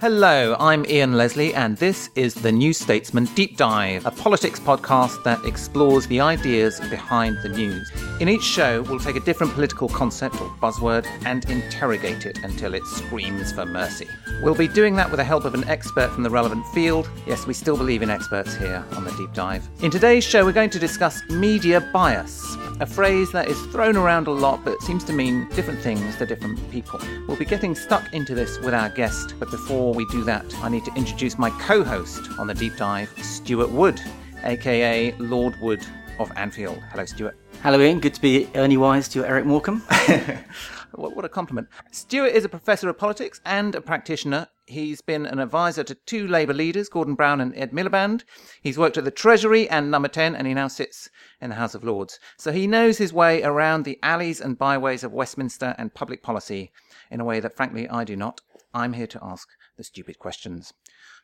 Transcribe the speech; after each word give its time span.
Hello, 0.00 0.56
I'm 0.58 0.86
Ian 0.86 1.12
Leslie, 1.12 1.52
and 1.54 1.76
this 1.76 2.08
is 2.14 2.32
the 2.32 2.50
New 2.50 2.72
Statesman 2.72 3.26
Deep 3.34 3.58
Dive, 3.58 4.06
a 4.06 4.10
politics 4.10 4.58
podcast 4.58 5.22
that 5.24 5.44
explores 5.44 6.06
the 6.06 6.20
ideas 6.20 6.80
behind 6.88 7.36
the 7.42 7.50
news. 7.50 7.92
In 8.20 8.28
each 8.28 8.42
show, 8.42 8.82
we'll 8.82 8.98
take 8.98 9.16
a 9.16 9.20
different 9.20 9.54
political 9.54 9.88
concept 9.88 10.42
or 10.42 10.48
buzzword 10.60 11.06
and 11.24 11.48
interrogate 11.48 12.26
it 12.26 12.36
until 12.44 12.74
it 12.74 12.84
screams 12.84 13.50
for 13.50 13.64
mercy. 13.64 14.06
We'll 14.42 14.54
be 14.54 14.68
doing 14.68 14.94
that 14.96 15.10
with 15.10 15.16
the 15.16 15.24
help 15.24 15.46
of 15.46 15.54
an 15.54 15.64
expert 15.64 16.10
from 16.10 16.22
the 16.22 16.28
relevant 16.28 16.66
field. 16.74 17.08
Yes, 17.26 17.46
we 17.46 17.54
still 17.54 17.78
believe 17.78 18.02
in 18.02 18.10
experts 18.10 18.54
here 18.54 18.84
on 18.92 19.04
the 19.04 19.10
Deep 19.12 19.32
Dive. 19.32 19.66
In 19.80 19.90
today's 19.90 20.22
show, 20.22 20.44
we're 20.44 20.52
going 20.52 20.68
to 20.68 20.78
discuss 20.78 21.22
media 21.30 21.80
bias, 21.94 22.56
a 22.80 22.84
phrase 22.84 23.32
that 23.32 23.48
is 23.48 23.58
thrown 23.68 23.96
around 23.96 24.26
a 24.26 24.32
lot 24.32 24.62
but 24.66 24.78
seems 24.82 25.02
to 25.04 25.14
mean 25.14 25.48
different 25.54 25.80
things 25.80 26.14
to 26.16 26.26
different 26.26 26.70
people. 26.70 27.00
We'll 27.26 27.38
be 27.38 27.46
getting 27.46 27.74
stuck 27.74 28.12
into 28.12 28.34
this 28.34 28.58
with 28.58 28.74
our 28.74 28.90
guest, 28.90 29.36
but 29.38 29.50
before 29.50 29.94
we 29.94 30.04
do 30.08 30.24
that, 30.24 30.44
I 30.56 30.68
need 30.68 30.84
to 30.84 30.94
introduce 30.94 31.38
my 31.38 31.48
co 31.58 31.82
host 31.82 32.20
on 32.38 32.48
the 32.48 32.54
deep 32.54 32.76
dive, 32.76 33.08
Stewart 33.22 33.70
Wood, 33.70 33.98
aka 34.44 35.12
Lord 35.12 35.58
Wood 35.62 35.86
of 36.18 36.30
Anfield. 36.36 36.82
Hello, 36.90 37.06
Stewart. 37.06 37.34
Hello, 37.62 37.78
Ian. 37.78 38.00
Good 38.00 38.14
to 38.14 38.22
be 38.22 38.48
Ernie 38.54 38.78
Wise 38.78 39.06
to 39.08 39.22
Eric 39.22 39.44
Morecambe. 39.44 39.80
what, 40.92 41.14
what 41.14 41.26
a 41.26 41.28
compliment. 41.28 41.68
Stewart 41.90 42.32
is 42.32 42.42
a 42.42 42.48
professor 42.48 42.88
of 42.88 42.96
politics 42.96 43.38
and 43.44 43.74
a 43.74 43.82
practitioner. 43.82 44.48
He's 44.64 45.02
been 45.02 45.26
an 45.26 45.38
advisor 45.38 45.84
to 45.84 45.94
two 45.94 46.26
Labour 46.26 46.54
leaders, 46.54 46.88
Gordon 46.88 47.16
Brown 47.16 47.38
and 47.38 47.54
Ed 47.54 47.72
Miliband. 47.72 48.24
He's 48.62 48.78
worked 48.78 48.96
at 48.96 49.04
the 49.04 49.10
Treasury 49.10 49.68
and 49.68 49.90
Number 49.90 50.08
10, 50.08 50.34
and 50.34 50.46
he 50.46 50.54
now 50.54 50.68
sits 50.68 51.10
in 51.38 51.50
the 51.50 51.56
House 51.56 51.74
of 51.74 51.84
Lords. 51.84 52.18
So 52.38 52.50
he 52.50 52.66
knows 52.66 52.96
his 52.96 53.12
way 53.12 53.42
around 53.42 53.84
the 53.84 53.98
alleys 54.02 54.40
and 54.40 54.56
byways 54.56 55.04
of 55.04 55.12
Westminster 55.12 55.74
and 55.76 55.92
public 55.92 56.22
policy 56.22 56.72
in 57.10 57.20
a 57.20 57.26
way 57.26 57.40
that, 57.40 57.58
frankly, 57.58 57.86
I 57.90 58.04
do 58.04 58.16
not. 58.16 58.40
I'm 58.72 58.94
here 58.94 59.08
to 59.08 59.20
ask 59.22 59.46
the 59.76 59.84
stupid 59.84 60.18
questions. 60.18 60.72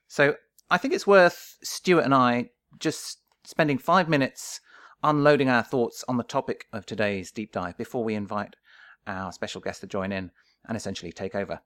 So 0.07 0.35
I 0.71 0.77
think 0.77 0.93
it's 0.93 1.07
worth 1.07 1.57
Stewart 1.63 2.05
and 2.05 2.15
I 2.15 2.51
just 2.79 3.21
spending 3.43 3.79
five 3.79 4.07
minutes 4.07 4.61
unloading 5.09 5.49
our 5.49 5.63
thoughts 5.63 6.05
on 6.09 6.17
the 6.17 6.23
topic 6.23 6.67
of 6.73 6.85
today's 6.85 7.31
deep 7.31 7.53
dive 7.53 7.79
before 7.79 8.05
we 8.05 8.15
invite 8.15 8.57
our 9.07 9.33
special 9.33 9.61
guest 9.61 9.81
to 9.81 9.87
join 9.87 10.13
in 10.13 10.31
and 10.69 10.77
essentially 10.77 11.13
take 11.13 11.35
over. 11.35 11.61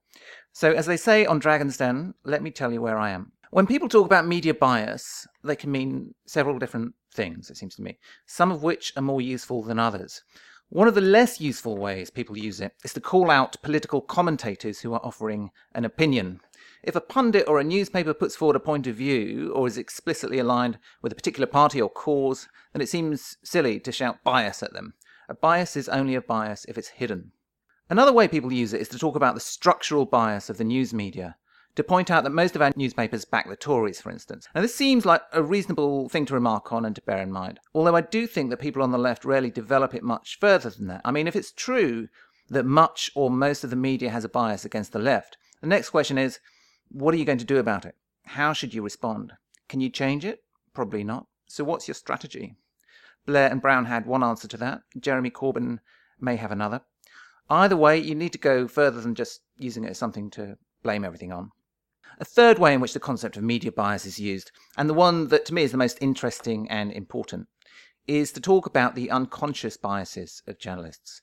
So, 0.53 0.73
as 0.73 0.87
they 0.87 0.97
say 0.97 1.25
on 1.25 1.39
Dragon's 1.39 1.77
Den, 1.77 2.15
let 2.25 2.43
me 2.43 2.51
tell 2.51 2.73
you 2.73 2.83
where 2.83 2.99
I 2.99 3.11
am. 3.11 3.33
When 3.51 3.67
people 3.67 3.89
talk 3.89 4.07
about 4.07 4.27
media 4.27 4.55
bias, 4.55 5.27
they 5.43 5.57
can 5.57 5.73
mean 5.73 6.15
several 6.27 6.59
different 6.59 6.95
things, 7.13 7.51
it 7.51 7.57
seems 7.57 7.75
to 7.77 7.83
me, 7.83 7.99
some 8.27 8.53
of 8.53 8.63
which 8.63 8.93
are 8.97 9.03
more 9.03 9.21
useful 9.21 9.63
than 9.63 9.79
others. 9.79 10.23
One 10.69 10.87
of 10.87 10.95
the 10.95 11.01
less 11.01 11.41
useful 11.41 11.77
ways 11.77 12.11
people 12.11 12.39
use 12.39 12.61
it 12.61 12.75
is 12.85 12.93
to 12.93 13.01
call 13.01 13.29
out 13.29 13.61
political 13.61 14.01
commentators 14.01 14.79
who 14.79 14.95
are 14.95 15.05
offering 15.05 15.51
an 15.75 15.85
opinion. 15.85 16.41
If 16.83 16.97
a 16.97 17.01
pundit 17.01 17.47
or 17.47 17.61
a 17.61 17.65
newspaper 17.65 18.15
puts 18.15 18.37
forward 18.37 18.57
a 18.57 18.61
point 18.61 18.87
of 18.87 18.97
view 18.97 19.53
or 19.55 19.67
is 19.67 19.77
explicitly 19.77 20.39
aligned 20.39 20.79
with 21.03 21.13
a 21.13 21.15
particular 21.15 21.47
party 21.47 21.81
or 21.81 21.91
cause, 21.91 22.49
then 22.73 22.81
it 22.81 22.89
seems 22.89 23.37
silly 23.45 23.79
to 23.81 23.93
shout 23.93 24.25
bias 24.25 24.63
at 24.63 24.73
them. 24.73 24.95
A 25.29 25.35
bias 25.35 25.77
is 25.77 25.89
only 25.89 26.15
a 26.15 26.23
bias 26.23 26.65
if 26.67 26.79
it's 26.79 26.89
hidden. 26.89 27.33
Another 27.91 28.13
way 28.13 28.29
people 28.29 28.53
use 28.53 28.73
it 28.73 28.81
is 28.81 28.89
to 28.89 28.99
talk 28.99 29.15
about 29.15 29.35
the 29.35 29.41
structural 29.41 30.07
bias 30.07 30.49
of 30.49 30.57
the 30.57 30.65
news 30.65 30.95
media, 30.95 31.37
to 31.75 31.85
point 31.85 32.11
out 32.11 32.25
that 32.25 32.31
most 32.31 32.57
of 32.57 32.63
our 32.63 32.73
newspapers 32.77 33.25
back 33.25 33.49
the 33.49 33.57
Tories, 33.57 34.01
for 34.01 34.11
instance. 34.11 34.49
Now, 34.55 34.61
this 34.63 34.75
seems 34.75 35.05
like 35.05 35.23
a 35.33 35.43
reasonable 35.43 36.09
thing 36.09 36.25
to 36.27 36.35
remark 36.35 36.73
on 36.73 36.85
and 36.85 36.95
to 36.97 37.03
bear 37.03 37.21
in 37.21 37.31
mind, 37.31 37.61
although 37.75 37.97
I 37.97 38.01
do 38.01 38.27
think 38.27 38.51
that 38.51 38.59
people 38.59 38.83
on 38.83 38.91
the 38.91 38.99
left 38.99 39.25
rarely 39.25 39.51
develop 39.51 39.95
it 39.95 40.03
much 40.03 40.39
further 40.41 40.71
than 40.71 40.87
that. 40.87 41.03
I 41.05 41.11
mean, 41.11 41.27
if 41.27 41.37
it's 41.37 41.53
true 41.53 42.09
that 42.49 42.65
much 42.65 43.11
or 43.15 43.31
most 43.31 43.65
of 43.65 43.71
the 43.71 43.77
media 43.77 44.11
has 44.11 44.25
a 44.25 44.29
bias 44.29 44.65
against 44.65 44.93
the 44.93 44.99
left, 44.99 45.37
the 45.61 45.67
next 45.67 45.91
question 45.91 46.17
is 46.17 46.41
what 46.91 47.15
are 47.15 47.19
you 47.19 47.25
going 47.25 47.39
to 47.39 47.45
do 47.45 47.59
about 47.59 47.85
it? 47.85 47.95
How 48.25 48.53
should 48.53 48.75
you 48.75 48.83
respond? 48.83 49.33
Can 49.69 49.81
you 49.81 49.91
change 49.91 50.25
it? 50.25 50.43
Probably 50.75 51.05
not. 51.05 51.27
So, 51.47 51.65
what's 51.65 51.89
your 51.89 51.95
strategy? 51.95 52.57
Blair 53.27 53.51
and 53.51 53.61
Brown 53.61 53.85
had 53.87 54.07
one 54.07 54.23
answer 54.23 54.49
to 54.49 54.57
that. 54.59 54.83
Jeremy 54.99 55.31
Corbyn 55.31 55.79
may 56.21 56.37
have 56.37 56.51
another. 56.51 56.83
Either 57.49 57.77
way, 57.77 57.99
you 57.99 58.15
need 58.15 58.33
to 58.33 58.39
go 58.39 58.69
further 58.69 59.01
than 59.01 59.15
just 59.15 59.41
using 59.57 59.85
it 59.85 59.91
as 59.91 59.99
something 59.99 60.31
to 60.31 60.57
blame 60.83 61.05
everything 61.05 61.33
on. 61.33 61.51
A 62.19 62.25
third 62.25 62.59
way 62.59 62.75
in 62.75 62.81
which 62.81 62.93
the 62.93 63.01
concept 63.01 63.37
of 63.37 63.43
media 63.43 63.73
bias 63.73 64.07
is 64.07 64.21
used, 64.21 64.53
and 64.77 64.89
the 64.89 64.95
one 64.95 65.29
that 65.29 65.45
to 65.47 65.55
me 65.55 65.63
is 65.63 65.73
the 65.73 65.79
most 65.79 65.99
interesting 66.01 66.69
and 66.71 66.93
important, 66.93 67.49
is 68.07 68.33
to 68.33 68.41
talk 68.41 68.67
about 68.67 68.95
the 68.95 69.11
unconscious 69.11 69.77
biases 69.77 70.43
of 70.47 70.59
journalists. 70.59 71.23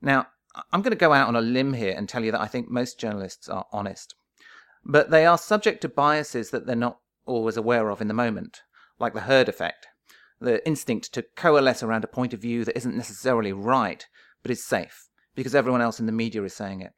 Now, 0.00 0.26
I'm 0.72 0.82
going 0.82 0.92
to 0.92 0.96
go 0.96 1.12
out 1.12 1.28
on 1.28 1.36
a 1.36 1.40
limb 1.40 1.74
here 1.74 1.94
and 1.96 2.08
tell 2.08 2.24
you 2.24 2.32
that 2.32 2.40
I 2.40 2.46
think 2.46 2.68
most 2.68 2.98
journalists 2.98 3.48
are 3.48 3.66
honest. 3.72 4.14
But 4.90 5.10
they 5.10 5.26
are 5.26 5.36
subject 5.36 5.82
to 5.82 5.88
biases 5.90 6.48
that 6.50 6.66
they're 6.66 6.74
not 6.74 6.98
always 7.26 7.58
aware 7.58 7.90
of 7.90 8.00
in 8.00 8.08
the 8.08 8.14
moment, 8.14 8.62
like 8.98 9.12
the 9.12 9.20
herd 9.20 9.48
effect, 9.48 9.86
the 10.40 10.66
instinct 10.66 11.12
to 11.12 11.26
coalesce 11.36 11.82
around 11.82 12.04
a 12.04 12.08
point 12.08 12.32
of 12.32 12.40
view 12.40 12.64
that 12.64 12.76
isn't 12.76 12.96
necessarily 12.96 13.52
right, 13.52 14.06
but 14.42 14.50
is 14.50 14.64
safe, 14.64 15.08
because 15.34 15.54
everyone 15.54 15.82
else 15.82 16.00
in 16.00 16.06
the 16.06 16.12
media 16.12 16.42
is 16.42 16.54
saying 16.54 16.80
it. 16.80 16.94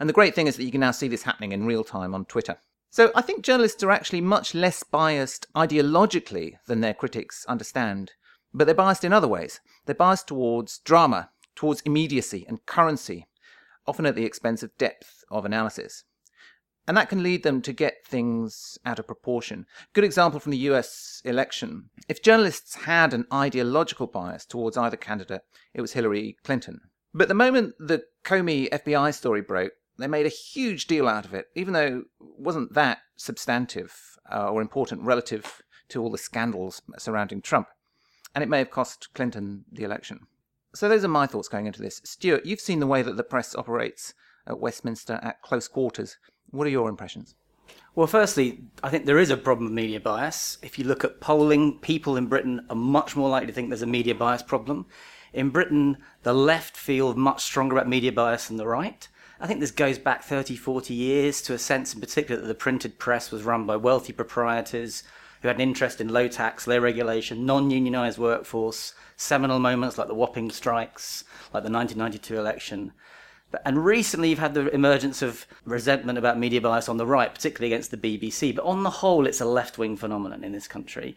And 0.00 0.08
the 0.08 0.14
great 0.14 0.34
thing 0.34 0.48
is 0.48 0.56
that 0.56 0.64
you 0.64 0.72
can 0.72 0.80
now 0.80 0.90
see 0.90 1.06
this 1.06 1.22
happening 1.22 1.52
in 1.52 1.64
real 1.64 1.84
time 1.84 2.12
on 2.12 2.24
Twitter. 2.24 2.58
So 2.90 3.12
I 3.14 3.22
think 3.22 3.44
journalists 3.44 3.82
are 3.84 3.90
actually 3.90 4.20
much 4.20 4.54
less 4.54 4.82
biased 4.82 5.46
ideologically 5.54 6.54
than 6.66 6.80
their 6.80 6.94
critics 6.94 7.44
understand, 7.46 8.12
but 8.52 8.64
they're 8.64 8.74
biased 8.74 9.04
in 9.04 9.12
other 9.12 9.28
ways. 9.28 9.60
They're 9.86 9.94
biased 9.94 10.26
towards 10.26 10.78
drama, 10.78 11.30
towards 11.54 11.82
immediacy 11.82 12.46
and 12.48 12.66
currency, 12.66 13.28
often 13.86 14.06
at 14.06 14.16
the 14.16 14.24
expense 14.24 14.62
of 14.64 14.76
depth 14.76 15.22
of 15.30 15.44
analysis. 15.44 16.04
And 16.88 16.96
that 16.96 17.10
can 17.10 17.22
lead 17.22 17.42
them 17.42 17.60
to 17.62 17.72
get 17.72 18.06
things 18.06 18.78
out 18.86 18.98
of 18.98 19.06
proportion. 19.06 19.66
Good 19.92 20.04
example 20.04 20.40
from 20.40 20.52
the 20.52 20.66
US 20.70 21.20
election. 21.24 21.90
If 22.08 22.22
journalists 22.22 22.74
had 22.74 23.12
an 23.12 23.26
ideological 23.32 24.06
bias 24.06 24.46
towards 24.46 24.78
either 24.78 24.96
candidate, 24.96 25.42
it 25.74 25.82
was 25.82 25.92
Hillary 25.92 26.38
Clinton. 26.42 26.80
But 27.12 27.28
the 27.28 27.34
moment 27.34 27.74
the 27.78 28.04
Comey 28.24 28.70
FBI 28.70 29.14
story 29.14 29.42
broke, 29.42 29.72
they 29.98 30.06
made 30.06 30.24
a 30.24 30.30
huge 30.30 30.86
deal 30.86 31.08
out 31.08 31.26
of 31.26 31.34
it, 31.34 31.46
even 31.54 31.74
though 31.74 31.98
it 31.98 32.04
wasn't 32.38 32.72
that 32.72 32.98
substantive 33.16 33.94
uh, 34.32 34.48
or 34.48 34.62
important 34.62 35.02
relative 35.02 35.60
to 35.90 36.02
all 36.02 36.10
the 36.10 36.16
scandals 36.16 36.80
surrounding 36.96 37.42
Trump. 37.42 37.68
And 38.34 38.42
it 38.42 38.48
may 38.48 38.58
have 38.58 38.70
cost 38.70 39.08
Clinton 39.14 39.64
the 39.70 39.84
election. 39.84 40.20
So 40.74 40.88
those 40.88 41.04
are 41.04 41.08
my 41.08 41.26
thoughts 41.26 41.48
going 41.48 41.66
into 41.66 41.82
this. 41.82 42.00
Stewart, 42.04 42.46
you've 42.46 42.60
seen 42.60 42.80
the 42.80 42.86
way 42.86 43.02
that 43.02 43.16
the 43.16 43.24
press 43.24 43.54
operates 43.54 44.14
at 44.46 44.60
Westminster 44.60 45.18
at 45.22 45.42
close 45.42 45.68
quarters. 45.68 46.16
What 46.50 46.66
are 46.66 46.70
your 46.70 46.88
impressions? 46.88 47.34
Well, 47.94 48.06
firstly, 48.06 48.62
I 48.82 48.90
think 48.90 49.06
there 49.06 49.18
is 49.18 49.30
a 49.30 49.36
problem 49.36 49.66
with 49.66 49.74
media 49.74 50.00
bias. 50.00 50.58
If 50.62 50.78
you 50.78 50.84
look 50.84 51.04
at 51.04 51.20
polling, 51.20 51.78
people 51.80 52.16
in 52.16 52.26
Britain 52.26 52.64
are 52.70 52.76
much 52.76 53.16
more 53.16 53.28
likely 53.28 53.48
to 53.48 53.52
think 53.52 53.68
there's 53.68 53.82
a 53.82 53.86
media 53.86 54.14
bias 54.14 54.42
problem. 54.42 54.86
In 55.32 55.50
Britain, 55.50 55.98
the 56.22 56.32
left 56.32 56.76
feel 56.76 57.14
much 57.14 57.42
stronger 57.42 57.76
about 57.76 57.88
media 57.88 58.12
bias 58.12 58.48
than 58.48 58.56
the 58.56 58.66
right. 58.66 59.08
I 59.40 59.46
think 59.46 59.60
this 59.60 59.70
goes 59.70 59.98
back 59.98 60.22
30, 60.22 60.56
40 60.56 60.94
years 60.94 61.42
to 61.42 61.54
a 61.54 61.58
sense 61.58 61.94
in 61.94 62.00
particular 62.00 62.40
that 62.40 62.46
the 62.46 62.54
printed 62.54 62.98
press 62.98 63.30
was 63.30 63.42
run 63.42 63.66
by 63.66 63.76
wealthy 63.76 64.12
proprietors 64.12 65.02
who 65.42 65.48
had 65.48 65.56
an 65.56 65.62
interest 65.62 66.00
in 66.00 66.08
low 66.08 66.28
tax, 66.28 66.66
low 66.66 66.78
regulation, 66.78 67.46
non 67.46 67.70
unionized 67.70 68.18
workforce, 68.18 68.94
seminal 69.16 69.58
moments 69.58 69.98
like 69.98 70.08
the 70.08 70.14
Wapping 70.14 70.50
strikes, 70.50 71.24
like 71.54 71.62
the 71.62 71.70
1992 71.70 72.38
election. 72.38 72.92
And 73.64 73.84
recently, 73.84 74.30
you've 74.30 74.38
had 74.38 74.54
the 74.54 74.68
emergence 74.74 75.22
of 75.22 75.46
resentment 75.64 76.18
about 76.18 76.38
media 76.38 76.60
bias 76.60 76.88
on 76.88 76.98
the 76.98 77.06
right, 77.06 77.34
particularly 77.34 77.72
against 77.72 77.90
the 77.90 77.96
BBC. 77.96 78.54
But 78.54 78.64
on 78.64 78.82
the 78.82 78.90
whole, 78.90 79.26
it's 79.26 79.40
a 79.40 79.46
left 79.46 79.78
wing 79.78 79.96
phenomenon 79.96 80.44
in 80.44 80.52
this 80.52 80.68
country. 80.68 81.16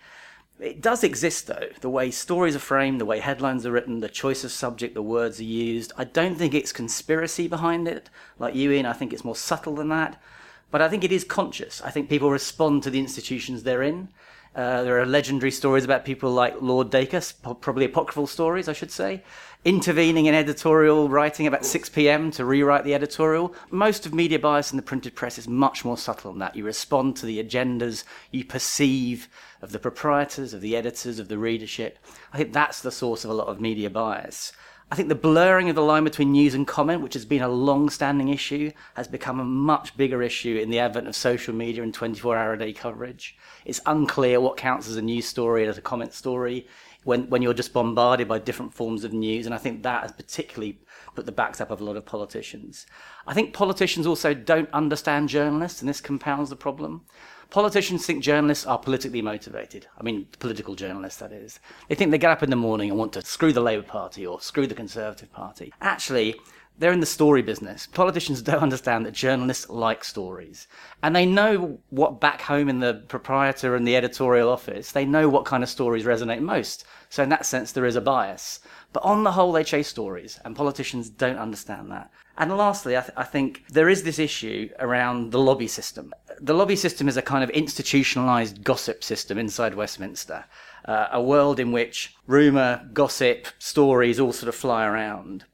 It 0.60 0.80
does 0.80 1.04
exist, 1.04 1.48
though. 1.48 1.70
The 1.82 1.90
way 1.90 2.12
stories 2.12 2.56
are 2.56 2.60
framed, 2.60 3.02
the 3.02 3.06
way 3.06 3.20
headlines 3.20 3.66
are 3.66 3.72
written, 3.72 4.00
the 4.00 4.08
choice 4.08 4.44
of 4.44 4.52
subject, 4.52 4.94
the 4.94 5.02
words 5.02 5.40
are 5.40 5.44
used. 5.44 5.92
I 5.98 6.04
don't 6.04 6.36
think 6.36 6.54
it's 6.54 6.72
conspiracy 6.72 7.48
behind 7.48 7.88
it, 7.88 8.10
like 8.38 8.56
you, 8.56 8.72
Ian. 8.72 8.86
I 8.86 8.94
think 8.94 9.12
it's 9.12 9.26
more 9.26 9.36
subtle 9.36 9.76
than 9.76 9.90
that. 9.90 10.22
But 10.70 10.82
I 10.82 10.88
think 10.88 11.04
it 11.04 11.12
is 11.12 11.24
conscious. 11.24 11.82
I 11.82 11.90
think 11.90 12.10
people 12.10 12.30
respond 12.30 12.84
to 12.84 12.90
the 12.90 13.00
institutions 13.00 13.64
they're 13.64 13.84
in. 13.84 14.10
Uh, 14.54 14.84
there 14.84 15.00
are 15.00 15.06
legendary 15.06 15.52
stories 15.52 15.86
about 15.86 16.04
people 16.04 16.30
like 16.30 16.62
Lord 16.62 16.90
Dacre, 16.90 17.22
probably 17.62 17.86
apocryphal 17.86 18.28
stories, 18.28 18.68
I 18.68 18.74
should 18.74 18.92
say, 18.92 19.24
intervening 19.64 20.26
in 20.26 20.36
editorial 20.36 21.08
writing 21.08 21.48
about 21.48 21.66
6 21.66 21.90
p.m. 21.90 22.32
to 22.32 22.44
rewrite 22.44 22.84
the 22.84 22.94
editorial. 22.94 23.56
Most 23.70 24.06
of 24.06 24.14
media 24.14 24.40
bias 24.40 24.72
in 24.72 24.78
the 24.78 24.84
printed 24.84 25.16
press 25.16 25.38
is 25.38 25.48
much 25.48 25.86
more 25.86 25.98
subtle 25.98 26.32
than 26.32 26.40
that. 26.40 26.58
You 26.58 26.66
respond 26.66 27.16
to 27.18 27.26
the 27.26 27.42
agendas 27.42 28.04
you 28.32 28.44
perceive 28.44 29.30
of 29.62 29.72
the 29.72 29.80
proprietors, 29.80 30.54
of 30.54 30.60
the 30.60 30.76
editors, 30.76 31.18
of 31.18 31.30
the 31.30 31.38
readership. 31.38 31.98
I 32.34 32.38
think 32.38 32.52
that's 32.52 32.82
the 32.82 32.92
source 32.92 33.24
of 33.24 33.32
a 33.32 33.36
lot 33.36 33.48
of 33.48 33.62
media 33.62 33.90
bias. 33.90 34.52
I 34.92 34.96
think 34.96 35.08
the 35.08 35.16
blurring 35.16 35.70
of 35.70 35.76
the 35.76 35.82
line 35.82 36.04
between 36.04 36.34
news 36.34 36.54
and 36.54 36.68
comment, 36.68 37.02
which 37.02 37.14
has 37.14 37.24
been 37.24 37.42
a 37.42 37.48
long 37.48 37.90
standing 37.90 38.28
issue, 38.28 38.72
has 38.96 39.08
become 39.08 39.40
a 39.40 39.46
much 39.46 39.96
bigger 39.96 40.22
issue 40.22 40.58
in 40.58 40.70
the 40.70 40.80
advent 40.80 41.08
of 41.08 41.16
social 41.16 41.56
media 41.56 41.82
and 41.82 41.94
24 41.94 42.36
hour 42.36 42.52
a 42.52 42.60
day 42.60 42.74
coverage. 42.74 43.38
It's 43.64 43.80
unclear 43.86 44.42
what 44.42 44.58
counts 44.58 44.90
as 44.90 44.98
a 44.98 45.02
news 45.02 45.26
story 45.26 45.62
and 45.62 45.70
as 45.70 45.78
a 45.78 45.82
comment 45.82 46.14
story 46.14 46.68
when, 47.06 47.30
when 47.30 47.42
you're 47.42 47.54
just 47.54 47.72
bombarded 47.72 48.28
by 48.28 48.40
different 48.40 48.74
forms 48.74 49.06
of 49.06 49.14
news. 49.14 49.46
And 49.46 49.56
I 49.56 49.60
think 49.60 49.82
that 49.84 50.02
has 50.02 50.12
particularly 50.12 50.82
put 51.16 51.26
the 51.26 51.32
backs 51.32 51.62
up 51.62 51.72
of 51.72 51.80
a 51.80 51.86
lot 51.86 51.96
of 51.96 52.06
politicians. 52.06 52.86
I 53.26 53.34
think 53.34 53.54
politicians 53.54 54.06
also 54.06 54.34
don't 54.34 54.70
understand 54.74 55.30
journalists, 55.30 55.82
and 55.82 55.88
this 55.88 56.02
compounds 56.02 56.50
the 56.50 56.58
problem. 56.58 57.06
Politicians 57.52 58.06
think 58.06 58.24
journalists 58.24 58.66
are 58.66 58.80
politically 58.80 59.22
motivated. 59.22 59.86
I 60.00 60.04
mean, 60.04 60.26
political 60.40 60.74
journalists, 60.74 61.20
that 61.20 61.34
is. 61.34 61.60
They 61.90 61.96
think 61.96 62.12
they 62.12 62.18
get 62.18 62.32
up 62.32 62.44
in 62.44 62.50
the 62.50 62.56
morning 62.56 62.90
and 62.90 62.98
want 62.98 63.12
to 63.14 63.22
screw 63.26 63.52
the 63.52 63.60
Labour 63.60 63.86
Party 63.86 64.26
or 64.26 64.40
screw 64.40 64.66
the 64.66 64.74
Conservative 64.74 65.34
Party. 65.34 65.74
Actually, 65.82 66.36
they're 66.78 66.94
in 66.94 67.02
the 67.02 67.06
story 67.06 67.42
business. 67.42 67.88
Politicians 67.88 68.42
don't 68.42 68.64
understand 68.64 69.06
that 69.06 69.12
journalists 69.12 69.70
like 69.70 70.06
stories. 70.06 70.70
And 71.04 71.14
they 71.14 71.26
know 71.26 71.78
what 71.90 72.22
back 72.22 72.40
home 72.40 72.70
in 72.70 72.80
the 72.80 73.04
proprietor 73.10 73.76
and 73.76 73.86
the 73.86 73.98
editorial 73.98 74.48
office, 74.48 74.94
they 74.94 75.04
know 75.04 75.28
what 75.28 75.44
kind 75.44 75.62
of 75.62 75.68
stories 75.70 76.06
resonate 76.06 76.40
most. 76.40 76.86
So, 77.10 77.22
in 77.22 77.30
that 77.30 77.46
sense, 77.46 77.74
there 77.74 77.86
is 77.86 77.98
a 77.98 78.02
bias. 78.02 78.62
But 78.94 79.04
on 79.04 79.26
the 79.26 79.34
whole, 79.34 79.52
they 79.52 79.66
chase 79.66 79.90
stories, 79.90 80.40
and 80.46 80.56
politicians 80.56 81.10
don't 81.10 81.38
understand 81.38 81.92
that. 81.92 82.12
And 82.38 82.56
lastly, 82.58 82.98
I, 82.98 83.02
th- 83.02 83.14
I, 83.18 83.24
think 83.24 83.64
there 83.68 83.90
is 83.90 84.04
this 84.04 84.18
issue 84.18 84.70
around 84.80 85.32
the 85.32 85.40
lobby 85.40 85.68
system. 85.68 86.14
The 86.40 86.54
lobby 86.54 86.76
system 86.76 87.08
is 87.08 87.18
a 87.18 87.22
kind 87.22 87.44
of 87.44 87.50
institutionalized 87.50 88.64
gossip 88.64 89.04
system 89.04 89.38
inside 89.38 89.76
Westminster, 89.76 90.46
uh, 90.86 91.08
a 91.12 91.22
world 91.22 91.60
in 91.60 91.72
which 91.72 92.16
rumour, 92.28 92.90
gossip, 92.94 93.48
stories 93.60 94.20
all 94.20 94.32
sort 94.32 94.50
of 94.50 94.56
fly 94.56 94.86
around. 94.86 95.46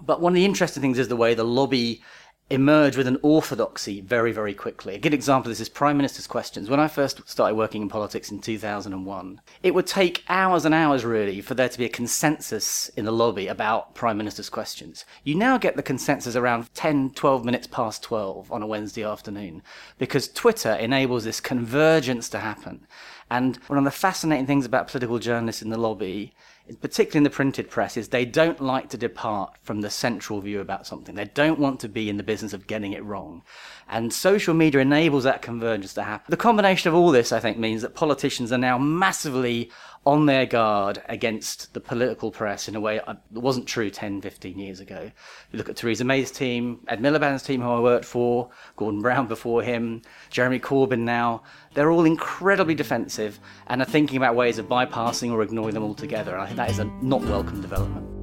But 0.00 0.20
one 0.20 0.32
of 0.32 0.34
the 0.34 0.44
interesting 0.44 0.80
things 0.80 0.98
is 0.98 1.08
the 1.08 1.16
way 1.16 1.34
the 1.34 1.44
lobby 1.44 2.02
emerge 2.50 2.96
with 2.96 3.06
an 3.06 3.18
orthodoxy 3.22 4.00
very, 4.00 4.32
very 4.32 4.54
quickly. 4.54 4.94
A 4.94 4.98
good 4.98 5.12
example 5.12 5.50
of 5.50 5.52
this 5.52 5.60
is 5.60 5.68
Prime 5.68 5.98
Minister's 5.98 6.26
questions. 6.26 6.70
When 6.70 6.80
I 6.80 6.88
first 6.88 7.20
started 7.28 7.56
working 7.56 7.82
in 7.82 7.88
politics 7.90 8.30
in 8.30 8.40
2001, 8.40 9.40
it 9.62 9.74
would 9.74 9.86
take 9.86 10.24
hours 10.28 10.64
and 10.64 10.74
hours 10.74 11.04
really 11.04 11.42
for 11.42 11.54
there 11.54 11.68
to 11.68 11.78
be 11.78 11.84
a 11.84 11.90
consensus 11.90 12.88
in 12.90 13.04
the 13.04 13.12
lobby 13.12 13.48
about 13.48 13.94
Prime 13.94 14.16
Minister's 14.16 14.48
questions. 14.48 15.04
You 15.24 15.34
now 15.34 15.58
get 15.58 15.76
the 15.76 15.82
consensus 15.82 16.36
around 16.36 16.72
10, 16.74 17.10
12 17.10 17.44
minutes 17.44 17.66
past 17.66 18.02
12 18.02 18.50
on 18.50 18.62
a 18.62 18.66
Wednesday 18.66 19.04
afternoon 19.04 19.62
because 19.98 20.28
Twitter 20.28 20.72
enables 20.72 21.24
this 21.24 21.40
convergence 21.40 22.30
to 22.30 22.38
happen. 22.38 22.86
And 23.30 23.56
one 23.66 23.78
of 23.78 23.84
the 23.84 23.90
fascinating 23.90 24.46
things 24.46 24.64
about 24.64 24.88
political 24.88 25.18
journalists 25.18 25.60
in 25.60 25.68
the 25.68 25.76
lobby 25.76 26.32
particularly 26.80 27.18
in 27.18 27.24
the 27.24 27.30
printed 27.30 27.70
press, 27.70 27.96
is 27.96 28.08
they 28.08 28.24
don't 28.24 28.60
like 28.60 28.88
to 28.90 28.96
depart 28.96 29.56
from 29.62 29.80
the 29.80 29.90
central 29.90 30.40
view 30.40 30.60
about 30.60 30.86
something. 30.86 31.14
They 31.14 31.24
don't 31.26 31.58
want 31.58 31.80
to 31.80 31.88
be 31.88 32.08
in 32.08 32.16
the 32.16 32.22
business 32.22 32.52
of 32.52 32.66
getting 32.66 32.92
it 32.92 33.04
wrong. 33.04 33.42
And 33.88 34.12
social 34.12 34.54
media 34.54 34.80
enables 34.80 35.24
that 35.24 35.42
convergence 35.42 35.94
to 35.94 36.02
happen. 36.02 36.26
The 36.30 36.36
combination 36.36 36.88
of 36.88 36.94
all 36.94 37.10
this, 37.10 37.32
I 37.32 37.40
think, 37.40 37.58
means 37.58 37.82
that 37.82 37.94
politicians 37.94 38.52
are 38.52 38.58
now 38.58 38.78
massively 38.78 39.70
on 40.06 40.26
their 40.26 40.46
guard 40.46 41.02
against 41.08 41.74
the 41.74 41.80
political 41.80 42.30
press 42.30 42.68
in 42.68 42.74
a 42.74 42.80
way 42.80 43.00
uh, 43.00 43.14
that 43.30 43.40
wasn't 43.40 43.66
true 43.66 43.90
10, 43.90 44.20
15 44.20 44.58
years 44.58 44.80
ago. 44.80 45.10
You 45.52 45.56
look 45.58 45.68
at 45.68 45.76
Theresa 45.76 46.04
May's 46.04 46.30
team, 46.30 46.80
Ed 46.88 47.00
Miliband's 47.00 47.42
team, 47.42 47.60
who 47.60 47.70
I 47.70 47.80
worked 47.80 48.04
for, 48.04 48.50
Gordon 48.76 49.02
Brown 49.02 49.26
before 49.26 49.62
him, 49.62 50.02
Jeremy 50.30 50.60
Corbyn 50.60 51.00
now. 51.00 51.42
They're 51.74 51.90
all 51.90 52.04
incredibly 52.04 52.74
defensive 52.74 53.38
and 53.66 53.82
are 53.82 53.84
thinking 53.84 54.16
about 54.16 54.34
ways 54.34 54.58
of 54.58 54.66
bypassing 54.66 55.30
or 55.32 55.42
ignoring 55.42 55.74
them 55.74 55.84
altogether. 55.84 56.32
And 56.32 56.42
I 56.42 56.46
think 56.46 56.56
that 56.56 56.70
is 56.70 56.78
a 56.78 56.84
not 57.02 57.22
welcome 57.22 57.60
development. 57.60 58.18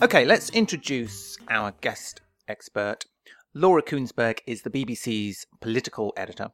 Okay, 0.00 0.24
let's 0.24 0.48
introduce 0.50 1.36
our 1.50 1.72
guest 1.80 2.20
expert. 2.46 3.04
Laura 3.54 3.82
Kuenssberg 3.82 4.40
is 4.46 4.62
the 4.62 4.70
BBC's 4.70 5.46
political 5.60 6.12
editor. 6.16 6.48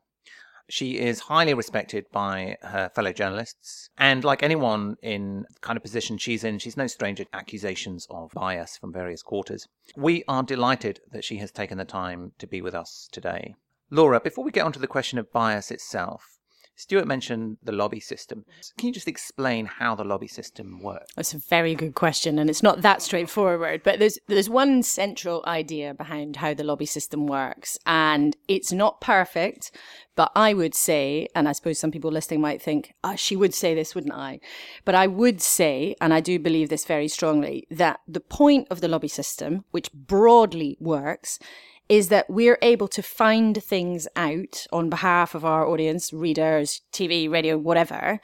She 0.71 0.99
is 0.99 1.21
highly 1.21 1.53
respected 1.53 2.07
by 2.13 2.57
her 2.63 2.89
fellow 2.95 3.13
journalists, 3.13 3.91
and 3.99 4.25
like 4.25 4.43
anyone 4.43 4.97
in 5.03 5.45
the 5.53 5.61
kind 5.61 5.77
of 5.77 5.83
position 5.83 6.17
she's 6.17 6.45
in, 6.45 6.59
she's 6.59 6.77
no 6.77 6.87
stranger 6.87 7.25
to 7.25 7.37
accusations 7.37 8.07
of 8.11 8.31
bias 8.33 8.79
from 8.79 8.93
various 8.93 9.23
quarters. 9.23 9.67
We 9.97 10.25
are 10.29 10.43
delighted 10.43 11.01
that 11.11 11.25
she 11.25 11.39
has 11.39 11.51
taken 11.51 11.79
the 11.79 11.85
time 11.85 12.33
to 12.39 12.47
be 12.47 12.63
with 12.63 12.75
us 12.75 13.09
today. 13.13 13.57
Laura, 13.91 14.21
before 14.21 14.45
we 14.45 14.53
get 14.53 14.65
on 14.65 14.73
to 14.73 14.79
the 14.79 14.87
question 14.87 15.19
of 15.19 15.33
bias 15.33 15.71
itself, 15.71 16.34
Stewart 16.77 17.07
mentioned 17.07 17.59
the 17.63 17.73
lobby 17.73 18.01
system. 18.01 18.45
Can 18.77 18.89
you 18.89 18.93
just 18.93 19.07
explain 19.07 19.67
how 19.67 19.95
the 19.95 20.05
lobby 20.05 20.27
system 20.27 20.81
works? 20.83 21.13
That's 21.15 21.35
a 21.35 21.39
very 21.39 21.75
good 21.75 21.95
question, 21.95 22.39
and 22.39 22.51
it's 22.51 22.63
not 22.63 22.83
that 22.83 23.01
straightforward. 23.01 23.83
But 23.85 24.01
there's 24.01 24.19
there's 24.27 24.51
one 24.51 24.83
central 24.83 25.45
idea 25.47 25.95
behind 25.95 26.37
how 26.37 26.53
the 26.53 26.65
lobby 26.65 26.87
system 26.87 27.27
works, 27.27 27.79
and 27.87 28.37
it's 28.49 28.73
not 28.73 29.01
perfect. 29.01 29.71
But 30.17 30.31
I 30.37 30.55
would 30.55 30.75
say, 30.75 31.29
and 31.35 31.49
I 31.49 31.53
suppose 31.53 31.79
some 31.79 31.91
people 31.91 32.11
listening 32.11 32.41
might 32.41 32.63
think, 32.63 32.95
oh, 33.03 33.17
she 33.17 33.35
would 33.35 33.53
say 33.53 33.75
this, 33.75 33.95
wouldn't 33.95 34.15
I? 34.15 34.39
But 34.85 34.95
I 34.95 35.09
would 35.09 35.41
say, 35.41 35.97
and 36.01 36.15
I 36.15 36.21
do 36.21 36.39
believe 36.39 36.69
this 36.69 36.85
very 36.85 37.09
strongly, 37.09 37.67
that 37.71 38.01
the 38.07 38.21
point 38.21 38.69
of 38.71 38.81
the 38.81 38.89
lobby 38.89 39.09
system, 39.09 39.65
which 39.73 39.93
broadly 39.93 40.77
works, 40.81 41.41
is 41.89 42.09
that 42.09 42.29
we're 42.29 42.59
able 42.63 42.89
to 42.89 43.03
find 43.03 43.63
things 43.63 44.09
out 44.17 44.67
on 44.73 44.89
behalf 44.91 45.35
of 45.35 45.45
our 45.45 45.67
audience, 45.67 46.13
readers, 46.13 46.83
TV, 46.93 47.31
radio, 47.31 47.59
whatever, 47.59 48.21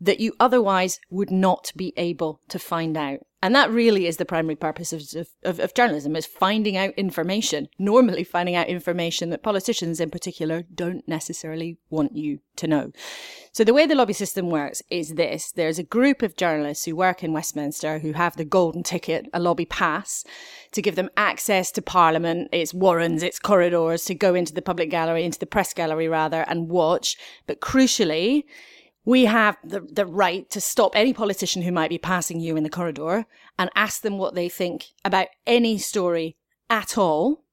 that 0.00 0.20
you 0.20 0.34
otherwise 0.40 0.98
would 1.10 1.30
not 1.30 1.72
be 1.76 1.92
able 1.96 2.40
to 2.48 2.58
find 2.58 2.96
out. 2.96 3.20
And 3.44 3.54
that 3.54 3.70
really 3.70 4.06
is 4.06 4.16
the 4.16 4.24
primary 4.24 4.56
purpose 4.56 4.94
of, 4.94 5.02
of, 5.44 5.60
of, 5.60 5.74
journalism 5.74 6.16
is 6.16 6.24
finding 6.24 6.78
out 6.78 6.94
information, 6.94 7.68
normally 7.78 8.24
finding 8.24 8.54
out 8.54 8.68
information 8.68 9.28
that 9.28 9.42
politicians 9.42 10.00
in 10.00 10.08
particular 10.08 10.62
don't 10.74 11.06
necessarily 11.06 11.76
want 11.90 12.16
you 12.16 12.38
to 12.56 12.66
know. 12.66 12.90
So 13.52 13.62
the 13.62 13.74
way 13.74 13.84
the 13.84 13.96
lobby 13.96 14.14
system 14.14 14.48
works 14.48 14.82
is 14.88 15.16
this. 15.16 15.52
There's 15.52 15.78
a 15.78 15.82
group 15.82 16.22
of 16.22 16.38
journalists 16.38 16.86
who 16.86 16.96
work 16.96 17.22
in 17.22 17.34
Westminster 17.34 17.98
who 17.98 18.12
have 18.12 18.34
the 18.38 18.46
golden 18.46 18.82
ticket, 18.82 19.26
a 19.34 19.40
lobby 19.40 19.66
pass, 19.66 20.24
to 20.72 20.80
give 20.80 20.96
them 20.96 21.10
access 21.14 21.70
to 21.72 21.82
Parliament, 21.82 22.48
its 22.50 22.72
warrens, 22.72 23.22
its 23.22 23.38
corridors, 23.38 24.06
to 24.06 24.14
go 24.14 24.34
into 24.34 24.54
the 24.54 24.62
public 24.62 24.88
gallery, 24.88 25.22
into 25.22 25.38
the 25.38 25.44
press 25.44 25.74
gallery 25.74 26.08
rather, 26.08 26.46
and 26.48 26.70
watch. 26.70 27.18
But 27.46 27.60
crucially, 27.60 28.44
we 29.04 29.26
have 29.26 29.56
the, 29.62 29.80
the 29.80 30.06
right 30.06 30.48
to 30.50 30.60
stop 30.60 30.92
any 30.94 31.12
politician 31.12 31.62
who 31.62 31.72
might 31.72 31.90
be 31.90 31.98
passing 31.98 32.40
you 32.40 32.56
in 32.56 32.62
the 32.62 32.70
corridor 32.70 33.26
and 33.58 33.70
ask 33.74 34.02
them 34.02 34.18
what 34.18 34.34
they 34.34 34.48
think 34.48 34.86
about 35.04 35.28
any 35.46 35.78
story 35.78 36.36
at 36.70 36.96
all. 36.96 37.44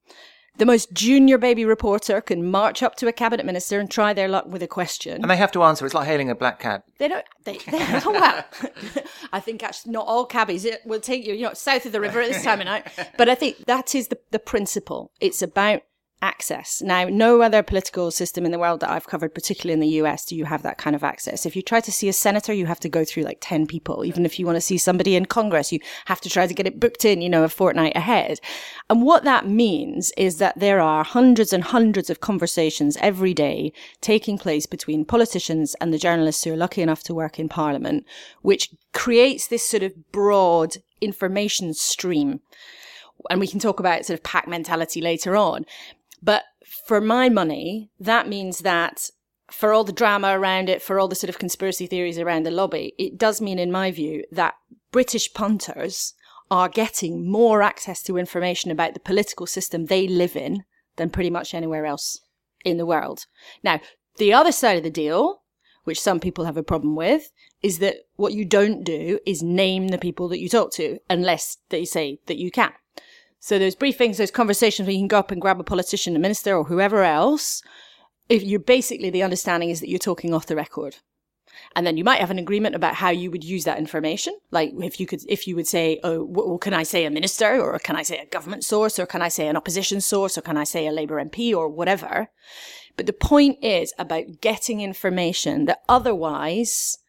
The 0.57 0.65
most 0.65 0.91
junior 0.93 1.37
baby 1.37 1.63
reporter 1.65 2.21
can 2.21 2.49
march 2.49 2.83
up 2.83 2.95
to 2.97 3.07
a 3.07 3.13
cabinet 3.13 3.45
minister 3.45 3.79
and 3.79 3.89
try 3.89 4.13
their 4.13 4.27
luck 4.27 4.45
with 4.47 4.61
a 4.61 4.67
question. 4.67 5.21
And 5.21 5.31
they 5.31 5.37
have 5.37 5.51
to 5.53 5.63
answer. 5.63 5.85
It's 5.85 5.95
like 5.95 6.05
hailing 6.05 6.29
a 6.29 6.35
black 6.35 6.59
cab. 6.59 6.83
They 6.99 7.07
don't. 7.07 7.25
They, 7.45 7.57
they 7.57 7.79
oh 8.05 8.11
well. 8.11 8.45
I 9.33 9.39
think 9.39 9.63
actually 9.63 9.93
not 9.93 10.07
all 10.07 10.25
cabbies 10.25 10.65
it 10.65 10.81
will 10.85 10.99
take 10.99 11.25
you, 11.25 11.33
you 11.33 11.43
know, 11.43 11.53
south 11.53 11.85
of 11.85 11.93
the 11.93 12.01
river 12.01 12.21
at 12.21 12.31
this 12.31 12.43
time 12.43 12.59
of 12.59 12.65
night. 12.65 12.85
But 13.17 13.29
I 13.29 13.35
think 13.35 13.65
that 13.65 13.95
is 13.95 14.09
the, 14.09 14.19
the 14.31 14.39
principle. 14.39 15.11
It's 15.21 15.41
about 15.41 15.83
access. 16.21 16.81
Now, 16.81 17.05
no 17.05 17.41
other 17.41 17.63
political 17.63 18.11
system 18.11 18.45
in 18.45 18.51
the 18.51 18.59
world 18.59 18.79
that 18.81 18.91
I've 18.91 19.07
covered, 19.07 19.33
particularly 19.33 19.73
in 19.73 19.79
the 19.79 20.01
US, 20.03 20.25
do 20.25 20.35
you 20.35 20.45
have 20.45 20.63
that 20.63 20.77
kind 20.77 20.95
of 20.95 21.03
access. 21.03 21.45
If 21.45 21.55
you 21.55 21.61
try 21.61 21.79
to 21.79 21.91
see 21.91 22.07
a 22.09 22.13
senator, 22.13 22.53
you 22.53 22.67
have 22.67 22.79
to 22.81 22.89
go 22.89 23.03
through 23.03 23.23
like 23.23 23.39
10 23.41 23.65
people. 23.67 24.05
Even 24.05 24.25
if 24.25 24.39
you 24.39 24.45
want 24.45 24.57
to 24.57 24.61
see 24.61 24.77
somebody 24.77 25.15
in 25.15 25.25
Congress, 25.25 25.71
you 25.71 25.79
have 26.05 26.21
to 26.21 26.29
try 26.29 26.45
to 26.45 26.53
get 26.53 26.67
it 26.67 26.79
booked 26.79 27.05
in, 27.05 27.21
you 27.21 27.29
know, 27.29 27.43
a 27.43 27.49
fortnight 27.49 27.95
ahead. 27.95 28.39
And 28.89 29.01
what 29.01 29.23
that 29.23 29.47
means 29.47 30.11
is 30.17 30.37
that 30.37 30.59
there 30.59 30.79
are 30.79 31.03
hundreds 31.03 31.53
and 31.53 31.63
hundreds 31.63 32.09
of 32.09 32.21
conversations 32.21 32.97
every 33.01 33.33
day 33.33 33.73
taking 34.01 34.37
place 34.37 34.65
between 34.65 35.05
politicians 35.05 35.75
and 35.81 35.93
the 35.93 35.97
journalists 35.97 36.43
who 36.43 36.53
are 36.53 36.57
lucky 36.57 36.81
enough 36.81 37.03
to 37.03 37.15
work 37.15 37.39
in 37.39 37.49
parliament, 37.49 38.05
which 38.41 38.69
creates 38.93 39.47
this 39.47 39.67
sort 39.67 39.83
of 39.83 40.11
broad 40.11 40.77
information 41.01 41.73
stream 41.73 42.41
and 43.29 43.39
we 43.39 43.47
can 43.47 43.59
talk 43.59 43.79
about 43.79 44.05
sort 44.05 44.17
of 44.17 44.23
pack 44.23 44.47
mentality 44.47 45.01
later 45.01 45.35
on. 45.35 45.65
But 46.21 46.43
for 46.87 47.01
my 47.01 47.29
money, 47.29 47.89
that 47.99 48.27
means 48.27 48.59
that 48.59 49.09
for 49.51 49.73
all 49.73 49.83
the 49.83 49.91
drama 49.91 50.37
around 50.37 50.69
it, 50.69 50.81
for 50.81 50.99
all 50.99 51.07
the 51.07 51.15
sort 51.15 51.29
of 51.29 51.39
conspiracy 51.39 51.87
theories 51.87 52.19
around 52.19 52.43
the 52.43 52.51
lobby, 52.51 52.93
it 52.97 53.17
does 53.17 53.41
mean, 53.41 53.59
in 53.59 53.71
my 53.71 53.91
view, 53.91 54.23
that 54.31 54.55
British 54.91 55.33
punters 55.33 56.13
are 56.49 56.69
getting 56.69 57.29
more 57.29 57.61
access 57.61 58.03
to 58.03 58.17
information 58.17 58.71
about 58.71 58.93
the 58.93 58.99
political 58.99 59.45
system 59.45 59.85
they 59.85 60.07
live 60.07 60.35
in 60.35 60.63
than 60.97 61.09
pretty 61.09 61.29
much 61.29 61.53
anywhere 61.53 61.85
else 61.85 62.19
in 62.63 62.77
the 62.77 62.85
world. 62.85 63.25
Now, 63.63 63.79
the 64.17 64.33
other 64.33 64.51
side 64.51 64.77
of 64.77 64.83
the 64.83 64.89
deal, 64.89 65.41
which 65.85 65.99
some 65.99 66.19
people 66.19 66.45
have 66.45 66.57
a 66.57 66.63
problem 66.63 66.95
with, 66.95 67.31
is 67.61 67.79
that 67.79 67.95
what 68.15 68.33
you 68.33 68.45
don't 68.45 68.83
do 68.83 69.19
is 69.25 69.41
name 69.41 69.87
the 69.87 69.97
people 69.97 70.27
that 70.29 70.39
you 70.39 70.49
talk 70.49 70.71
to 70.73 70.99
unless 71.09 71.57
they 71.69 71.85
say 71.85 72.19
that 72.27 72.37
you 72.37 72.51
can. 72.51 72.71
So 73.41 73.57
those 73.57 73.75
briefings, 73.75 74.17
those 74.17 74.29
conversations 74.29 74.85
where 74.85 74.93
you 74.93 74.99
can 74.99 75.07
go 75.07 75.17
up 75.17 75.31
and 75.31 75.41
grab 75.41 75.59
a 75.59 75.63
politician, 75.63 76.15
a 76.15 76.19
minister, 76.19 76.55
or 76.55 76.63
whoever 76.63 77.03
else. 77.03 77.63
If 78.29 78.43
you're 78.43 78.59
basically 78.59 79.09
the 79.09 79.23
understanding 79.23 79.71
is 79.71 79.79
that 79.79 79.89
you're 79.89 79.99
talking 79.99 80.31
off 80.31 80.45
the 80.45 80.55
record. 80.55 80.97
And 81.75 81.85
then 81.85 81.97
you 81.97 82.03
might 82.03 82.21
have 82.21 82.29
an 82.29 82.37
agreement 82.37 82.75
about 82.75 82.93
how 82.93 83.09
you 83.09 83.31
would 83.31 83.43
use 83.43 83.63
that 83.63 83.79
information. 83.79 84.37
Like 84.51 84.71
if 84.77 84.99
you 84.99 85.07
could, 85.07 85.21
if 85.27 85.47
you 85.47 85.55
would 85.55 85.67
say, 85.67 85.99
oh, 86.03 86.23
well, 86.23 86.59
can 86.59 86.75
I 86.75 86.83
say 86.83 87.03
a 87.03 87.09
minister 87.09 87.59
or 87.59 87.79
can 87.79 87.95
I 87.95 88.03
say 88.03 88.19
a 88.19 88.27
government 88.27 88.63
source 88.63 88.99
or 88.99 89.07
can 89.07 89.23
I 89.23 89.27
say 89.27 89.47
an 89.47 89.57
opposition 89.57 90.01
source 90.01 90.37
or 90.37 90.41
can 90.41 90.55
I 90.55 90.63
say 90.63 90.85
a 90.85 90.91
Labour 90.91 91.21
MP 91.21 91.53
or 91.53 91.67
whatever? 91.67 92.29
But 92.95 93.07
the 93.07 93.13
point 93.13 93.57
is 93.63 93.91
about 93.97 94.41
getting 94.41 94.81
information 94.81 95.65
that 95.65 95.81
otherwise 95.89 96.99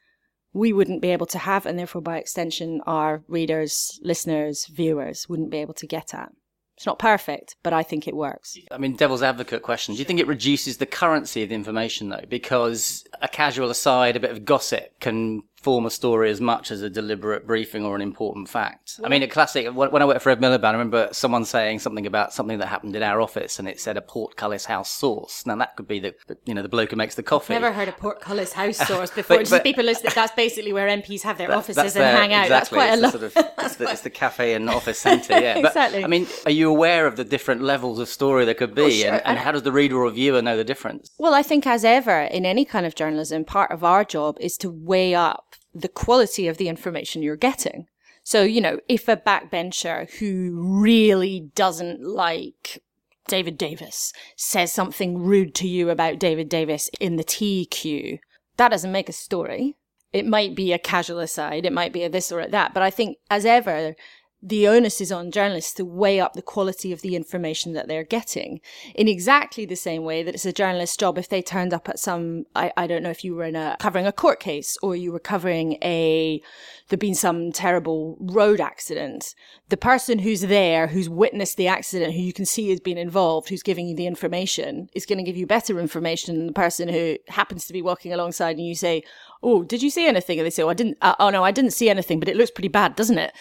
we 0.52 0.72
wouldn't 0.72 1.02
be 1.02 1.10
able 1.10 1.26
to 1.26 1.38
have, 1.38 1.66
and 1.66 1.78
therefore 1.78 2.02
by 2.02 2.18
extension, 2.18 2.80
our 2.86 3.22
readers, 3.28 3.98
listeners, 4.02 4.66
viewers 4.66 5.28
wouldn't 5.28 5.50
be 5.50 5.58
able 5.58 5.74
to 5.74 5.86
get 5.86 6.14
at. 6.14 6.32
It's 6.76 6.86
not 6.86 6.98
perfect, 6.98 7.56
but 7.62 7.72
I 7.72 7.82
think 7.82 8.08
it 8.08 8.16
works. 8.16 8.56
I 8.70 8.78
mean, 8.78 8.96
devil's 8.96 9.22
advocate 9.22 9.62
question. 9.62 9.94
Do 9.94 9.98
you 9.98 10.04
think 10.04 10.20
it 10.20 10.26
reduces 10.26 10.78
the 10.78 10.86
currency 10.86 11.42
of 11.42 11.50
the 11.50 11.54
information, 11.54 12.08
though? 12.08 12.24
Because 12.28 13.04
a 13.20 13.28
casual 13.28 13.70
aside, 13.70 14.16
a 14.16 14.20
bit 14.20 14.30
of 14.30 14.44
gossip 14.44 14.98
can 14.98 15.42
form 15.62 15.86
a 15.86 15.90
story 15.90 16.30
as 16.30 16.40
much 16.40 16.70
as 16.70 16.82
a 16.82 16.90
deliberate 16.90 17.46
briefing 17.46 17.84
or 17.84 17.94
an 17.94 18.02
important 18.02 18.48
fact. 18.48 19.00
I 19.02 19.08
mean, 19.08 19.22
a 19.22 19.28
classic, 19.28 19.68
when 19.68 20.02
I 20.02 20.04
worked 20.04 20.22
for 20.22 20.30
Ed 20.30 20.40
Miliband, 20.40 20.64
I 20.64 20.72
remember 20.72 21.08
someone 21.12 21.44
saying 21.44 21.78
something 21.78 22.04
about 22.04 22.32
something 22.32 22.58
that 22.58 22.66
happened 22.66 22.96
in 22.96 23.02
our 23.02 23.20
office 23.20 23.58
and 23.58 23.68
it 23.68 23.80
said 23.80 23.96
a 23.96 24.02
Portcullis 24.02 24.64
House 24.64 24.90
source. 24.90 25.46
Now, 25.46 25.56
that 25.56 25.76
could 25.76 25.86
be 25.86 26.00
the, 26.00 26.14
you 26.44 26.54
know, 26.54 26.62
the 26.62 26.68
bloke 26.68 26.90
who 26.90 26.96
makes 26.96 27.14
the 27.14 27.22
coffee. 27.22 27.54
Never 27.54 27.72
heard 27.72 27.88
of 27.88 27.96
Portcullis 27.96 28.52
House 28.52 28.76
source 28.88 29.10
before. 29.10 29.38
but, 29.38 29.50
but, 29.50 29.62
people 29.62 29.84
listen, 29.84 30.10
that's 30.12 30.32
basically 30.36 30.72
where 30.72 30.88
MPs 30.88 31.22
have 31.22 31.38
their 31.38 31.48
that, 31.48 31.56
offices 31.56 31.94
and 31.94 32.04
their, 32.04 32.16
hang 32.16 32.32
out. 32.32 32.46
Exactly. 32.46 32.48
That's 32.48 32.68
quite 32.68 32.92
it's 32.92 32.98
a 32.98 33.02
lot. 33.02 33.12
Sort 33.12 33.22
of, 33.22 33.64
it's, 33.64 33.76
the, 33.76 33.90
it's 33.90 34.00
the 34.00 34.10
cafe 34.22 34.54
and 34.54 34.68
office 34.68 34.98
centre, 34.98 35.40
yeah. 35.40 35.54
But, 35.54 35.66
exactly. 35.66 36.04
I 36.04 36.08
mean, 36.08 36.26
are 36.44 36.50
you 36.50 36.70
aware 36.70 37.06
of 37.06 37.16
the 37.16 37.24
different 37.24 37.62
levels 37.62 38.00
of 38.00 38.08
story 38.08 38.44
there 38.44 38.54
could 38.54 38.74
be? 38.74 38.82
Oh, 38.82 38.90
sure. 38.90 39.12
and, 39.12 39.22
and 39.24 39.38
how 39.38 39.52
does 39.52 39.62
the 39.62 39.72
reader 39.72 40.02
or 40.02 40.10
viewer 40.10 40.42
know 40.42 40.56
the 40.56 40.64
difference? 40.64 41.10
Well, 41.18 41.34
I 41.34 41.44
think 41.44 41.68
as 41.68 41.84
ever 41.84 42.22
in 42.22 42.44
any 42.44 42.64
kind 42.64 42.84
of 42.84 42.96
journalism, 42.96 43.44
part 43.44 43.70
of 43.70 43.84
our 43.84 44.04
job 44.04 44.36
is 44.40 44.56
to 44.58 44.70
weigh 44.70 45.14
up 45.14 45.51
the 45.74 45.88
quality 45.88 46.48
of 46.48 46.56
the 46.56 46.68
information 46.68 47.22
you're 47.22 47.36
getting. 47.36 47.86
So, 48.24 48.42
you 48.42 48.60
know, 48.60 48.78
if 48.88 49.08
a 49.08 49.16
backbencher 49.16 50.10
who 50.18 50.80
really 50.80 51.50
doesn't 51.54 52.02
like 52.02 52.82
David 53.26 53.58
Davis 53.58 54.12
says 54.36 54.72
something 54.72 55.18
rude 55.18 55.54
to 55.56 55.68
you 55.68 55.90
about 55.90 56.18
David 56.18 56.48
Davis 56.48 56.90
in 57.00 57.16
the 57.16 57.24
queue, 57.24 58.18
that 58.56 58.70
doesn't 58.70 58.92
make 58.92 59.08
a 59.08 59.12
story. 59.12 59.76
It 60.12 60.26
might 60.26 60.54
be 60.54 60.72
a 60.72 60.78
casual 60.78 61.20
aside, 61.20 61.64
it 61.64 61.72
might 61.72 61.92
be 61.92 62.04
a 62.04 62.08
this 62.08 62.30
or 62.30 62.40
a 62.40 62.48
that, 62.48 62.74
but 62.74 62.82
I 62.82 62.90
think 62.90 63.16
as 63.30 63.46
ever, 63.46 63.94
the 64.42 64.66
onus 64.66 65.00
is 65.00 65.12
on 65.12 65.30
journalists 65.30 65.72
to 65.74 65.84
weigh 65.84 66.18
up 66.18 66.32
the 66.32 66.42
quality 66.42 66.92
of 66.92 67.00
the 67.00 67.14
information 67.14 67.74
that 67.74 67.86
they're 67.86 68.02
getting 68.02 68.60
in 68.94 69.06
exactly 69.06 69.64
the 69.64 69.76
same 69.76 70.02
way 70.02 70.22
that 70.22 70.34
it's 70.34 70.44
a 70.44 70.52
journalist's 70.52 70.96
job 70.96 71.16
if 71.16 71.28
they 71.28 71.40
turned 71.40 71.72
up 71.72 71.88
at 71.88 71.98
some 71.98 72.44
I, 72.56 72.72
I 72.76 72.86
don't 72.88 73.04
know 73.04 73.10
if 73.10 73.22
you 73.22 73.36
were 73.36 73.44
in 73.44 73.54
a 73.54 73.76
covering 73.78 74.06
a 74.06 74.12
court 74.12 74.40
case 74.40 74.76
or 74.82 74.96
you 74.96 75.12
were 75.12 75.20
covering 75.20 75.74
a 75.82 76.42
there'd 76.88 76.98
been 76.98 77.14
some 77.14 77.52
terrible 77.52 78.16
road 78.20 78.60
accident. 78.60 79.34
The 79.68 79.76
person 79.76 80.18
who's 80.18 80.40
there 80.40 80.88
who's 80.88 81.08
witnessed 81.08 81.56
the 81.56 81.68
accident 81.68 82.14
who 82.14 82.20
you 82.20 82.32
can 82.32 82.44
see 82.44 82.70
has 82.70 82.80
been 82.80 82.98
involved 82.98 83.48
who's 83.48 83.62
giving 83.62 83.86
you 83.86 83.94
the 83.94 84.06
information 84.06 84.88
is 84.94 85.06
going 85.06 85.18
to 85.18 85.24
give 85.24 85.36
you 85.36 85.46
better 85.46 85.78
information 85.78 86.36
than 86.36 86.46
the 86.48 86.52
person 86.52 86.88
who 86.88 87.16
happens 87.28 87.66
to 87.66 87.72
be 87.72 87.82
walking 87.82 88.12
alongside 88.12 88.56
and 88.56 88.66
you 88.66 88.74
say 88.74 89.04
oh 89.44 89.62
did 89.62 89.82
you 89.82 89.90
see 89.90 90.06
anything 90.06 90.38
and 90.38 90.46
they 90.46 90.50
say 90.50 90.62
oh 90.62 90.68
i 90.68 90.74
didn't 90.74 90.98
uh, 91.00 91.14
oh 91.20 91.30
no 91.30 91.44
i 91.44 91.50
didn't 91.50 91.72
see 91.72 91.88
anything 91.88 92.18
but 92.18 92.28
it 92.28 92.36
looks 92.36 92.50
pretty 92.50 92.68
bad 92.68 92.96
doesn't 92.96 93.18
it? 93.18 93.32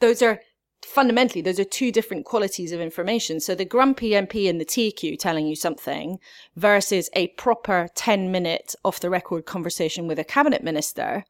Those 0.00 0.22
are 0.22 0.40
fundamentally 0.88 1.42
those 1.42 1.60
are 1.60 1.64
two 1.64 1.92
different 1.92 2.24
qualities 2.24 2.72
of 2.72 2.80
information. 2.80 3.40
So 3.40 3.54
the 3.54 3.64
grumpy 3.64 4.10
mp 4.10 4.46
in 4.46 4.58
the 4.58 4.64
tq 4.64 5.18
telling 5.18 5.46
you 5.46 5.54
something 5.54 6.18
versus 6.56 7.10
a 7.12 7.28
proper 7.28 7.88
10 7.94 8.32
minute 8.32 8.74
off 8.84 9.00
the 9.00 9.10
record 9.10 9.46
conversation 9.46 10.06
with 10.08 10.18
a 10.18 10.24
cabinet 10.24 10.62
minister 10.62 11.24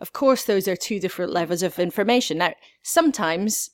of 0.00 0.12
course 0.12 0.44
those 0.44 0.66
are 0.66 0.76
two 0.76 0.98
different 0.98 1.32
levels 1.32 1.62
of 1.62 1.78
information. 1.78 2.38
Now 2.38 2.54
sometimes 2.82 3.70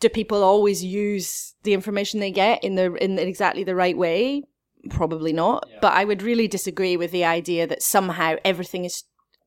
do 0.00 0.08
people 0.08 0.42
always 0.42 0.84
use 0.84 1.54
the 1.62 1.74
information 1.74 2.20
they 2.20 2.30
get 2.30 2.62
in 2.62 2.74
the 2.74 2.94
in 2.94 3.18
exactly 3.18 3.64
the 3.64 3.74
right 3.74 3.96
way? 3.96 4.42
Probably 4.90 5.32
not 5.32 5.66
yeah. 5.70 5.78
but 5.80 5.94
i 5.94 6.04
would 6.04 6.22
really 6.22 6.46
disagree 6.46 6.96
with 6.96 7.10
the 7.10 7.24
idea 7.24 7.66
that 7.66 7.82
somehow 7.82 8.36
everything 8.44 8.84
is 8.84 9.04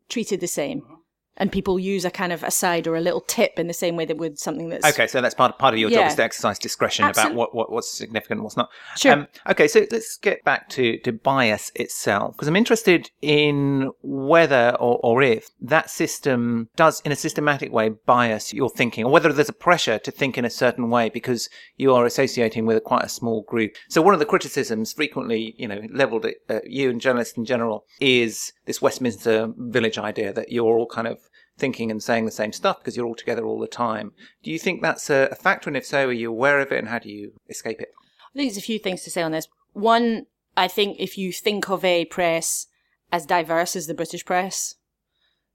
treated 0.09 0.39
the 0.39 0.47
same. 0.47 0.81
Mm-hmm 0.81 0.96
and 1.37 1.51
people 1.51 1.79
use 1.79 2.03
a 2.03 2.11
kind 2.11 2.33
of 2.33 2.43
aside 2.43 2.87
or 2.87 2.95
a 2.95 3.01
little 3.01 3.21
tip 3.21 3.57
in 3.57 3.67
the 3.67 3.73
same 3.73 3.95
way 3.95 4.05
that 4.05 4.17
would 4.17 4.37
something 4.37 4.69
that's 4.69 4.85
okay. 4.85 5.07
So 5.07 5.21
that's 5.21 5.35
part 5.35 5.57
part 5.57 5.73
of 5.73 5.79
your 5.79 5.89
yeah. 5.89 5.99
job 5.99 6.07
is 6.09 6.15
to 6.15 6.23
exercise 6.23 6.59
discretion 6.59 7.05
Absolutely. 7.05 7.33
about 7.33 7.37
what, 7.37 7.55
what 7.55 7.71
what's 7.71 7.91
significant 7.91 8.39
and 8.39 8.43
what's 8.43 8.57
not. 8.57 8.69
Sure. 8.95 9.13
Um, 9.13 9.27
okay, 9.49 9.67
so 9.67 9.85
let's 9.91 10.17
get 10.17 10.43
back 10.43 10.69
to 10.69 10.97
to 10.99 11.11
bias 11.11 11.71
itself 11.75 12.35
because 12.35 12.47
I'm 12.47 12.55
interested 12.55 13.11
in 13.21 13.91
whether 14.01 14.75
or, 14.79 14.99
or 15.03 15.21
if 15.21 15.49
that 15.61 15.89
system 15.89 16.69
does 16.75 17.01
in 17.01 17.11
a 17.11 17.15
systematic 17.15 17.71
way 17.71 17.89
bias 17.89 18.53
your 18.53 18.69
thinking, 18.69 19.05
or 19.05 19.11
whether 19.11 19.31
there's 19.31 19.49
a 19.49 19.53
pressure 19.53 19.99
to 19.99 20.11
think 20.11 20.37
in 20.37 20.45
a 20.45 20.49
certain 20.49 20.89
way 20.89 21.09
because 21.09 21.49
you 21.77 21.93
are 21.93 22.05
associating 22.05 22.65
with 22.65 22.77
a, 22.77 22.81
quite 22.81 23.03
a 23.03 23.09
small 23.09 23.43
group. 23.43 23.75
So 23.89 24.01
one 24.01 24.13
of 24.13 24.19
the 24.19 24.25
criticisms 24.25 24.93
frequently, 24.93 25.55
you 25.57 25.67
know, 25.67 25.81
leveled 25.91 26.25
at 26.25 26.69
you 26.69 26.89
and 26.89 26.99
journalists 26.99 27.37
in 27.37 27.45
general 27.45 27.85
is 28.01 28.51
this 28.65 28.81
Westminster 28.81 29.53
Village 29.57 29.97
idea 29.97 30.33
that 30.33 30.51
you're 30.51 30.77
all 30.77 30.87
kind 30.87 31.07
of 31.07 31.19
thinking 31.57 31.91
and 31.91 32.01
saying 32.01 32.25
the 32.25 32.31
same 32.31 32.53
stuff 32.53 32.79
because 32.79 32.95
you're 32.95 33.05
all 33.05 33.15
together 33.15 33.45
all 33.45 33.59
the 33.59 33.67
time. 33.67 34.11
Do 34.43 34.51
you 34.51 34.59
think 34.59 34.81
that's 34.81 35.09
a, 35.09 35.35
factor? 35.35 35.69
And 35.69 35.77
if 35.77 35.85
so, 35.85 36.07
are 36.07 36.13
you 36.13 36.29
aware 36.29 36.59
of 36.59 36.71
it 36.71 36.79
and 36.79 36.87
how 36.87 36.99
do 36.99 37.09
you 37.09 37.33
escape 37.49 37.81
it? 37.81 37.89
I 37.99 38.37
think 38.37 38.51
there's 38.51 38.63
a 38.63 38.65
few 38.65 38.79
things 38.79 39.03
to 39.03 39.11
say 39.11 39.21
on 39.21 39.31
this. 39.31 39.47
One, 39.73 40.25
I 40.55 40.67
think 40.67 40.97
if 40.99 41.17
you 41.17 41.31
think 41.31 41.69
of 41.69 41.83
a 41.83 42.05
press 42.05 42.67
as 43.11 43.25
diverse 43.25 43.75
as 43.75 43.87
the 43.87 43.93
British 43.93 44.25
press, 44.25 44.75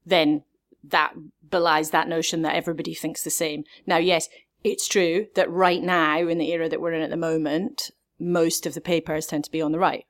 then 0.05 0.43
that 0.83 1.13
belies 1.49 1.91
that 1.91 2.07
notion 2.07 2.41
that 2.41 2.55
everybody 2.55 2.93
thinks 2.93 3.23
the 3.23 3.29
same. 3.29 3.63
Now, 3.85 3.97
yes, 3.97 4.27
it's 4.63 4.87
true 4.87 5.27
that 5.35 5.49
right 5.49 5.81
now, 5.81 6.19
in 6.19 6.37
the 6.37 6.51
era 6.51 6.69
that 6.69 6.81
we're 6.81 6.93
in 6.93 7.01
at 7.01 7.09
the 7.09 7.17
moment, 7.17 7.91
most 8.19 8.65
of 8.65 8.73
the 8.73 8.81
papers 8.81 9.27
tend 9.27 9.43
to 9.45 9.51
be 9.51 9.61
on 9.61 9.71
the 9.71 9.79
right. 9.79 10.05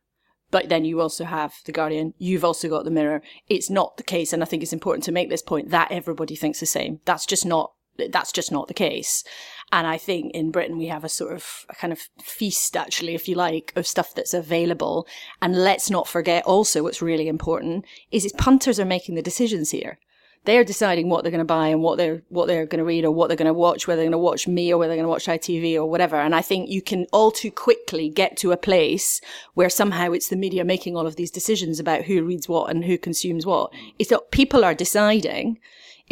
But 0.53 0.69
then 0.69 0.85
you 0.85 1.01
also 1.01 1.25
have 1.25 1.55
The 1.65 1.71
Guardian, 1.71 2.13
you've 2.19 2.45
also 2.45 2.69
got 2.69 2.85
The 2.85 2.91
Mirror. 2.91 3.23
It's 3.49 3.71
not 3.71 3.97
the 3.97 4.03
case, 4.03 4.31
and 4.31 4.43
I 4.43 4.45
think 4.45 4.61
it's 4.61 4.71
important 4.71 5.03
to 5.05 5.11
make 5.11 5.31
this 5.31 5.41
point, 5.41 5.71
that 5.71 5.91
everybody 5.91 6.35
thinks 6.35 6.59
the 6.59 6.67
same. 6.67 6.99
That's 7.05 7.25
just 7.25 7.43
not 7.43 7.73
that's 8.09 8.31
just 8.31 8.51
not 8.51 8.67
the 8.67 8.73
case. 8.75 9.23
And 9.71 9.87
I 9.87 9.97
think 9.97 10.33
in 10.33 10.51
Britain 10.51 10.77
we 10.77 10.87
have 10.87 11.03
a 11.03 11.09
sort 11.09 11.33
of 11.33 11.65
a 11.69 11.75
kind 11.75 11.91
of 11.91 12.01
feast, 12.21 12.77
actually, 12.77 13.15
if 13.15 13.27
you 13.27 13.33
like, 13.33 13.73
of 13.75 13.87
stuff 13.87 14.13
that's 14.13 14.33
available. 14.33 15.07
And 15.41 15.55
let's 15.55 15.89
not 15.89 16.07
forget 16.07 16.45
also 16.45 16.83
what's 16.83 17.01
really 17.01 17.27
important 17.27 17.85
is 18.11 18.23
is 18.23 18.33
punters 18.33 18.79
are 18.79 18.85
making 18.85 19.15
the 19.15 19.23
decisions 19.23 19.71
here 19.71 19.97
they're 20.45 20.63
deciding 20.63 21.09
what 21.09 21.23
they're 21.23 21.31
going 21.31 21.39
to 21.39 21.45
buy 21.45 21.67
and 21.67 21.81
what 21.81 21.97
they're 21.97 22.21
what 22.29 22.47
they're 22.47 22.65
going 22.65 22.79
to 22.79 22.85
read 22.85 23.05
or 23.05 23.11
what 23.11 23.27
they're 23.27 23.37
going 23.37 23.47
to 23.47 23.53
watch, 23.53 23.87
whether 23.87 23.97
they're 24.01 24.09
going 24.09 24.11
to 24.11 24.17
watch 24.17 24.47
me 24.47 24.73
or 24.73 24.77
whether 24.77 24.89
they're 24.89 25.03
going 25.03 25.05
to 25.05 25.09
watch 25.09 25.25
ITV 25.25 25.75
or 25.75 25.85
whatever. 25.85 26.17
And 26.17 26.35
I 26.35 26.41
think 26.41 26.69
you 26.69 26.81
can 26.81 27.05
all 27.13 27.31
too 27.31 27.51
quickly 27.51 28.09
get 28.09 28.35
to 28.37 28.51
a 28.51 28.57
place 28.57 29.21
where 29.53 29.69
somehow 29.69 30.11
it's 30.11 30.29
the 30.29 30.35
media 30.35 30.65
making 30.65 30.95
all 30.95 31.07
of 31.07 31.15
these 31.15 31.31
decisions 31.31 31.79
about 31.79 32.03
who 32.03 32.23
reads 32.23 32.49
what 32.49 32.69
and 32.69 32.83
who 32.83 32.97
consumes 32.97 33.45
what. 33.45 33.71
It's 33.99 34.09
that 34.09 34.31
people 34.31 34.65
are 34.65 34.73
deciding 34.73 35.59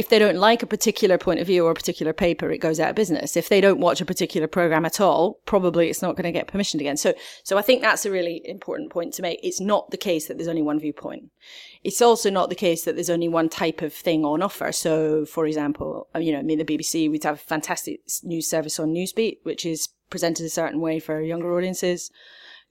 if 0.02 0.10
they 0.10 0.18
don't 0.18 0.38
like 0.38 0.64
a 0.64 0.66
particular 0.66 1.20
point 1.20 1.40
of 1.40 1.46
view 1.46 1.64
or 1.64 1.70
a 1.70 1.76
particular 1.76 2.12
paper, 2.12 2.50
it 2.50 2.58
goes 2.58 2.80
out 2.80 2.90
of 2.90 2.96
business. 2.96 3.38
If 3.38 3.50
they 3.50 3.62
don't 3.62 3.80
watch 3.80 4.02
a 4.02 4.06
particular 4.06 4.48
program 4.48 4.84
at 4.84 5.00
all, 5.00 5.40
probably 5.46 5.92
it's 5.92 6.02
not 6.02 6.16
going 6.16 6.24
to 6.24 6.32
get 6.32 6.48
permissioned 6.48 6.80
again. 6.80 6.98
So, 6.98 7.14
so 7.44 7.56
I 7.56 7.62
think 7.62 7.84
that's 7.84 8.04
a 8.04 8.10
really 8.10 8.42
important 8.46 8.90
point 8.90 9.14
to 9.14 9.22
make. 9.22 9.40
It's 9.44 9.62
not 9.62 9.92
the 9.92 9.98
case 9.98 10.26
that 10.26 10.38
there's 10.40 10.48
only 10.48 10.64
one 10.64 10.80
viewpoint. 10.80 11.30
It's 11.84 12.02
also 12.02 12.32
not 12.32 12.50
the 12.50 12.56
case 12.56 12.84
that 12.84 12.96
there's 12.96 13.12
only 13.12 13.30
one 13.30 13.48
type 13.48 13.84
of 13.84 13.94
thing 13.94 14.26
on 14.26 14.42
offer. 14.42 14.72
So, 14.72 15.24
for 15.24 15.46
example, 15.46 16.08
uh, 16.16 16.20
you 16.20 16.32
know, 16.32 16.42
mean, 16.42 16.58
the 16.58 16.66
BBC, 16.66 17.08
we'd 17.08 17.24
have 17.24 17.36
a 17.36 17.38
fantastic 17.38 18.00
news 18.24 18.50
service 18.50 18.80
on 18.80 18.96
Newsbeat, 18.96 19.38
which 19.44 19.68
is 19.68 19.90
presented 20.10 20.48
a 20.48 20.50
certain 20.50 20.82
way 20.82 20.98
for 20.98 21.22
younger 21.22 21.56
audiences 21.56 22.10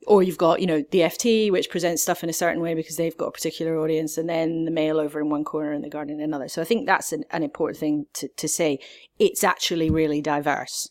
or 0.07 0.23
you've 0.23 0.39
got 0.39 0.61
you 0.61 0.67
know 0.67 0.83
the 0.91 1.01
FT 1.01 1.51
which 1.51 1.71
presents 1.71 2.03
stuff 2.03 2.23
in 2.23 2.31
a 2.31 2.35
certain 2.35 2.63
way 2.63 2.75
because 2.75 2.97
they've 2.97 3.17
got 3.17 3.27
a 3.27 3.33
particular 3.33 3.79
audience 3.79 4.17
and 4.17 4.29
then 4.29 4.65
the 4.65 4.71
Mail 4.71 4.99
over 4.99 5.21
in 5.21 5.29
one 5.29 5.45
corner 5.45 5.73
and 5.73 5.85
the 5.85 5.91
Guardian 5.91 6.21
in 6.21 6.25
another. 6.25 6.49
So 6.49 6.63
I 6.63 6.65
think 6.65 6.87
that's 6.87 7.13
an, 7.13 7.25
an 7.31 7.43
important 7.43 7.79
thing 7.79 8.07
to, 8.15 8.29
to 8.29 8.49
say. 8.49 8.79
It's 9.19 9.45
actually 9.45 9.91
really 9.91 10.23
diverse. 10.23 10.89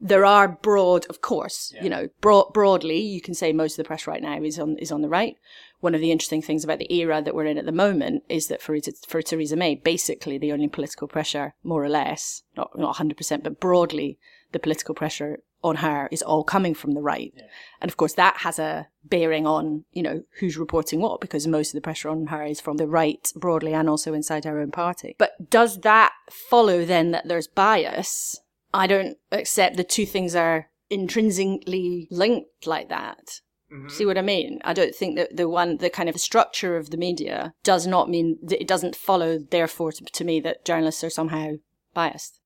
There 0.00 0.24
are 0.24 0.48
broad 0.48 1.06
of 1.06 1.20
course 1.20 1.72
yeah. 1.74 1.84
you 1.84 1.90
know 1.90 2.08
broad, 2.20 2.52
broadly 2.52 3.00
you 3.00 3.20
can 3.20 3.34
say 3.34 3.52
most 3.52 3.72
of 3.72 3.84
the 3.84 3.88
press 3.88 4.06
right 4.06 4.22
now 4.22 4.42
is 4.42 4.58
on 4.58 4.76
is 4.78 4.92
on 4.92 5.02
the 5.02 5.08
right. 5.08 5.36
One 5.80 5.96
of 5.96 6.00
the 6.00 6.12
interesting 6.12 6.42
things 6.42 6.62
about 6.62 6.78
the 6.78 6.92
era 6.94 7.20
that 7.20 7.34
we're 7.34 7.46
in 7.46 7.58
at 7.58 7.66
the 7.66 7.72
moment 7.72 8.22
is 8.28 8.46
that 8.46 8.62
for 8.62 8.76
for 9.08 9.22
Theresa 9.22 9.56
May 9.56 9.74
basically 9.74 10.38
the 10.38 10.52
only 10.52 10.68
political 10.68 11.08
pressure 11.08 11.54
more 11.64 11.84
or 11.84 11.88
less 11.88 12.42
not 12.56 12.78
not 12.78 12.96
100% 12.96 13.42
but 13.42 13.58
broadly 13.58 14.18
the 14.52 14.60
political 14.60 14.94
pressure 14.94 15.40
on 15.62 15.76
her 15.76 16.08
is 16.10 16.22
all 16.22 16.44
coming 16.44 16.74
from 16.74 16.92
the 16.92 17.02
right. 17.02 17.32
Yeah. 17.36 17.44
And 17.80 17.90
of 17.90 17.96
course, 17.96 18.14
that 18.14 18.38
has 18.38 18.58
a 18.58 18.88
bearing 19.04 19.46
on, 19.46 19.84
you 19.92 20.02
know, 20.02 20.22
who's 20.38 20.56
reporting 20.56 21.00
what, 21.00 21.20
because 21.20 21.46
most 21.46 21.70
of 21.70 21.74
the 21.74 21.80
pressure 21.80 22.08
on 22.08 22.26
her 22.26 22.44
is 22.44 22.60
from 22.60 22.76
the 22.76 22.86
right 22.86 23.30
broadly 23.36 23.72
and 23.72 23.88
also 23.88 24.14
inside 24.14 24.44
her 24.44 24.60
own 24.60 24.70
party. 24.70 25.14
But 25.18 25.50
does 25.50 25.80
that 25.80 26.12
follow 26.30 26.84
then 26.84 27.10
that 27.12 27.28
there's 27.28 27.46
bias? 27.46 28.40
I 28.74 28.86
don't 28.86 29.16
accept 29.30 29.76
the 29.76 29.84
two 29.84 30.06
things 30.06 30.34
are 30.34 30.68
intrinsically 30.90 32.08
linked 32.10 32.66
like 32.66 32.88
that. 32.88 33.40
Mm-hmm. 33.72 33.88
See 33.88 34.04
what 34.04 34.18
I 34.18 34.22
mean? 34.22 34.60
I 34.64 34.74
don't 34.74 34.94
think 34.94 35.16
that 35.16 35.36
the 35.36 35.48
one, 35.48 35.78
the 35.78 35.90
kind 35.90 36.08
of 36.08 36.20
structure 36.20 36.76
of 36.76 36.90
the 36.90 36.98
media 36.98 37.54
does 37.62 37.86
not 37.86 38.10
mean 38.10 38.38
that 38.42 38.60
it 38.60 38.68
doesn't 38.68 38.96
follow, 38.96 39.38
therefore, 39.38 39.92
to, 39.92 40.04
to 40.04 40.24
me, 40.24 40.40
that 40.40 40.64
journalists 40.64 41.02
are 41.02 41.10
somehow 41.10 41.52
biased. 41.94 42.40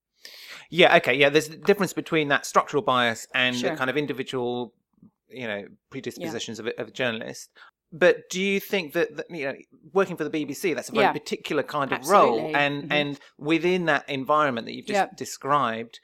Yeah, 0.70 0.96
okay, 0.96 1.14
yeah. 1.14 1.28
There's 1.28 1.48
a 1.48 1.56
difference 1.56 1.92
between 1.92 2.28
that 2.28 2.46
structural 2.46 2.82
bias 2.82 3.26
and 3.34 3.56
sure. 3.56 3.70
the 3.70 3.76
kind 3.76 3.90
of 3.90 3.96
individual, 3.96 4.72
you 5.28 5.46
know, 5.46 5.64
predispositions 5.90 6.58
yeah. 6.58 6.66
of, 6.66 6.72
a, 6.78 6.80
of 6.80 6.88
a 6.88 6.90
journalist. 6.90 7.50
But 7.92 8.28
do 8.30 8.40
you 8.40 8.58
think 8.58 8.92
that, 8.94 9.16
that, 9.16 9.30
you 9.30 9.46
know 9.46 9.54
working 9.92 10.16
for 10.16 10.24
the 10.24 10.30
BBC 10.30 10.74
that's 10.74 10.88
a 10.88 10.92
very 10.92 11.04
yeah. 11.04 11.12
particular 11.12 11.62
kind 11.62 11.92
of 11.92 11.98
Absolutely. 11.98 12.40
role, 12.40 12.56
and 12.56 12.82
mm-hmm. 12.82 12.92
and 12.92 13.20
within 13.38 13.84
that 13.86 14.08
environment 14.08 14.66
that 14.66 14.74
you've 14.74 14.86
just 14.86 14.96
yep. 14.96 15.16
described, 15.16 16.00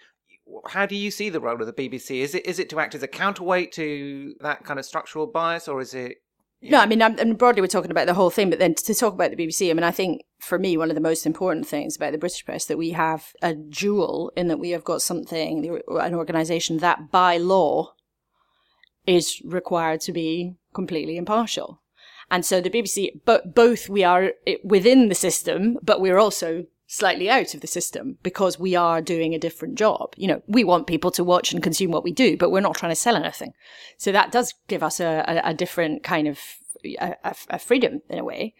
how 0.69 0.87
do 0.87 0.95
you 0.95 1.11
see 1.11 1.29
the 1.29 1.41
role 1.41 1.61
of 1.61 1.67
the 1.67 1.73
BBC? 1.73 2.21
Is 2.21 2.35
it 2.35 2.47
is 2.47 2.59
it 2.59 2.71
to 2.71 2.79
act 2.79 2.95
as 2.95 3.03
a 3.03 3.09
counterweight 3.09 3.73
to 3.73 4.35
that 4.41 4.65
kind 4.65 4.79
of 4.79 4.87
structural 4.87 5.27
bias, 5.27 5.67
or 5.67 5.81
is 5.81 5.93
it 5.93 6.19
no, 6.63 6.79
I 6.79 6.87
mean, 6.87 7.03
I'm, 7.03 7.35
broadly 7.35 7.61
we're 7.61 7.67
talking 7.67 7.91
about 7.91 8.07
the 8.07 8.15
whole 8.15 8.31
thing, 8.31 8.51
but 8.51 8.59
then 8.59 8.75
to 8.75 8.95
talk 8.95 9.15
about 9.15 9.31
the 9.31 9.37
BBC, 9.37 9.71
I 9.71 9.75
mean, 9.75 9.85
I 9.85 9.91
think 9.91 10.23
for 10.39 10.59
me, 10.59 10.77
one 10.77 10.91
of 10.91 10.95
the 10.95 11.01
most 11.01 11.27
important 11.27 11.67
things 11.67 11.97
about 11.97 12.13
the 12.13 12.19
British 12.19 12.45
press 12.45 12.67
that 12.67 12.79
we 12.79 12.91
have 12.91 13.33
a 13.43 13.55
jewel 13.55 14.33
in 14.37 14.49
that 14.49 14.59
we 14.59 14.71
have 14.71 14.85
got 14.85 15.03
something, 15.03 15.81
an 15.89 16.15
organisation 16.15 16.79
that 16.79 17.11
by 17.11 17.37
law 17.37 17.95
is 19.07 19.43
required 19.45 20.01
to 20.03 20.13
be 20.13 20.55
completely 20.73 21.17
impartial. 21.17 21.81
And 22.31 22.47
so 22.47 22.61
the 22.61 22.71
BBC, 22.71 23.21
but 23.25 23.55
both 23.55 23.89
we 23.89 24.05
are 24.05 24.33
within 24.65 25.09
the 25.09 25.15
system, 25.15 25.79
but 25.83 26.01
we're 26.01 26.19
also 26.19 26.65
slightly 26.93 27.31
out 27.31 27.55
of 27.55 27.63
the 27.63 27.67
system 27.67 28.19
because 28.23 28.59
we 28.59 28.77
are 28.77 29.01
doing 29.01 29.35
a 29.35 29.39
different 29.39 29.77
job. 29.77 30.13
You 30.19 30.29
know, 30.29 30.43
we 30.47 30.63
want 30.63 30.87
people 30.87 31.11
to 31.13 31.25
watch 31.25 31.51
and 31.51 31.63
consume 31.63 31.91
what 31.91 32.05
we 32.05 32.13
do, 32.13 32.37
but 32.37 32.51
we're 32.51 32.61
not 32.61 32.77
trying 32.77 32.93
to 32.93 32.97
sell 32.97 33.17
anything. 33.17 33.55
So 33.97 34.13
that 34.13 34.31
does 34.31 34.53
give 34.69 34.83
us 34.83 35.01
a, 35.01 35.25
a, 35.27 35.51
a 35.51 35.55
different 35.55 36.03
kind 36.03 36.29
of 36.29 36.39
a, 36.85 37.17
a, 37.49 37.59
freedom 37.59 38.03
in 38.11 38.19
a 38.19 38.25
way. 38.25 38.55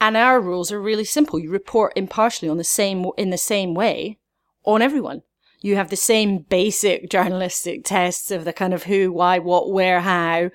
And 0.00 0.16
our 0.16 0.40
rules 0.40 0.72
are 0.72 0.82
really 0.82 1.04
simple. 1.04 1.38
You 1.38 1.50
report 1.50 1.92
impartially 1.94 2.48
on 2.48 2.56
the 2.56 2.64
same, 2.64 3.06
in 3.16 3.30
the 3.30 3.38
same 3.38 3.72
way 3.74 4.18
on 4.64 4.82
everyone. 4.82 5.22
You 5.60 5.76
have 5.76 5.90
the 5.90 5.96
same 5.96 6.38
basic 6.38 7.08
journalistic 7.08 7.84
tests 7.84 8.32
of 8.32 8.44
the 8.44 8.52
kind 8.52 8.74
of 8.74 8.82
who, 8.82 9.12
why, 9.12 9.38
what, 9.38 9.70
where, 9.70 10.00
how, 10.00 10.50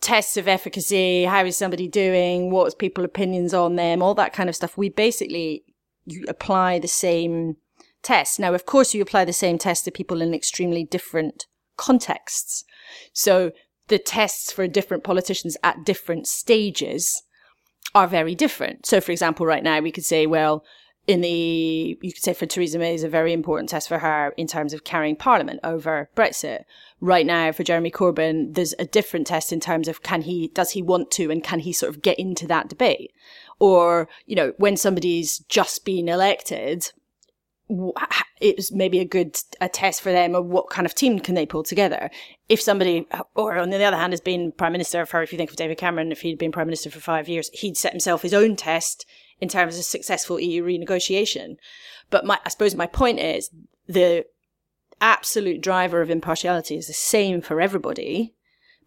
tests 0.00 0.38
of 0.38 0.48
efficacy, 0.48 1.24
how 1.24 1.44
is 1.44 1.58
somebody 1.58 1.86
doing, 1.86 2.50
what's 2.50 2.74
people 2.74 3.04
opinions 3.04 3.52
on 3.52 3.76
them, 3.76 4.02
all 4.02 4.14
that 4.14 4.32
kind 4.32 4.48
of 4.48 4.56
stuff. 4.56 4.78
We 4.78 4.88
basically 4.88 5.64
you 6.10 6.24
apply 6.28 6.78
the 6.78 6.88
same 6.88 7.56
test. 8.02 8.40
Now, 8.40 8.54
of 8.54 8.66
course, 8.66 8.94
you 8.94 9.02
apply 9.02 9.24
the 9.24 9.32
same 9.32 9.58
test 9.58 9.84
to 9.84 9.90
people 9.90 10.22
in 10.22 10.34
extremely 10.34 10.84
different 10.84 11.46
contexts. 11.76 12.64
So 13.12 13.52
the 13.88 13.98
tests 13.98 14.52
for 14.52 14.66
different 14.66 15.04
politicians 15.04 15.56
at 15.62 15.84
different 15.84 16.26
stages 16.26 17.22
are 17.94 18.06
very 18.06 18.34
different. 18.34 18.86
So, 18.86 19.00
for 19.00 19.12
example, 19.12 19.46
right 19.46 19.62
now 19.62 19.80
we 19.80 19.92
could 19.92 20.04
say, 20.04 20.26
well, 20.26 20.64
in 21.06 21.22
the, 21.22 21.98
you 22.00 22.12
could 22.12 22.22
say 22.22 22.34
for 22.34 22.46
Theresa 22.46 22.78
May 22.78 22.94
is 22.94 23.04
a 23.04 23.08
very 23.08 23.32
important 23.32 23.68
test 23.68 23.88
for 23.88 23.98
her 23.98 24.32
in 24.36 24.46
terms 24.46 24.72
of 24.72 24.84
carrying 24.84 25.16
parliament 25.16 25.60
over 25.64 26.10
Brexit. 26.14 26.64
Right 27.00 27.26
now 27.26 27.52
for 27.52 27.64
Jeremy 27.64 27.90
Corbyn, 27.90 28.54
there's 28.54 28.74
a 28.78 28.84
different 28.84 29.26
test 29.26 29.52
in 29.52 29.60
terms 29.60 29.88
of 29.88 30.02
can 30.02 30.22
he, 30.22 30.48
does 30.48 30.72
he 30.72 30.82
want 30.82 31.10
to 31.12 31.30
and 31.30 31.42
can 31.42 31.60
he 31.60 31.72
sort 31.72 31.94
of 31.94 32.02
get 32.02 32.18
into 32.18 32.46
that 32.46 32.68
debate? 32.68 33.10
or, 33.60 34.08
you 34.26 34.34
know, 34.34 34.52
when 34.56 34.76
somebody's 34.76 35.38
just 35.40 35.84
been 35.84 36.08
elected, 36.08 36.90
it's 38.40 38.72
maybe 38.72 38.98
a 38.98 39.04
good 39.04 39.38
a 39.60 39.68
test 39.68 40.00
for 40.00 40.10
them 40.10 40.34
of 40.34 40.46
what 40.46 40.70
kind 40.70 40.86
of 40.86 40.94
team 40.94 41.20
can 41.20 41.34
they 41.36 41.46
pull 41.46 41.62
together. 41.62 42.10
If 42.48 42.60
somebody, 42.60 43.06
or 43.36 43.58
on 43.58 43.70
the 43.70 43.84
other 43.84 43.98
hand, 43.98 44.12
has 44.12 44.20
been 44.20 44.50
prime 44.50 44.72
minister 44.72 45.06
for, 45.06 45.22
if 45.22 45.30
you 45.30 45.38
think 45.38 45.50
of 45.50 45.56
David 45.56 45.78
Cameron, 45.78 46.10
if 46.10 46.22
he'd 46.22 46.38
been 46.38 46.50
prime 46.50 46.66
minister 46.66 46.90
for 46.90 47.00
five 47.00 47.28
years, 47.28 47.50
he'd 47.52 47.76
set 47.76 47.92
himself 47.92 48.22
his 48.22 48.34
own 48.34 48.56
test 48.56 49.06
in 49.40 49.48
terms 49.48 49.78
of 49.78 49.84
successful 49.84 50.38
EU 50.38 50.62
renegotiation. 50.64 51.56
But 52.10 52.24
my, 52.24 52.38
I 52.44 52.48
suppose 52.48 52.74
my 52.74 52.86
point 52.86 53.20
is 53.20 53.50
the 53.86 54.26
absolute 55.00 55.60
driver 55.60 56.02
of 56.02 56.10
impartiality 56.10 56.76
is 56.76 56.86
the 56.86 56.92
same 56.92 57.40
for 57.40 57.60
everybody. 57.60 58.34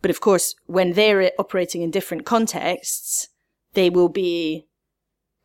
But 0.02 0.12
of 0.12 0.22
course, 0.22 0.56
when 0.66 0.94
they're 0.94 1.32
operating 1.39 1.82
in 1.82 1.92
different 1.92 2.26
contexts, 2.26 3.30
they 3.74 3.89
will 3.89 4.10
be 4.10 4.68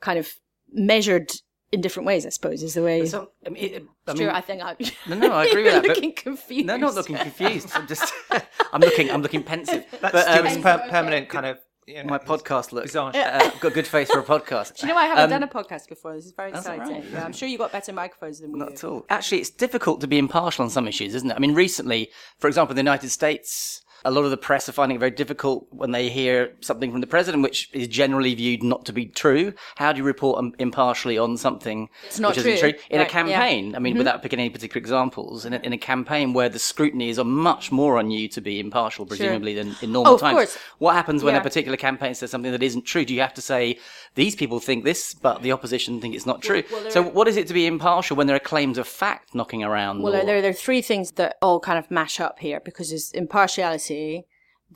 kind 0.00 0.18
of 0.18 0.34
measured 0.72 1.30
in 1.70 1.80
different 1.80 2.06
ways, 2.06 2.24
I 2.24 2.30
suppose, 2.30 2.62
is 2.62 2.74
the 2.74 2.82
way. 2.82 3.04
So, 3.06 3.30
I 3.46 3.50
mean, 3.50 3.64
it, 3.74 3.84
I, 4.06 4.14
mean, 4.14 4.28
I 4.28 4.40
think 4.40 4.62
I. 4.62 4.76
No, 5.06 5.16
no, 5.16 5.32
I 5.32 5.44
agree 5.46 5.64
with 5.64 5.74
that. 5.74 5.84
looking 5.84 6.12
confused. 6.12 6.66
No, 6.66 6.76
not 6.76 6.94
looking 6.94 7.16
confused. 7.16 7.70
I'm 7.74 7.86
just, 7.86 8.12
I'm 8.72 8.80
looking, 8.80 9.10
I'm 9.10 9.22
looking 9.22 9.42
pensive. 9.42 9.84
That's 10.00 10.12
but, 10.12 10.28
um, 10.28 10.48
Stewart's 10.48 10.58
per- 10.58 10.88
permanent 10.90 11.28
kind 11.28 11.46
of. 11.46 11.58
You 11.88 12.02
know, 12.02 12.10
my 12.10 12.18
podcast 12.18 12.72
look. 12.72 12.94
Uh, 12.94 13.50
got 13.60 13.64
a 13.64 13.70
good 13.70 13.86
face 13.86 14.10
for 14.10 14.18
a 14.18 14.22
podcast. 14.22 14.76
Do 14.76 14.86
you 14.86 14.92
know 14.92 14.98
I 14.98 15.06
haven't 15.06 15.24
um, 15.24 15.30
done 15.30 15.42
a 15.42 15.48
podcast 15.48 15.88
before? 15.88 16.14
This 16.14 16.26
is 16.26 16.32
very 16.32 16.50
exciting. 16.50 16.96
Right. 16.96 17.04
Yeah, 17.10 17.24
I'm 17.24 17.32
sure 17.32 17.48
you 17.48 17.56
got 17.56 17.72
better 17.72 17.94
microphones 17.94 18.40
than 18.40 18.52
we 18.52 18.58
Not 18.58 18.68
do. 18.68 18.74
at 18.74 18.84
all. 18.84 19.06
Actually, 19.08 19.38
it's 19.40 19.48
difficult 19.48 20.02
to 20.02 20.06
be 20.06 20.18
impartial 20.18 20.64
on 20.64 20.70
some 20.70 20.86
issues, 20.86 21.14
isn't 21.14 21.30
it? 21.30 21.34
I 21.34 21.38
mean, 21.38 21.54
recently, 21.54 22.10
for 22.38 22.46
example, 22.46 22.74
the 22.74 22.80
United 22.80 23.08
States, 23.08 23.80
a 24.04 24.10
lot 24.10 24.24
of 24.24 24.30
the 24.30 24.36
press 24.36 24.68
are 24.68 24.72
finding 24.72 24.96
it 24.96 24.98
very 24.98 25.10
difficult 25.10 25.66
when 25.70 25.90
they 25.90 26.08
hear 26.08 26.52
something 26.60 26.90
from 26.90 27.00
the 27.00 27.06
president, 27.06 27.42
which 27.42 27.68
is 27.72 27.88
generally 27.88 28.34
viewed 28.34 28.62
not 28.62 28.84
to 28.86 28.92
be 28.92 29.06
true. 29.06 29.52
How 29.76 29.92
do 29.92 29.98
you 29.98 30.04
report 30.04 30.44
impartially 30.58 31.18
on 31.18 31.36
something 31.36 31.88
it's 32.06 32.18
not 32.18 32.34
which 32.34 32.42
true. 32.42 32.52
isn't 32.52 32.70
true? 32.70 32.80
In 32.90 32.98
right, 32.98 33.06
a 33.06 33.10
campaign, 33.10 33.70
yeah. 33.70 33.76
I 33.76 33.80
mean, 33.80 33.92
mm-hmm. 33.92 33.98
without 33.98 34.22
picking 34.22 34.38
any 34.38 34.50
particular 34.50 34.78
examples, 34.78 35.44
in 35.44 35.52
a, 35.52 35.58
in 35.58 35.72
a, 35.72 35.78
campaign 35.78 36.32
where 36.32 36.48
the 36.48 36.58
scrutiny 36.58 37.08
is 37.08 37.18
much 37.18 37.70
more 37.72 37.98
on 37.98 38.10
you 38.10 38.28
to 38.28 38.40
be 38.40 38.60
impartial, 38.60 39.06
presumably, 39.06 39.54
sure. 39.54 39.64
than 39.64 39.76
in 39.80 39.92
normal 39.92 40.14
oh, 40.14 40.18
times. 40.18 40.34
Course. 40.34 40.58
What 40.78 40.94
happens 40.94 41.22
when 41.22 41.34
yeah. 41.34 41.40
a 41.40 41.42
particular 41.42 41.76
campaign 41.76 42.14
says 42.14 42.30
something 42.30 42.52
that 42.52 42.62
isn't 42.62 42.84
true? 42.84 43.04
Do 43.04 43.14
you 43.14 43.20
have 43.20 43.34
to 43.34 43.42
say, 43.42 43.78
these 44.16 44.34
people 44.34 44.60
think 44.60 44.84
this, 44.84 45.14
but 45.14 45.42
the 45.42 45.52
opposition 45.52 46.00
think 46.00 46.14
it's 46.14 46.26
not 46.26 46.42
true? 46.42 46.62
Well, 46.70 46.82
well, 46.82 46.90
so, 46.90 47.04
are... 47.04 47.10
what 47.10 47.28
is 47.28 47.36
it 47.36 47.46
to 47.48 47.54
be 47.54 47.66
impartial 47.66 48.16
when 48.16 48.26
there 48.26 48.36
are 48.36 48.40
claims 48.40 48.78
of 48.78 48.86
fact 48.86 49.34
knocking 49.34 49.62
around? 49.62 50.02
Well, 50.02 50.14
or... 50.14 50.24
there, 50.24 50.42
there 50.42 50.50
are 50.50 50.54
three 50.54 50.82
things 50.82 51.12
that 51.12 51.36
all 51.40 51.60
kind 51.60 51.78
of 51.78 51.90
mash 51.90 52.20
up 52.20 52.38
here 52.38 52.60
because 52.60 52.90
there's 52.90 53.12
impartiality 53.12 53.87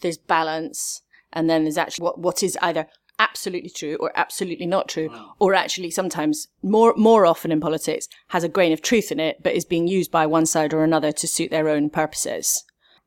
there's 0.01 0.19
balance, 0.19 1.03
and 1.33 1.49
then 1.49 1.65
there's 1.65 1.79
actually 1.79 2.05
what, 2.05 2.19
what 2.19 2.43
is 2.43 2.59
either 2.63 2.87
absolutely 3.19 3.71
true 3.71 3.97
or 4.01 4.11
absolutely 4.17 4.67
not 4.67 4.89
true, 4.89 5.09
mm. 5.09 5.25
or 5.39 5.55
actually 5.55 5.91
sometimes 5.91 6.49
more, 6.63 6.95
more 6.97 7.27
often 7.27 7.53
in 7.53 7.61
politics 7.61 8.09
has 8.29 8.43
a 8.43 8.49
grain 8.49 8.73
of 8.73 8.83
truth 8.83 9.13
in 9.13 9.21
it, 9.21 9.43
but 9.43 9.55
is 9.55 9.65
being 9.65 9.87
used 9.87 10.11
by 10.11 10.27
one 10.27 10.47
side 10.47 10.75
or 10.75 10.83
another 10.83 11.13
to 11.13 11.29
suit 11.29 11.51
their 11.51 11.69
own 11.69 11.91
purposes 11.91 12.65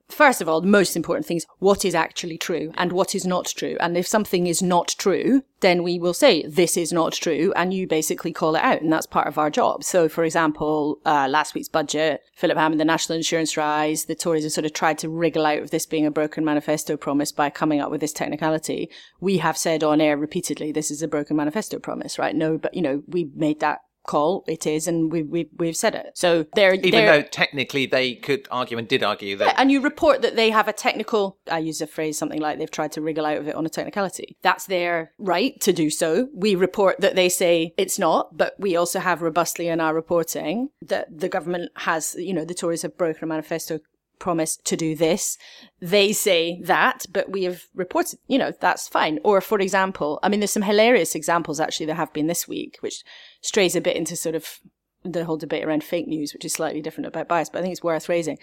first 0.10 0.42
of 0.42 0.50
all, 0.50 0.62
the 0.62 0.68
most 0.68 0.96
important 0.96 1.26
thing 1.26 1.38
is 1.38 1.46
what 1.60 1.86
is 1.86 1.96
actually 1.96 2.38
true 2.38 2.72
and 2.76 2.92
what 2.92 3.16
is 3.16 3.26
not 3.26 3.46
true. 3.46 3.78
And 3.80 3.98
if 3.98 4.08
something 4.08 4.48
is 4.48 4.62
not 4.62 4.96
true, 4.98 5.44
then 5.62 5.84
we 5.84 6.00
will 6.00 6.14
say 6.14 6.46
this 6.48 6.78
is 6.78 6.94
not 6.94 7.14
true 7.14 7.52
and 7.56 7.74
you 7.74 7.88
basically 7.88 8.32
call 8.32 8.56
it 8.56 8.62
out. 8.62 8.82
And 8.82 8.92
that's 8.92 9.08
part 9.08 9.28
of 9.28 9.38
our 9.38 9.50
job. 9.50 9.84
So, 9.84 10.08
for 10.08 10.24
example, 10.24 11.00
uh, 11.06 11.28
last 11.30 11.56
week's 11.56 11.70
budget, 11.70 12.22
Philip 12.36 12.58
Hammond, 12.58 12.80
the 12.80 12.86
national 12.86 13.18
insurance 13.18 13.58
rise, 13.58 14.06
the 14.06 14.16
Tories 14.16 14.44
have 14.44 14.52
sort 14.52 14.66
of 14.66 14.74
tried 14.74 14.98
to 15.00 15.10
wriggle 15.10 15.46
out 15.46 15.60
of 15.60 15.72
this 15.72 15.86
being 15.86 16.06
a 16.06 16.12
broken 16.12 16.46
manifesto 16.46 16.98
promise 16.98 17.32
by 17.32 17.50
coming 17.50 17.80
up 17.80 17.92
with 17.92 18.02
this 18.02 18.14
technicality. 18.14 18.90
We 19.20 19.40
have 19.40 19.58
said 19.58 19.84
on 19.84 20.02
air 20.02 20.18
repeatedly, 20.18 20.72
this 20.72 20.92
is 20.92 21.02
a 21.02 21.08
broken 21.08 21.36
manifesto 21.36 21.80
promise, 21.80 22.20
right? 22.20 22.36
No, 22.36 22.58
but 22.58 22.74
you 22.74 22.82
know, 22.82 23.04
we 23.08 23.32
made 23.36 23.60
that 23.62 23.80
call. 24.06 24.44
It 24.48 24.66
is, 24.66 24.88
and 24.88 25.12
we, 25.12 25.24
we, 25.24 25.50
we've 25.58 25.76
said 25.76 25.96
it. 25.96 26.12
So 26.16 26.46
they're 26.56 26.74
Even 26.74 26.92
they're, 26.92 27.22
though 27.22 27.28
technically 27.28 27.86
they 27.86 28.16
could 28.16 28.48
argue 28.52 28.78
and 28.78 28.88
did 28.88 29.04
argue 29.04 29.38
that 29.38 29.56
and 29.58 29.72
you 29.72 29.82
report 29.82 30.22
that 30.22 30.36
they 30.36 30.50
have 30.50 30.68
a 30.68 30.74
technical, 30.74 31.38
I 31.50 31.60
use 31.60 31.82
a 31.82 31.88
phrase 31.88 32.18
something 32.18 32.42
like 32.42 32.58
they've 32.58 32.70
tried 32.70 32.92
to 32.94 33.02
wriggle 33.02 33.26
out 33.26 33.38
of 33.38 33.48
it 33.48 33.56
on 33.56 33.66
a 33.66 33.70
technicality. 33.70 34.38
That's 34.42 34.66
their 34.66 35.12
right 35.18 35.60
to 35.62 35.74
do 35.74 35.90
so. 35.90 36.30
We 36.34 36.56
report 36.56 37.00
that 37.02 37.16
they 37.16 37.30
say 37.30 37.74
it's 37.78 38.00
not, 38.00 38.38
but 38.38 38.56
we 38.60 38.76
also 38.76 39.00
have 39.00 39.22
robustly 39.22 39.68
in 39.68 39.82
our 39.82 39.94
reporting 39.94 40.70
that 40.82 41.20
the 41.20 41.30
government 41.30 41.72
has, 41.76 42.16
you 42.18 42.34
know, 42.34 42.46
the 42.46 42.54
Tories 42.54 42.84
have 42.84 42.98
broken 42.98 43.24
a 43.24 43.28
manifesto 43.28 43.80
promise 44.20 44.58
to 44.58 44.76
do 44.76 44.96
this. 44.96 45.38
They 45.82 46.14
say 46.14 46.62
that, 46.64 47.06
but 47.12 47.30
we 47.30 47.44
have 47.44 47.64
reported, 47.74 48.20
you 48.28 48.38
know, 48.38 48.52
that's 48.60 48.88
fine. 48.88 49.20
Or 49.24 49.42
for 49.42 49.60
example, 49.60 50.20
I 50.24 50.30
mean, 50.30 50.40
there's 50.40 50.52
some 50.52 50.64
hilarious 50.64 51.16
examples 51.16 51.60
actually 51.60 51.86
that 51.88 51.96
have 51.96 52.14
been 52.14 52.28
this 52.28 52.48
week, 52.48 52.78
which 52.80 53.04
strays 53.46 53.76
a 53.76 53.82
bit 53.82 53.96
into 53.96 54.16
sort 54.16 54.36
of 54.36 54.60
the 55.04 55.26
whole 55.26 55.38
debate 55.38 55.64
around 55.64 55.84
fake 55.84 56.08
news, 56.08 56.34
which 56.34 56.46
is 56.46 56.54
slightly 56.54 56.82
different 56.82 57.08
about 57.08 57.28
bias, 57.28 57.50
but 57.50 57.60
I 57.60 57.62
think 57.62 57.74
it's 57.74 57.84
worth 57.84 58.10
raising. 58.10 58.38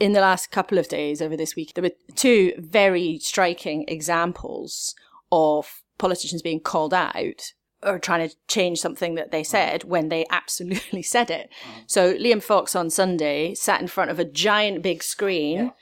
In 0.00 0.12
the 0.12 0.20
last 0.20 0.50
couple 0.50 0.78
of 0.78 0.88
days 0.88 1.20
over 1.20 1.36
this 1.36 1.56
week, 1.56 1.74
there 1.74 1.82
were 1.82 2.14
two 2.14 2.52
very 2.58 3.18
striking 3.18 3.84
examples 3.88 4.94
of 5.30 5.82
politicians 5.98 6.42
being 6.42 6.60
called 6.60 6.94
out 6.94 7.52
or 7.82 7.98
trying 7.98 8.28
to 8.28 8.34
change 8.48 8.78
something 8.78 9.14
that 9.14 9.30
they 9.30 9.42
said 9.42 9.84
when 9.84 10.08
they 10.08 10.24
absolutely 10.30 11.02
said 11.14 11.30
it. 11.30 11.50
Mm. 11.64 11.84
So 11.86 12.14
Liam 12.14 12.42
Fox 12.42 12.74
on 12.74 12.90
Sunday 12.90 13.54
sat 13.54 13.80
in 13.80 13.88
front 13.88 14.10
of 14.10 14.18
a 14.18 14.24
giant 14.24 14.82
big 14.82 15.02
screen 15.02 15.72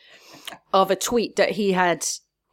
of 0.72 0.90
a 0.90 0.96
tweet 0.96 1.36
that 1.36 1.50
he 1.50 1.72
had 1.72 2.04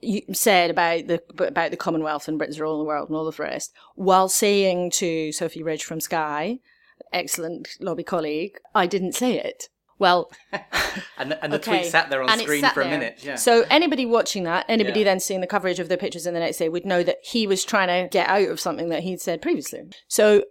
y- 0.02 0.24
said 0.34 0.70
about 0.70 1.08
the 1.08 1.22
about 1.48 1.72
the 1.72 1.78
Commonwealth 1.78 2.28
and 2.28 2.38
Britain's 2.38 2.60
role 2.60 2.76
in 2.76 2.80
the 2.80 2.86
world 2.88 3.10
and 3.10 3.16
all 3.18 3.28
of 3.28 3.38
the 3.38 3.44
rest, 3.44 3.74
while 3.96 4.30
saying 4.30 4.92
to 4.92 5.32
Sophy 5.32 5.64
Ridge 5.64 5.84
from 5.84 6.00
Sky, 6.02 6.60
excellent 7.14 7.70
lobby 7.80 8.04
colleague, 8.04 8.58
I 8.76 8.88
didn't 8.88 9.14
say 9.14 9.38
it. 9.40 9.70
Well, 9.98 10.32
And 11.18 11.32
the, 11.32 11.44
and 11.44 11.52
the 11.52 11.58
Okay. 11.58 11.80
tweet 11.82 11.92
sat 11.92 12.10
there 12.10 12.22
on 12.24 12.30
And 12.30 12.40
screen 12.42 12.64
for 12.70 12.80
a 12.82 12.84
there. 12.86 12.92
minute. 13.00 13.20
Yeah. 13.22 13.36
So 13.36 13.66
anybody 13.70 14.06
watching 14.06 14.44
that, 14.44 14.66
anybody 14.70 15.02
Yeah. 15.02 15.06
then 15.06 15.20
seeing 15.20 15.42
the 15.42 15.48
coverage 15.48 15.80
of 15.80 15.90
the 15.90 15.98
pictures 15.98 16.26
in 16.26 16.34
the 16.34 16.40
next 16.40 16.58
day 16.58 16.70
would 16.70 16.86
know 16.86 17.04
that 17.04 17.18
he 17.22 17.46
was 17.48 17.66
trying 17.66 17.88
to 17.90 18.10
get 18.10 18.30
out 18.30 18.48
of 18.48 18.60
something 18.62 18.88
that 18.90 19.04
he'd 19.04 19.20
said 19.20 19.42
previously. 19.42 19.82
So 20.08 20.46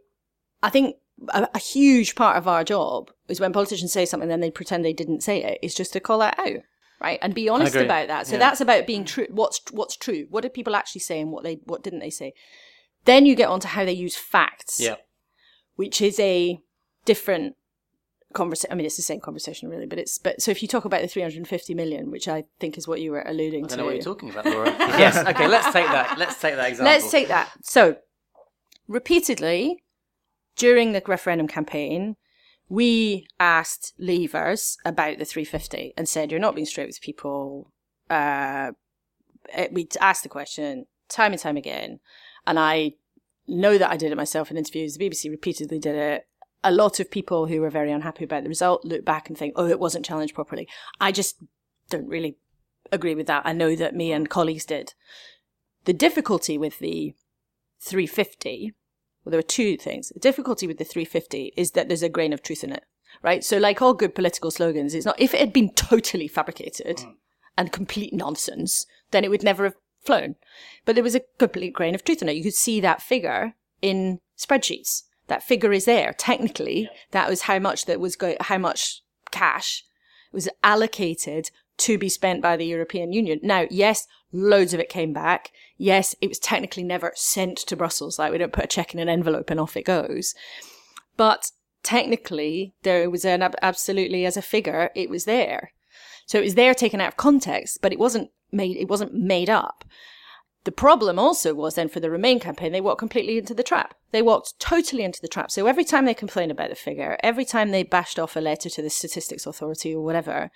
I 0.62 0.68
think 0.68 0.96
a, 1.30 1.48
a 1.54 1.58
huge 1.58 2.14
part 2.14 2.36
of 2.36 2.46
our 2.46 2.62
job 2.62 3.10
is 3.28 3.40
when 3.40 3.54
politicians 3.54 3.90
say 3.90 4.04
something, 4.04 4.28
then 4.28 4.40
they 4.40 4.50
pretend 4.50 4.84
they 4.84 4.92
didn't 4.92 5.22
say 5.22 5.42
it. 5.42 5.52
it. 5.54 5.58
Is 5.62 5.74
just 5.74 5.94
to 5.94 6.00
call 6.00 6.18
that 6.18 6.38
out, 6.38 6.60
right, 7.00 7.18
and 7.22 7.34
be 7.34 7.48
honest 7.48 7.74
about 7.76 8.08
that. 8.08 8.26
So 8.26 8.34
Yeah. 8.34 8.38
that's 8.40 8.60
about 8.60 8.86
being 8.86 9.04
true. 9.04 9.26
What's 9.30 9.60
what's 9.70 9.96
true? 9.96 10.26
What 10.30 10.42
did 10.42 10.54
people 10.54 10.76
actually 10.76 11.00
say, 11.00 11.20
and 11.20 11.30
what 11.30 11.44
they 11.44 11.60
what 11.64 11.82
didn't 11.82 12.00
they 12.00 12.10
say? 12.10 12.32
Then 13.04 13.26
you 13.26 13.34
get 13.34 13.48
on 13.48 13.60
to 13.60 13.68
how 13.68 13.84
they 13.84 13.92
use 13.92 14.16
facts 14.16 14.80
yeah. 14.80 14.96
which 15.76 16.02
is 16.02 16.18
a 16.20 16.60
different 17.04 17.56
conversation. 18.34 18.72
I 18.72 18.74
mean, 18.74 18.84
it's 18.86 18.96
the 18.96 19.02
same 19.02 19.20
conversation, 19.20 19.68
really, 19.68 19.86
but 19.86 19.98
it's 19.98 20.18
but 20.18 20.42
so 20.42 20.50
if 20.50 20.62
you 20.62 20.68
talk 20.68 20.84
about 20.84 21.00
the 21.02 21.08
350 21.08 21.74
million, 21.74 22.10
which 22.10 22.28
I 22.28 22.44
think 22.60 22.76
is 22.76 22.86
what 22.86 23.00
you 23.00 23.12
were 23.12 23.22
alluding 23.22 23.64
I 23.64 23.68
to. 23.68 23.76
don't 23.76 23.78
know 23.78 23.84
what 23.86 23.94
you're 23.94 24.02
talking 24.02 24.30
about, 24.30 24.44
Laura. 24.44 24.70
yes. 24.78 25.16
Okay. 25.16 25.48
Let's 25.48 25.72
take 25.72 25.86
that. 25.86 26.18
Let's 26.18 26.40
take 26.40 26.56
that 26.56 26.68
example. 26.68 26.92
Let's 26.92 27.10
take 27.10 27.28
that. 27.28 27.50
So, 27.62 27.96
repeatedly 28.86 29.82
during 30.56 30.92
the 30.92 31.02
referendum 31.06 31.48
campaign, 31.48 32.16
we 32.68 33.26
asked 33.40 33.94
leavers 34.00 34.76
about 34.84 35.18
the 35.18 35.24
350 35.24 35.94
and 35.96 36.08
said, 36.08 36.30
"You're 36.30 36.40
not 36.40 36.54
being 36.54 36.66
straight 36.66 36.88
with 36.88 37.00
people." 37.00 37.72
Uh, 38.10 38.72
we 39.70 39.88
asked 40.00 40.22
the 40.22 40.28
question 40.28 40.86
time 41.08 41.32
and 41.32 41.40
time 41.40 41.56
again, 41.56 42.00
and 42.46 42.58
I 42.58 42.94
know 43.46 43.78
that 43.78 43.90
I 43.90 43.96
did 43.96 44.12
it 44.12 44.16
myself 44.16 44.50
in 44.50 44.58
interviews. 44.58 44.94
The 44.94 45.08
BBC 45.08 45.30
repeatedly 45.30 45.78
did 45.78 45.94
it. 45.94 46.28
A 46.62 46.70
lot 46.70 47.00
of 47.00 47.10
people 47.10 47.46
who 47.46 47.60
were 47.60 47.70
very 47.70 47.90
unhappy 47.90 48.24
about 48.24 48.42
the 48.42 48.48
result 48.48 48.84
look 48.84 49.04
back 49.04 49.28
and 49.28 49.38
think, 49.38 49.54
"Oh, 49.56 49.66
it 49.66 49.80
wasn't 49.80 50.04
challenged 50.04 50.34
properly." 50.34 50.68
I 51.00 51.12
just 51.12 51.42
don't 51.88 52.08
really 52.08 52.36
agree 52.92 53.14
with 53.14 53.26
that. 53.26 53.46
I 53.46 53.52
know 53.52 53.74
that 53.76 53.94
me 53.94 54.12
and 54.12 54.28
colleagues 54.28 54.66
did. 54.66 54.94
The 55.84 55.92
difficulty 55.92 56.58
with 56.58 56.78
the 56.78 57.14
350, 57.80 58.74
well, 59.28 59.32
there 59.32 59.40
are 59.40 59.42
two 59.42 59.76
things. 59.76 60.08
The 60.08 60.20
difficulty 60.20 60.66
with 60.66 60.78
the 60.78 60.84
350 60.84 61.52
is 61.54 61.72
that 61.72 61.88
there's 61.88 62.02
a 62.02 62.08
grain 62.08 62.32
of 62.32 62.42
truth 62.42 62.64
in 62.64 62.72
it, 62.72 62.84
right? 63.22 63.44
So, 63.44 63.58
like 63.58 63.82
all 63.82 63.92
good 63.92 64.14
political 64.14 64.50
slogans, 64.50 64.94
it's 64.94 65.04
not, 65.04 65.20
if 65.20 65.34
it 65.34 65.40
had 65.40 65.52
been 65.52 65.68
totally 65.74 66.28
fabricated 66.28 66.96
mm. 66.96 67.14
and 67.58 67.70
complete 67.70 68.14
nonsense, 68.14 68.86
then 69.10 69.24
it 69.24 69.30
would 69.30 69.42
never 69.42 69.64
have 69.64 69.74
flown. 70.02 70.36
But 70.86 70.94
there 70.94 71.04
was 71.04 71.14
a 71.14 71.20
complete 71.38 71.74
grain 71.74 71.94
of 71.94 72.04
truth 72.04 72.22
in 72.22 72.30
it. 72.30 72.36
You 72.36 72.42
could 72.42 72.54
see 72.54 72.80
that 72.80 73.02
figure 73.02 73.52
in 73.82 74.20
spreadsheets. 74.38 75.02
That 75.26 75.42
figure 75.42 75.72
is 75.72 75.84
there. 75.84 76.14
Technically, 76.14 76.88
that 77.10 77.28
was 77.28 77.42
how 77.42 77.58
much 77.58 77.84
that 77.84 78.00
was 78.00 78.16
go, 78.16 78.34
how 78.40 78.56
much 78.56 79.02
cash 79.30 79.84
was 80.32 80.48
allocated 80.64 81.50
to 81.76 81.98
be 81.98 82.08
spent 82.08 82.40
by 82.40 82.56
the 82.56 82.64
European 82.64 83.12
Union. 83.12 83.40
Now, 83.42 83.66
yes, 83.68 84.06
loads 84.32 84.74
of 84.74 84.80
it 84.80 84.88
came 84.88 85.12
back. 85.12 85.52
Yes, 85.76 86.14
it 86.20 86.28
was 86.28 86.38
technically 86.38 86.82
never 86.82 87.12
sent 87.14 87.58
to 87.58 87.76
Brussels. 87.76 88.18
Like 88.18 88.32
we 88.32 88.38
don't 88.38 88.52
put 88.52 88.64
a 88.64 88.68
check 88.68 88.94
in 88.94 89.00
an 89.00 89.08
envelope 89.08 89.50
and 89.50 89.60
off 89.60 89.76
it 89.76 89.84
goes. 89.84 90.34
But 91.16 91.50
technically, 91.82 92.74
there 92.82 93.08
was 93.10 93.24
an 93.24 93.42
ab- 93.42 93.56
absolutely 93.62 94.24
as 94.26 94.36
a 94.36 94.42
figure, 94.42 94.90
it 94.94 95.10
was 95.10 95.24
there. 95.24 95.72
So 96.26 96.38
it 96.38 96.44
was 96.44 96.54
there 96.54 96.74
taken 96.74 97.00
out 97.00 97.08
of 97.08 97.16
context, 97.16 97.78
but 97.80 97.92
it 97.92 97.98
wasn't 97.98 98.30
made, 98.52 98.76
it 98.76 98.88
wasn't 98.88 99.14
made 99.14 99.48
up. 99.48 99.84
The 100.64 100.72
problem 100.72 101.18
also 101.18 101.54
was 101.54 101.76
then 101.76 101.88
for 101.88 102.00
the 102.00 102.10
Remain 102.10 102.40
campaign, 102.40 102.72
they 102.72 102.80
walked 102.80 102.98
completely 102.98 103.38
into 103.38 103.54
the 103.54 103.62
trap. 103.62 103.94
They 104.10 104.20
walked 104.20 104.58
totally 104.60 105.02
into 105.02 105.22
the 105.22 105.28
trap. 105.28 105.50
So 105.50 105.66
every 105.66 105.84
time 105.84 106.04
they 106.04 106.14
complained 106.14 106.50
about 106.50 106.68
the 106.68 106.76
figure, 106.76 107.16
every 107.22 107.46
time 107.46 107.70
they 107.70 107.84
bashed 107.84 108.18
off 108.18 108.36
a 108.36 108.40
letter 108.40 108.68
to 108.68 108.82
the 108.82 108.90
Statistics 108.90 109.46
Authority 109.46 109.94
or 109.94 110.02
whatever, 110.02 110.50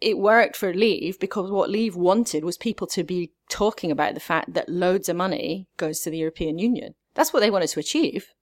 it 0.00 0.18
worked 0.18 0.56
for 0.56 0.72
Leave 0.74 1.18
because 1.18 1.50
what 1.50 1.70
Leave 1.70 1.96
wanted 1.96 2.44
was 2.44 2.56
people 2.58 2.86
to 2.88 3.02
be 3.02 3.32
talking 3.48 3.90
about 3.90 4.14
the 4.14 4.20
fact 4.20 4.52
that 4.54 4.68
loads 4.68 5.08
of 5.08 5.16
money 5.16 5.68
goes 5.76 6.00
to 6.00 6.10
the 6.10 6.18
European 6.18 6.58
Union. 6.58 6.94
That's 7.14 7.32
what 7.32 7.40
they 7.40 7.50
wanted 7.50 7.68
to 7.68 7.80
achieve. 7.80 8.34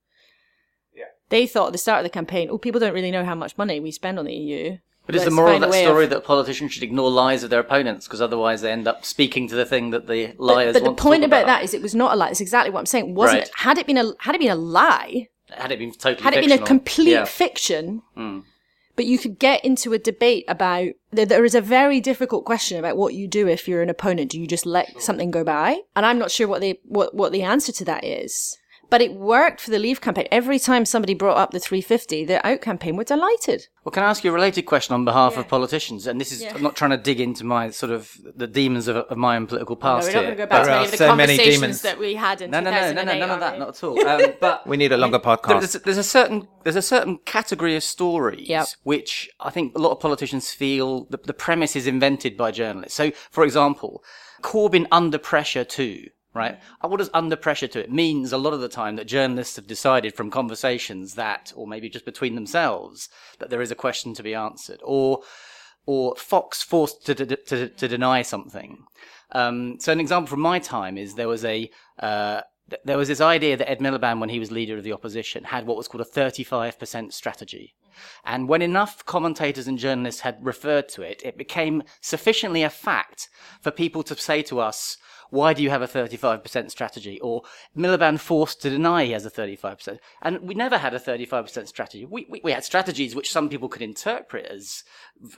Yeah. 0.93 1.05
They 1.29 1.47
thought 1.47 1.67
at 1.67 1.71
the 1.71 1.77
start 1.77 1.99
of 1.99 2.03
the 2.03 2.09
campaign, 2.09 2.49
oh, 2.51 2.57
people 2.57 2.79
don't 2.79 2.93
really 2.93 3.11
know 3.11 3.23
how 3.23 3.35
much 3.35 3.57
money 3.57 3.79
we 3.79 3.91
spend 3.91 4.19
on 4.19 4.25
the 4.25 4.33
EU. 4.33 4.77
But 5.05 5.15
is 5.15 5.23
the 5.25 5.29
moral 5.31 5.55
of 5.55 5.61
that 5.61 5.69
way 5.69 5.83
story 5.83 6.07
that 6.07 6.23
politicians 6.23 6.73
should 6.73 6.81
ignore 6.81 7.11
lies 7.11 7.43
of 7.43 7.51
their 7.51 7.59
opponents 7.59 8.07
because 8.07 8.21
otherwise 8.23 8.61
they 8.61 8.71
end 8.71 8.87
up 8.87 9.05
speaking 9.05 9.47
to 9.49 9.55
the 9.55 9.65
thing 9.65 9.91
that 9.91 10.07
the 10.07 10.33
liars 10.39 10.73
but 10.73 10.79
the 10.79 10.85
want 10.85 10.97
to 10.97 11.03
point 11.03 11.21
talk 11.21 11.27
about 11.27 11.45
that 11.45 11.63
is 11.63 11.75
it 11.75 11.81
was 11.83 11.93
not 11.93 12.13
a 12.13 12.15
lie. 12.15 12.29
It's 12.29 12.41
exactly 12.41 12.71
what 12.71 12.79
I'm 12.79 12.85
saying. 12.87 13.13
Wasn't 13.13 13.37
Right. 13.41 13.47
it? 13.47 13.53
Had 13.55 13.77
it 13.77 13.85
been 13.85 13.97
a 13.99 14.13
had 14.19 14.33
it 14.33 14.39
been 14.39 14.49
a 14.49 14.55
lie, 14.55 15.29
Had 15.51 15.71
it 15.71 15.77
been 15.77 15.91
totally 15.91 16.23
had 16.23 16.33
it 16.33 16.41
been 16.41 16.59
a 16.59 16.65
complete 16.65 17.09
Yeah. 17.11 17.25
fiction, 17.25 18.01
Hmm. 18.15 18.39
But 18.95 19.05
you 19.05 19.17
could 19.17 19.39
get 19.39 19.63
into 19.63 19.93
a 19.93 19.99
debate 19.99 20.45
about 20.47 20.89
there, 21.11 21.25
there 21.25 21.45
is 21.45 21.55
a 21.55 21.61
very 21.61 22.01
difficult 22.01 22.45
question 22.45 22.77
about 22.77 22.97
what 22.97 23.13
you 23.13 23.27
do 23.27 23.47
if 23.47 23.67
you're 23.67 23.81
an 23.81 23.89
opponent. 23.89 24.31
Do 24.31 24.39
you 24.39 24.47
just 24.47 24.65
let 24.65 25.01
something 25.01 25.31
go 25.31 25.43
by? 25.43 25.79
And 25.95 26.05
I'm 26.05 26.19
not 26.19 26.31
sure 26.31 26.47
what 26.47 26.61
the 26.61 26.79
what, 26.83 27.13
what 27.13 27.31
the 27.31 27.43
answer 27.43 27.71
to 27.73 27.85
that 27.85 28.03
is. 28.03 28.57
But 28.89 29.01
it 29.01 29.13
worked 29.13 29.61
for 29.61 29.71
the 29.71 29.79
Leave 29.79 30.01
campaign. 30.01 30.27
Every 30.31 30.59
time 30.59 30.85
somebody 30.85 31.13
brought 31.13 31.37
up 31.37 31.51
the 31.51 31.59
350, 31.59 32.25
the 32.25 32.45
Out 32.45 32.61
campaign 32.61 32.95
were 32.95 33.03
delighted. 33.03 33.67
Well, 33.83 33.91
can 33.91 34.03
I 34.03 34.09
ask 34.09 34.23
you 34.23 34.31
a 34.31 34.33
related 34.33 34.63
question 34.63 34.93
on 34.93 35.05
behalf 35.05 35.37
of 35.37 35.47
politicians? 35.47 36.07
And 36.07 36.19
this 36.19 36.31
is, 36.31 36.41
Yeah. 36.41 36.53
I'm 36.55 36.63
not 36.63 36.75
trying 36.75 36.91
to 36.91 36.97
dig 36.97 37.19
into 37.19 37.43
my 37.43 37.69
sort 37.69 37.91
of 37.91 38.11
the 38.35 38.47
demons 38.47 38.87
of, 38.87 38.97
of 38.97 39.17
my 39.17 39.35
own 39.35 39.47
political 39.47 39.75
No, 39.75 39.79
past 39.81 40.07
we're 40.07 40.13
not 40.13 40.21
going 40.21 40.31
to 40.31 40.37
go 40.37 40.45
back 40.47 40.65
to 40.65 40.73
any 40.73 40.85
of 40.85 40.91
the 40.91 40.97
so 40.97 41.07
conversations 41.07 41.81
that 41.81 41.99
we 41.99 42.15
had 42.15 42.41
in 42.41 42.51
No, 42.51 42.59
no, 42.59 42.71
no, 42.71 42.93
no, 42.93 43.03
no, 43.03 43.19
none 43.19 43.29
of 43.31 43.39
that, 43.39 43.59
not 43.59 43.69
at 43.69 43.83
all. 43.83 44.07
Um, 44.07 44.33
but 44.39 44.65
We 44.67 44.77
need 44.77 44.91
a 44.91 44.97
longer 44.97 45.19
podcast. 45.19 45.59
There's, 45.59 45.73
there's 45.83 45.97
a 45.97 46.03
certain 46.03 46.47
there's 46.63 46.75
a 46.75 46.81
certain 46.81 47.19
category 47.25 47.75
of 47.75 47.83
stories 47.83 48.49
Yep. 48.49 48.67
which 48.83 49.29
I 49.39 49.49
think 49.51 49.75
a 49.75 49.79
lot 49.79 49.91
of 49.91 49.99
politicians 49.99 50.51
feel 50.51 51.05
the, 51.05 51.17
the 51.17 51.33
premise 51.33 51.75
is 51.75 51.85
invented 51.87 52.35
by 52.37 52.51
journalists. 52.51 52.95
So, 52.97 53.11
for 53.31 53.43
example, 53.43 54.03
Corbyn 54.41 54.87
under 54.91 55.17
pressure 55.17 55.63
too. 55.63 56.07
Right? 56.35 56.59
Uh, 56.83 56.89
What 56.89 56.97
does 56.97 57.09
under 57.13 57.37
pressure 57.37 57.67
to? 57.69 57.79
It 57.79 57.91
means 57.91 58.33
a 58.33 58.37
lot 58.37 58.53
of 58.53 58.59
the 58.59 58.69
time 58.69 58.97
that 58.97 59.05
journalists 59.07 59.55
have 59.55 59.67
decided 59.67 60.13
from 60.13 60.29
conversations 60.29 61.15
that, 61.15 61.53
or 61.55 61.65
maybe 61.65 61.89
just 61.89 62.05
between 62.05 62.35
themselves, 62.35 63.09
that 63.39 63.49
there 63.49 63.61
is 63.61 63.71
a 63.71 63.75
question 63.75 64.13
to 64.15 64.23
be 64.23 64.35
answered, 64.35 64.81
or 64.83 65.21
or 65.87 66.15
Fox 66.17 66.61
forced 66.61 67.05
to 67.05 67.15
to, 67.15 67.25
to, 67.25 67.69
to 67.69 67.87
deny 67.87 68.21
something. 68.21 68.83
Um, 69.31 69.79
so 69.79 69.91
an 69.91 69.99
example 69.99 70.27
from 70.27 70.41
my 70.41 70.59
time 70.59 70.97
is 70.97 71.15
there 71.15 71.29
was 71.29 71.45
a 71.45 71.71
uh, 71.99 72.41
th- 72.69 72.81
there 72.83 72.97
was 72.97 73.07
this 73.07 73.21
idea 73.21 73.55
that 73.57 73.69
Ed 73.69 73.79
Miliband, 73.79 74.19
when 74.19 74.29
he 74.29 74.39
was 74.39 74.51
leader 74.51 74.77
of 74.77 74.83
the 74.83 74.93
opposition, 74.93 75.45
had 75.45 75.65
what 75.65 75.77
was 75.77 75.87
called 75.87 76.05
a 76.05 76.19
35% 76.19 77.13
strategy. 77.13 77.75
And 78.25 78.49
when 78.49 78.61
enough 78.61 79.05
commentators 79.05 79.67
and 79.67 79.77
journalists 79.77 80.21
had 80.21 80.37
referred 80.41 80.89
to 80.89 81.01
it, 81.01 81.21
it 81.23 81.37
became 81.37 81.83
sufficiently 82.01 82.63
a 82.63 82.69
fact 82.69 83.29
for 83.61 83.71
people 83.71 84.03
to 84.03 84.15
say 84.15 84.41
to 84.43 84.59
us, 84.59 84.97
why 85.29 85.53
do 85.53 85.63
you 85.63 85.69
have 85.69 85.81
a 85.81 85.87
35% 85.87 86.71
strategy? 86.71 87.19
Or 87.21 87.43
Miliband 87.75 88.19
forced 88.19 88.61
to 88.61 88.69
deny 88.69 89.05
he 89.05 89.11
has 89.11 89.25
a 89.25 89.31
35%. 89.31 89.99
And 90.21 90.41
we 90.41 90.53
never 90.53 90.77
had 90.77 90.93
a 90.93 90.99
35% 90.99 91.67
strategy. 91.67 92.05
We, 92.05 92.25
we, 92.29 92.41
we 92.43 92.51
had 92.51 92.63
strategies 92.63 93.15
which 93.15 93.31
some 93.31 93.49
people 93.49 93.69
could 93.69 93.81
interpret 93.81 94.45
as 94.45 94.83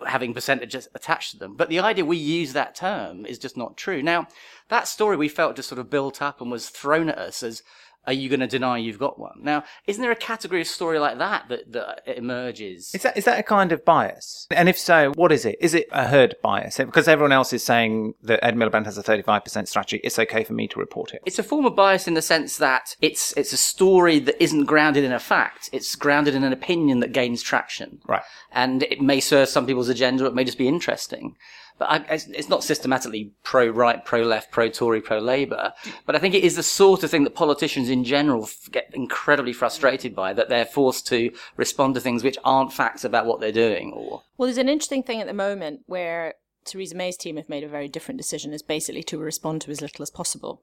having 0.05 0.33
percentages 0.33 0.87
attached 0.95 1.31
to 1.31 1.37
them. 1.37 1.55
But 1.55 1.69
the 1.69 1.79
idea 1.79 2.05
we 2.05 2.17
use 2.17 2.53
that 2.53 2.75
term 2.75 3.25
is 3.25 3.39
just 3.39 3.57
not 3.57 3.77
true. 3.77 4.01
Now, 4.01 4.27
that 4.69 4.87
story 4.87 5.17
we 5.17 5.29
felt 5.29 5.55
just 5.55 5.69
sort 5.69 5.79
of 5.79 5.89
built 5.89 6.21
up 6.21 6.41
and 6.41 6.51
was 6.51 6.69
thrown 6.69 7.09
at 7.09 7.17
us 7.17 7.43
as 7.43 7.63
are 8.07 8.13
you 8.13 8.29
going 8.29 8.39
to 8.39 8.47
deny 8.47 8.77
you've 8.77 8.97
got 8.97 9.19
one? 9.19 9.39
Now, 9.41 9.65
isn't 9.85 10.01
there 10.01 10.11
a 10.11 10.15
category 10.15 10.61
of 10.61 10.67
story 10.67 10.97
like 10.97 11.17
that 11.17 11.49
that, 11.49 11.71
that 11.73 12.17
emerges? 12.17 12.95
Is 12.95 13.03
that 13.03 13.17
is 13.17 13.25
that 13.25 13.37
a 13.37 13.43
kind 13.43 13.71
of 13.73 13.83
bias? 13.83 14.47
And 14.49 14.69
if 14.69 14.79
so, 14.79 15.11
what 15.15 15.31
is 15.31 15.45
it? 15.45 15.57
Is 15.59 15.73
it 15.73 15.87
a 15.91 16.07
herd 16.07 16.35
bias? 16.41 16.77
Because 16.77 17.07
everyone 17.07 17.33
else 17.33 17.51
is 17.51 17.63
saying 17.63 18.13
that 18.23 18.43
Ed 18.43 18.55
Miliband 18.55 18.85
has 18.85 18.97
a 18.97 19.03
35% 19.03 19.67
strategy, 19.67 19.99
it's 20.03 20.17
okay 20.17 20.43
for 20.45 20.53
me 20.53 20.67
to 20.69 20.79
report 20.79 21.13
it. 21.13 21.21
It's 21.25 21.37
a 21.37 21.43
form 21.43 21.65
of 21.65 21.75
bias 21.75 22.07
in 22.07 22.13
the 22.13 22.21
sense 22.21 22.57
that 22.57 22.95
it's 23.01 23.33
it's 23.35 23.51
a 23.51 23.57
story 23.57 24.19
that 24.19 24.41
isn't 24.41 24.65
grounded 24.65 25.03
in 25.03 25.11
a 25.11 25.19
fact. 25.19 25.69
It's 25.73 25.95
grounded 25.95 26.33
in 26.33 26.43
an 26.43 26.53
opinion 26.53 27.01
that 27.01 27.11
gains 27.11 27.41
traction. 27.41 27.99
Right. 28.07 28.23
And 28.53 28.83
it 28.83 29.01
may 29.01 29.19
serve 29.19 29.49
some 29.49 29.67
people's 29.67 29.89
agenda. 29.89 30.25
It 30.25 30.33
may 30.33 30.45
just 30.45 30.57
be 30.57 30.67
interesting. 30.67 31.35
But 31.77 31.89
I, 31.91 32.05
it's 32.09 32.49
not 32.49 32.63
systematically 32.63 33.31
pro 33.43 33.67
right, 33.67 34.03
pro 34.03 34.23
left, 34.23 34.51
pro 34.51 34.69
Tory, 34.69 34.99
pro 34.99 35.19
Labour. 35.19 35.73
But 36.05 36.15
I 36.15 36.19
think 36.19 36.33
it 36.33 36.43
is 36.43 36.55
the 36.55 36.63
sort 36.63 37.03
of 37.03 37.11
thing 37.11 37.23
that 37.23 37.35
politicians 37.35 37.89
in 37.89 38.03
general 38.03 38.49
get 38.71 38.89
incredibly 38.93 39.53
frustrated 39.53 40.15
by, 40.15 40.33
that 40.33 40.49
they're 40.49 40.65
forced 40.65 41.05
to 41.07 41.31
respond 41.55 41.95
to 41.95 42.01
things 42.01 42.23
which 42.23 42.37
aren't 42.43 42.73
facts 42.73 43.03
about 43.03 43.27
what 43.27 43.39
they're 43.39 43.51
doing. 43.51 43.93
Or 43.93 44.23
well, 44.37 44.47
there's 44.47 44.57
an 44.57 44.69
interesting 44.69 45.03
thing 45.03 45.21
at 45.21 45.27
the 45.27 45.33
moment 45.33 45.81
where 45.85 46.35
Theresa 46.65 46.95
May's 46.95 47.17
team 47.17 47.37
have 47.37 47.49
made 47.49 47.63
a 47.63 47.69
very 47.69 47.87
different 47.87 48.17
decision, 48.17 48.53
is 48.53 48.61
basically 48.61 49.03
to 49.03 49.17
respond 49.17 49.61
to 49.61 49.71
as 49.71 49.81
little 49.81 50.03
as 50.03 50.09
possible. 50.09 50.61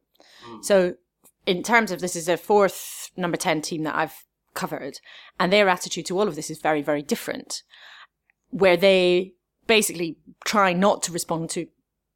Mm. 0.48 0.64
So, 0.64 0.94
in 1.46 1.62
terms 1.62 1.90
of 1.90 2.00
this 2.00 2.16
is 2.16 2.28
a 2.28 2.36
fourth 2.36 3.10
number 3.16 3.36
ten 3.36 3.62
team 3.62 3.82
that 3.84 3.96
I've 3.96 4.24
covered, 4.54 5.00
and 5.38 5.52
their 5.52 5.68
attitude 5.68 6.06
to 6.06 6.18
all 6.18 6.28
of 6.28 6.36
this 6.36 6.50
is 6.50 6.58
very, 6.58 6.82
very 6.82 7.02
different. 7.02 7.62
Where 8.50 8.76
they 8.76 9.34
basically 9.66 10.16
try 10.44 10.72
not 10.72 11.02
to 11.04 11.12
respond 11.12 11.50
to 11.50 11.66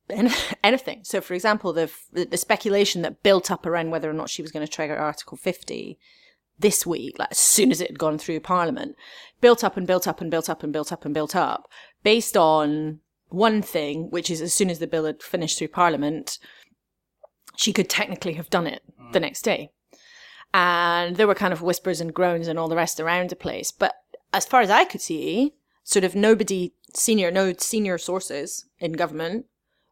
anything. 0.64 1.04
So, 1.04 1.20
for 1.20 1.34
example, 1.34 1.72
the 1.72 1.90
the 2.12 2.37
speculation 2.37 3.02
that 3.02 3.22
built 3.22 3.50
up 3.50 3.66
around 3.66 3.90
whether 3.90 4.11
or 4.11 4.14
not 4.14 4.30
she 4.30 4.42
was 4.42 4.52
going 4.52 4.66
to 4.66 4.72
trigger 4.72 4.96
Article 4.96 5.37
50 5.37 5.98
this 6.58 6.87
week, 6.87 7.18
like 7.18 7.30
as 7.30 7.38
soon 7.38 7.70
as 7.70 7.80
it 7.80 7.88
had 7.88 7.98
gone 7.98 8.18
through 8.18 8.40
Parliament, 8.40 8.96
built 9.40 9.62
up 9.62 9.76
and 9.76 9.87
built 9.87 10.08
up 10.08 10.20
and 10.20 10.30
built 10.30 10.50
up 10.50 10.62
and 10.62 10.72
built 10.72 10.92
up 10.92 11.04
and 11.04 11.14
built 11.14 11.37
up, 11.37 11.68
based 12.02 12.37
on 12.37 13.00
one 13.28 13.62
thing, 13.62 14.11
which 14.11 14.30
is 14.30 14.40
as 14.40 14.52
soon 14.54 14.70
as 14.70 14.78
the 14.78 14.87
bill 14.87 15.04
had 15.04 15.22
finished 15.22 15.58
through 15.58 15.68
Parliament, 15.68 16.38
she 17.56 17.72
could 17.72 17.88
technically 17.88 18.34
have 18.34 18.50
done 18.50 18.66
it 18.66 18.82
mm. 19.00 19.12
the 19.12 19.20
next 19.20 19.42
day. 19.42 19.70
And 20.54 21.16
there 21.16 21.26
were 21.26 21.34
kind 21.34 21.52
of 21.52 21.62
whispers 21.62 22.00
and 22.00 22.14
groans 22.14 22.48
and 22.48 22.58
all 22.58 22.68
the 22.68 22.76
rest 22.76 22.98
around 22.98 23.30
the 23.30 23.37
place. 23.37 23.70
But 23.70 23.94
as 24.32 24.46
far 24.46 24.62
as 24.62 24.70
I 24.70 24.84
could 24.84 25.02
see, 25.02 25.54
sort 25.84 26.04
of 26.04 26.14
nobody 26.14 26.72
senior, 26.94 27.31
no 27.31 27.53
senior 27.59 27.98
sources 27.98 28.66
in 28.79 28.92
government 28.92 29.46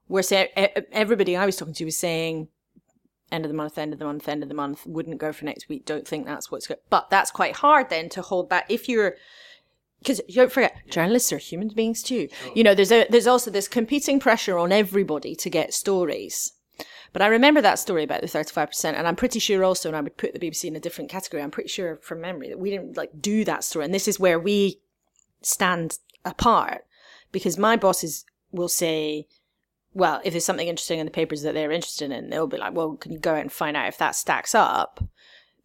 were 0.09 0.23
saying, 0.23 0.49
everybody 0.93 1.37
I 1.37 1.47
was 1.47 1.57
talking 1.57 1.75
to 1.75 1.85
was 1.85 1.99
saying, 1.99 2.49
end 3.33 3.45
of 3.45 3.51
the 3.51 3.57
month, 3.57 3.77
end 3.79 3.93
of 3.93 3.99
the 3.99 4.05
month, 4.05 4.29
end 4.29 4.43
of 4.43 4.49
the 4.49 4.55
month, 4.55 4.87
wouldn't 4.87 5.19
go 5.19 5.33
for 5.33 5.45
next 5.45 5.69
week, 5.69 5.85
don't 5.85 6.07
think 6.07 6.27
that's 6.27 6.51
what's 6.51 6.67
good. 6.67 6.79
But 6.91 7.11
that's 7.11 7.31
quite 7.31 7.57
hard 7.57 7.91
then 7.91 8.09
to 8.11 8.23
hold 8.23 8.49
back. 8.49 8.67
If 8.69 8.89
you're, 8.89 9.17
because 9.99 10.21
don't 10.33 10.53
forget, 10.53 10.77
journalists 10.89 11.33
are 11.33 11.39
human 11.39 11.69
beings 11.69 12.03
too. 12.03 12.29
Sure. 12.29 12.53
You 12.55 12.65
know, 12.65 12.75
there's 12.75 12.93
a, 12.93 13.07
there's 13.11 13.27
also 13.27 13.51
this 13.51 13.69
competing 13.69 14.21
pressure 14.21 14.59
on 14.59 14.73
everybody 14.73 15.35
to 15.37 15.51
get 15.51 15.75
stories. 15.75 16.53
But 17.13 17.23
I 17.23 17.29
remember 17.29 17.63
that 17.63 17.79
story 17.79 18.05
about 18.05 18.21
the 18.21 18.27
35%, 18.27 18.93
and 18.93 19.09
I'm 19.09 19.17
pretty 19.17 19.39
sure 19.39 19.65
also, 19.65 19.89
and 19.89 19.97
I 19.97 20.03
would 20.03 20.19
put 20.19 20.35
the 20.35 20.39
BBC 20.39 20.65
in 20.65 20.77
a 20.77 20.81
different 20.81 21.11
category, 21.11 21.43
I'm 21.43 21.51
pretty 21.51 21.71
sure 21.71 21.97
from 21.97 22.21
memory 22.21 22.49
that 22.51 22.59
we 22.59 22.71
didn't 22.71 22.97
like 22.97 23.11
do 23.21 23.45
that 23.45 23.65
story. 23.65 23.87
And 23.87 23.95
this 23.95 24.07
is 24.07 24.21
where 24.21 24.39
we 24.39 24.81
stand 25.41 25.99
apart 26.25 26.85
because 27.33 27.59
my 27.59 27.77
bosses 27.77 28.25
will 28.51 28.69
say, 28.69 29.27
well, 29.93 30.21
if 30.25 30.33
there's 30.33 30.45
something 30.45 30.69
interesting 30.69 30.99
in 30.99 31.07
the 31.07 31.12
papers 31.12 31.43
that 31.43 31.55
they're 31.55 31.73
interested 31.73 32.11
in, 32.11 32.31
they'll 32.31 32.47
be 32.47 32.59
like, 32.59 32.75
well, 32.75 32.97
can 32.97 33.12
you 33.12 33.19
go 33.19 33.35
out 33.35 33.41
and 33.41 33.53
find 33.53 33.77
out 33.77 33.89
if 33.89 33.99
that 33.99 34.15
stacks 34.15 34.55
up? 34.55 35.03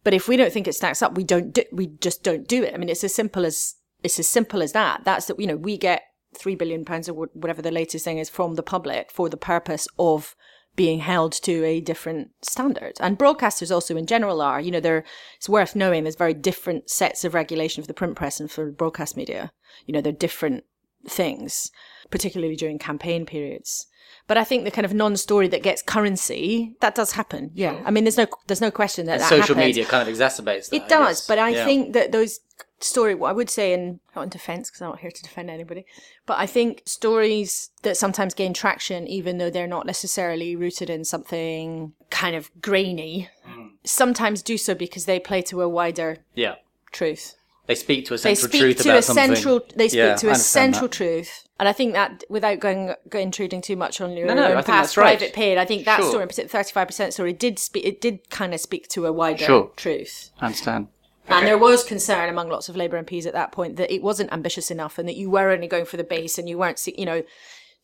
But 0.04 0.14
if 0.14 0.26
we 0.26 0.36
don't 0.36 0.52
think 0.52 0.66
it 0.66 0.74
stacks 0.74 1.02
up, 1.02 1.16
we 1.16 1.24
don't 1.24 1.52
do, 1.52 1.62
we 1.70 1.86
just 1.86 2.22
don't 2.22 2.48
do 2.48 2.62
it. 2.62 2.74
I 2.74 2.78
mean, 2.78 2.88
it's 2.88 3.04
as 3.04 3.14
simple 3.14 3.44
as, 3.44 3.76
it's 4.02 4.18
as 4.18 4.28
simple 4.28 4.62
as 4.62 4.72
that. 4.72 5.02
That's 5.04 5.26
that, 5.26 5.38
you 5.38 5.46
know, 5.46 5.56
we 5.56 5.76
get 5.76 6.02
three 6.36 6.54
billion 6.54 6.84
pounds 6.84 7.08
or 7.08 7.28
whatever 7.34 7.62
the 7.62 7.70
latest 7.70 8.04
thing 8.04 8.18
is 8.18 8.30
from 8.30 8.54
the 8.54 8.62
public 8.62 9.10
for 9.10 9.28
the 9.28 9.36
purpose 9.36 9.86
of 9.98 10.34
being 10.74 11.00
held 11.00 11.32
to 11.32 11.64
a 11.64 11.80
different 11.80 12.30
standard. 12.40 12.94
And 13.00 13.18
broadcasters 13.18 13.70
also 13.70 13.96
in 13.96 14.06
general 14.06 14.40
are, 14.40 14.60
you 14.60 14.70
know, 14.70 14.80
there 14.80 15.04
it's 15.36 15.48
worth 15.48 15.76
knowing 15.76 16.04
there's 16.04 16.16
very 16.16 16.34
different 16.34 16.88
sets 16.88 17.24
of 17.24 17.34
regulation 17.34 17.82
for 17.82 17.86
the 17.86 17.94
print 17.94 18.16
press 18.16 18.40
and 18.40 18.50
for 18.50 18.70
broadcast 18.70 19.16
media. 19.16 19.52
You 19.84 19.92
know, 19.92 20.00
they're 20.00 20.12
different 20.12 20.64
things, 21.06 21.70
particularly 22.10 22.56
during 22.56 22.78
campaign 22.78 23.26
periods. 23.26 23.86
But 24.28 24.38
I 24.38 24.44
think 24.44 24.64
the 24.64 24.70
kind 24.70 24.84
of 24.84 24.94
non-story 24.94 25.48
that 25.48 25.62
gets 25.62 25.82
currency 25.82 26.76
that 26.80 26.94
does 26.94 27.12
happen. 27.12 27.50
Yeah, 27.54 27.82
I 27.84 27.90
mean, 27.90 28.04
there's 28.04 28.16
no 28.16 28.26
there's 28.46 28.60
no 28.60 28.70
question 28.70 29.06
that, 29.06 29.18
that 29.18 29.28
social 29.28 29.56
happens. 29.56 29.76
media 29.76 29.84
kind 29.84 30.08
of 30.08 30.14
exacerbates 30.14 30.70
that. 30.70 30.76
It 30.76 30.88
does, 30.88 31.26
but 31.26 31.38
I 31.38 31.50
yeah. 31.50 31.64
think 31.64 31.92
that 31.94 32.12
those 32.12 32.40
story, 32.84 33.14
what 33.14 33.30
I 33.30 33.32
would 33.32 33.50
say, 33.50 33.72
in 33.72 34.00
not 34.14 34.22
in 34.22 34.28
defense 34.28 34.70
because 34.70 34.82
I'm 34.82 34.90
not 34.90 35.00
here 35.00 35.10
to 35.10 35.22
defend 35.22 35.50
anybody, 35.50 35.86
but 36.26 36.38
I 36.38 36.46
think 36.46 36.82
stories 36.86 37.70
that 37.82 37.96
sometimes 37.96 38.34
gain 38.34 38.54
traction, 38.54 39.06
even 39.06 39.38
though 39.38 39.50
they're 39.50 39.66
not 39.66 39.86
necessarily 39.86 40.56
rooted 40.56 40.90
in 40.90 41.04
something 41.04 41.92
kind 42.10 42.36
of 42.36 42.50
grainy, 42.60 43.28
mm. 43.46 43.70
sometimes 43.84 44.42
do 44.42 44.56
so 44.56 44.74
because 44.74 45.06
they 45.06 45.18
play 45.18 45.42
to 45.42 45.62
a 45.62 45.68
wider 45.68 46.18
yeah 46.34 46.56
truth. 46.92 47.36
They 47.66 47.76
speak 47.76 48.06
to 48.06 48.14
a 48.14 48.18
central 48.18 48.48
they 48.48 48.48
speak 48.48 48.60
truth 48.60 48.76
to 48.78 48.88
about 48.88 48.98
a 48.98 49.02
something. 49.02 49.34
Central, 49.36 49.60
they 49.76 49.88
speak 49.88 49.98
yeah, 49.98 50.16
to 50.16 50.30
a 50.30 50.34
central 50.34 50.88
that. 50.88 50.92
truth. 50.92 51.48
And 51.60 51.68
I 51.68 51.72
think 51.72 51.92
that, 51.92 52.24
without 52.28 52.58
going, 52.58 52.94
going 53.08 53.26
intruding 53.26 53.62
too 53.62 53.76
much 53.76 54.00
on 54.00 54.16
your 54.16 54.26
no, 54.26 54.34
no, 54.34 54.54
own 54.54 54.64
past 54.64 54.96
right. 54.96 55.16
private 55.16 55.32
pain, 55.32 55.58
I 55.58 55.64
think 55.64 55.84
that 55.84 56.00
sure. 56.00 56.08
story, 56.08 56.22
in 56.22 56.28
particular, 56.28 56.64
35% 56.64 57.12
story, 57.12 57.32
did 57.32 57.60
speak, 57.60 57.84
it 57.84 58.00
did 58.00 58.28
kind 58.30 58.52
of 58.52 58.60
speak 58.60 58.88
to 58.88 59.06
a 59.06 59.12
wider 59.12 59.44
sure. 59.44 59.70
truth. 59.76 60.30
I 60.40 60.46
understand. 60.46 60.88
Okay. 61.26 61.38
And 61.38 61.46
there 61.46 61.58
was 61.58 61.84
concern 61.84 62.28
among 62.28 62.48
lots 62.48 62.68
of 62.68 62.74
Labour 62.74 63.00
MPs 63.00 63.26
at 63.26 63.32
that 63.34 63.52
point 63.52 63.76
that 63.76 63.94
it 63.94 64.02
wasn't 64.02 64.32
ambitious 64.32 64.72
enough 64.72 64.98
and 64.98 65.08
that 65.08 65.16
you 65.16 65.30
were 65.30 65.50
only 65.50 65.68
going 65.68 65.84
for 65.84 65.96
the 65.96 66.04
base 66.04 66.36
and 66.36 66.48
you 66.48 66.58
weren't, 66.58 66.84
you 66.98 67.06
know, 67.06 67.22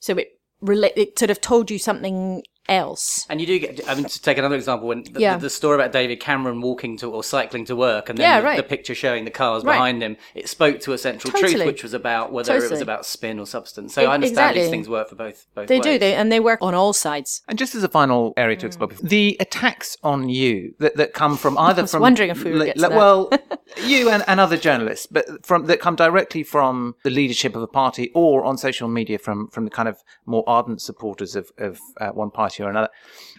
so 0.00 0.16
it, 0.16 0.36
it 0.60 1.16
sort 1.16 1.30
of 1.30 1.40
told 1.40 1.70
you 1.70 1.78
something 1.78 2.42
else. 2.68 3.26
And 3.28 3.40
you 3.40 3.46
do 3.46 3.58
get, 3.58 3.88
I 3.88 3.94
mean, 3.94 4.04
to 4.04 4.22
take 4.22 4.38
another 4.38 4.54
example, 4.54 4.88
when 4.88 5.02
the, 5.04 5.20
yeah. 5.20 5.36
the, 5.36 5.42
the 5.42 5.50
story 5.50 5.74
about 5.76 5.92
David 5.92 6.20
Cameron 6.20 6.60
walking 6.60 6.96
to 6.98 7.10
or 7.10 7.24
cycling 7.24 7.64
to 7.66 7.76
work, 7.76 8.08
and 8.08 8.18
then 8.18 8.28
yeah, 8.28 8.40
the, 8.40 8.46
right. 8.46 8.56
the, 8.56 8.62
picture 8.62 8.94
showing 8.94 9.24
the 9.24 9.30
cars 9.30 9.64
right. 9.64 9.74
behind 9.74 10.02
him, 10.02 10.16
it 10.34 10.48
spoke 10.48 10.80
to 10.80 10.92
a 10.92 10.98
central 10.98 11.32
totally. 11.32 11.54
truth, 11.54 11.66
which 11.66 11.82
was 11.82 11.94
about 11.94 12.32
whether 12.32 12.52
totally. 12.52 12.66
it 12.66 12.70
was 12.70 12.80
about 12.80 13.06
spin 13.06 13.38
or 13.38 13.46
substance. 13.46 13.94
So 13.94 14.02
it, 14.02 14.06
I 14.06 14.14
understand 14.14 14.32
exactly. 14.32 14.60
these 14.62 14.70
things 14.70 14.88
work 14.88 15.08
for 15.08 15.16
both. 15.16 15.46
both 15.54 15.68
they 15.68 15.76
ways. 15.76 15.84
do, 15.84 15.98
they, 15.98 16.14
and 16.14 16.30
they 16.30 16.40
work 16.40 16.60
on 16.62 16.74
all 16.74 16.92
sides. 16.92 17.42
And 17.48 17.58
just 17.58 17.74
as 17.74 17.82
a 17.82 17.88
final 17.88 18.34
area 18.36 18.56
to 18.56 18.66
explore, 18.66 18.88
mm. 18.88 19.08
the 19.08 19.36
attacks 19.40 19.96
on 20.02 20.28
you 20.28 20.74
that, 20.78 20.96
that 20.96 21.14
come 21.14 21.36
from 21.36 21.56
either 21.58 21.80
I 21.80 21.82
was 21.82 21.90
from 21.92 22.02
wondering 22.02 22.30
if 22.30 22.44
we 22.44 22.52
would 22.52 22.66
get 22.66 22.78
to 22.78 22.88
well, 22.88 23.30
you 23.84 24.10
and, 24.10 24.22
and 24.26 24.40
other 24.40 24.56
journalists, 24.56 25.06
but 25.06 25.44
from 25.44 25.66
that 25.66 25.80
come 25.80 25.96
directly 25.96 26.42
from 26.42 26.94
the 27.04 27.10
leadership 27.10 27.56
of 27.56 27.62
a 27.62 27.66
party 27.66 28.10
or 28.14 28.44
on 28.44 28.58
social 28.58 28.88
media 28.88 29.18
from 29.18 29.48
from 29.48 29.64
the 29.64 29.70
kind 29.70 29.88
of 29.88 30.02
more 30.26 30.44
ardent 30.46 30.80
supporters 30.80 31.36
of 31.36 31.50
of 31.58 31.78
uh, 32.00 32.10
one 32.10 32.30
party 32.30 32.57
or 32.64 32.70
another. 32.70 32.90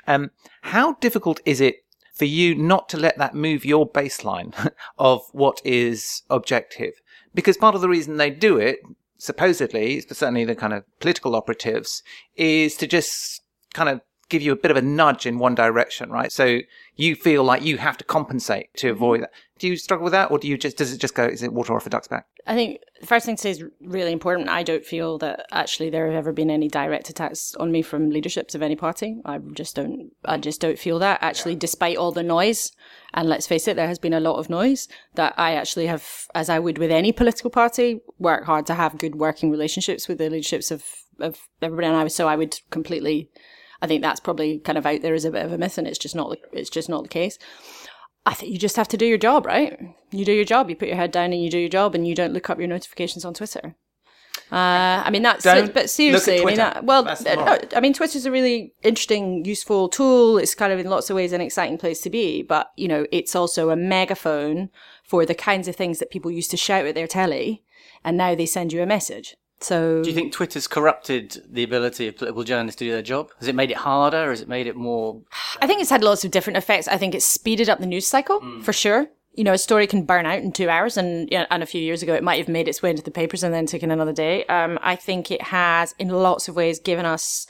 Um, 0.07 0.31
how 0.63 0.93
difficult 0.93 1.39
is 1.45 1.61
it 1.61 1.83
for 2.13 2.25
you 2.25 2.55
not 2.55 2.89
to 2.89 2.97
let 2.97 3.17
that 3.17 3.35
move 3.35 3.63
your 3.65 3.89
baseline 3.89 4.71
of 4.97 5.21
what 5.31 5.61
is 5.63 6.23
objective? 6.29 6.93
Because 7.33 7.57
part 7.57 7.75
of 7.75 7.81
the 7.81 7.89
reason 7.89 8.17
they 8.17 8.29
do 8.29 8.57
it, 8.57 8.79
supposedly, 9.17 10.01
certainly 10.01 10.45
the 10.45 10.55
kind 10.55 10.73
of 10.73 10.83
political 10.99 11.35
operatives, 11.35 12.03
is 12.35 12.75
to 12.75 12.87
just 12.87 13.41
kind 13.73 13.89
of 13.89 14.01
give 14.29 14.41
you 14.41 14.51
a 14.51 14.55
bit 14.55 14.71
of 14.71 14.77
a 14.77 14.81
nudge 14.81 15.25
in 15.25 15.39
one 15.39 15.55
direction, 15.55 16.09
right? 16.11 16.31
So 16.31 16.59
you 16.95 17.15
feel 17.15 17.43
like 17.43 17.63
you 17.63 17.77
have 17.77 17.97
to 17.97 18.03
compensate 18.03 18.73
to 18.77 18.87
mm-hmm. 18.87 18.95
avoid 18.95 19.21
that. 19.23 19.31
Do 19.59 19.67
you 19.67 19.75
struggle 19.75 20.03
with 20.03 20.13
that, 20.13 20.31
or 20.31 20.39
do 20.39 20.47
you 20.47 20.57
just 20.57 20.77
does 20.77 20.93
it 20.93 20.99
just 20.99 21.13
go? 21.13 21.25
Is 21.25 21.43
it 21.43 21.53
water 21.53 21.75
off 21.75 21.85
a 21.85 21.89
duck's 21.89 22.07
back? 22.07 22.25
I 22.47 22.55
think 22.55 22.79
the 22.99 23.05
first 23.05 23.25
thing 23.25 23.35
to 23.35 23.41
say 23.41 23.51
is 23.51 23.63
really 23.81 24.11
important. 24.11 24.49
I 24.49 24.63
don't 24.63 24.85
feel 24.85 25.17
that 25.19 25.45
actually 25.51 25.89
there 25.89 26.07
have 26.07 26.15
ever 26.15 26.31
been 26.31 26.49
any 26.49 26.67
direct 26.67 27.09
attacks 27.09 27.53
on 27.55 27.71
me 27.71 27.81
from 27.81 28.09
leaderships 28.09 28.55
of 28.55 28.61
any 28.61 28.75
party. 28.75 29.21
I 29.25 29.37
just 29.53 29.75
don't. 29.75 30.11
I 30.25 30.37
just 30.37 30.61
don't 30.61 30.79
feel 30.79 30.97
that. 30.99 31.19
Actually, 31.21 31.53
yeah. 31.53 31.59
despite 31.59 31.97
all 31.97 32.11
the 32.11 32.23
noise, 32.23 32.71
and 33.13 33.29
let's 33.29 33.47
face 33.47 33.67
it, 33.67 33.75
there 33.75 33.87
has 33.87 33.99
been 33.99 34.13
a 34.13 34.19
lot 34.19 34.39
of 34.39 34.49
noise. 34.49 34.87
That 35.15 35.33
I 35.37 35.55
actually 35.55 35.87
have, 35.87 36.27
as 36.33 36.49
I 36.49 36.59
would 36.59 36.77
with 36.77 36.91
any 36.91 37.11
political 37.11 37.49
party, 37.49 38.01
work 38.17 38.45
hard 38.45 38.65
to 38.67 38.75
have 38.75 38.97
good 38.97 39.15
working 39.15 39.51
relationships 39.51 40.07
with 40.07 40.17
the 40.17 40.29
leaderships 40.29 40.71
of 40.71 40.85
of 41.19 41.49
everybody. 41.61 41.87
And 41.87 41.97
I 41.97 42.03
was 42.03 42.15
so 42.15 42.27
I 42.27 42.35
would 42.35 42.59
completely 42.71 43.29
I 43.81 43.87
think 43.87 44.01
that's 44.01 44.19
probably 44.19 44.59
kind 44.59 44.77
of 44.77 44.85
out 44.85 45.01
there 45.01 45.13
as 45.13 45.25
a 45.25 45.31
bit 45.31 45.45
of 45.45 45.53
a 45.53 45.57
myth, 45.57 45.77
and 45.77 45.87
it's 45.87 45.97
just 45.97 46.15
not. 46.15 46.37
It's 46.51 46.69
just 46.69 46.89
not 46.89 47.03
the 47.03 47.09
case. 47.09 47.37
I 48.29 48.35
think 48.35 48.51
you 48.51 48.59
just 48.59 48.75
have 48.75 48.87
to 48.89 48.97
do 48.97 49.07
your 49.07 49.17
job, 49.17 49.47
right? 49.47 49.79
You 50.11 50.23
do 50.23 50.31
your 50.31 50.45
job. 50.45 50.69
You 50.69 50.75
put 50.75 50.87
your 50.87 50.97
head 50.97 51.11
down 51.11 51.33
and 51.33 51.43
you 51.43 51.49
do 51.49 51.57
your 51.57 51.69
job, 51.69 51.95
and 51.95 52.07
you 52.07 52.13
don't 52.13 52.31
look 52.31 52.47
up 52.47 52.59
your 52.59 52.67
notifications 52.67 53.25
on 53.25 53.33
Twitter. 53.33 53.75
Uh, 54.51 55.03
I 55.05 55.09
mean 55.11 55.21
that's 55.21 55.43
don't 55.43 55.73
but 55.73 55.89
seriously, 55.89 56.41
I 56.41 56.45
mean 56.45 56.57
that, 56.57 56.83
well, 56.83 57.07
uh, 57.07 57.57
I 57.75 57.79
mean 57.81 57.93
Twitter's 57.93 58.25
a 58.25 58.31
really 58.31 58.73
interesting, 58.83 59.45
useful 59.45 59.89
tool. 59.89 60.37
It's 60.37 60.55
kind 60.55 60.71
of 60.71 60.79
in 60.79 60.89
lots 60.89 61.09
of 61.09 61.15
ways 61.15 61.33
an 61.33 61.41
exciting 61.41 61.77
place 61.79 62.01
to 62.01 62.09
be, 62.09 62.43
but 62.43 62.71
you 62.75 62.87
know 62.87 63.05
it's 63.11 63.35
also 63.35 63.71
a 63.71 63.75
megaphone 63.75 64.69
for 65.03 65.25
the 65.25 65.35
kinds 65.35 65.67
of 65.67 65.75
things 65.75 65.97
that 65.97 66.11
people 66.11 66.29
used 66.31 66.51
to 66.51 66.57
shout 66.57 66.85
at 66.85 66.95
their 66.95 67.07
telly, 67.07 67.63
and 68.03 68.15
now 68.15 68.35
they 68.35 68.45
send 68.45 68.71
you 68.71 68.81
a 68.81 68.87
message. 68.87 69.35
So, 69.61 70.01
do 70.01 70.09
you 70.09 70.15
think 70.15 70.31
Twitter's 70.31 70.67
corrupted 70.67 71.43
the 71.49 71.63
ability 71.63 72.07
of 72.07 72.17
political 72.17 72.43
journalists 72.43 72.79
to 72.79 72.85
do 72.85 72.91
their 72.91 73.01
job? 73.01 73.31
Has 73.39 73.47
it 73.47 73.55
made 73.55 73.71
it 73.71 73.77
harder? 73.77 74.27
Or 74.27 74.29
has 74.29 74.41
it 74.41 74.47
made 74.47 74.67
it 74.67 74.75
more 74.75 75.21
I 75.61 75.67
think 75.67 75.81
it's 75.81 75.89
had 75.89 76.03
lots 76.03 76.23
of 76.23 76.31
different 76.31 76.57
effects. 76.57 76.87
I 76.87 76.97
think 76.97 77.15
it's 77.15 77.25
speeded 77.25 77.69
up 77.69 77.79
the 77.79 77.85
news 77.85 78.07
cycle 78.07 78.41
for 78.61 78.73
sure. 78.73 79.07
You 79.33 79.43
know, 79.43 79.53
a 79.53 79.57
story 79.57 79.87
can 79.87 80.03
burn 80.03 80.25
out 80.25 80.39
in 80.39 80.51
two 80.51 80.69
hours, 80.69 80.97
and 80.97 81.31
and 81.31 81.63
a 81.63 81.65
few 81.65 81.81
years 81.81 82.01
ago, 82.03 82.13
it 82.13 82.23
might 82.23 82.39
have 82.39 82.49
made 82.49 82.67
its 82.67 82.81
way 82.81 82.89
into 82.89 83.03
the 83.03 83.11
papers 83.11 83.43
and 83.43 83.53
then 83.53 83.65
taken 83.65 83.91
another 83.91 84.11
day. 84.13 84.45
Um, 84.45 84.79
I 84.81 84.95
think 84.95 85.31
it 85.31 85.41
has, 85.43 85.93
in 85.99 86.09
lots 86.09 86.47
of 86.47 86.55
ways, 86.55 86.79
given 86.79 87.05
us 87.05 87.47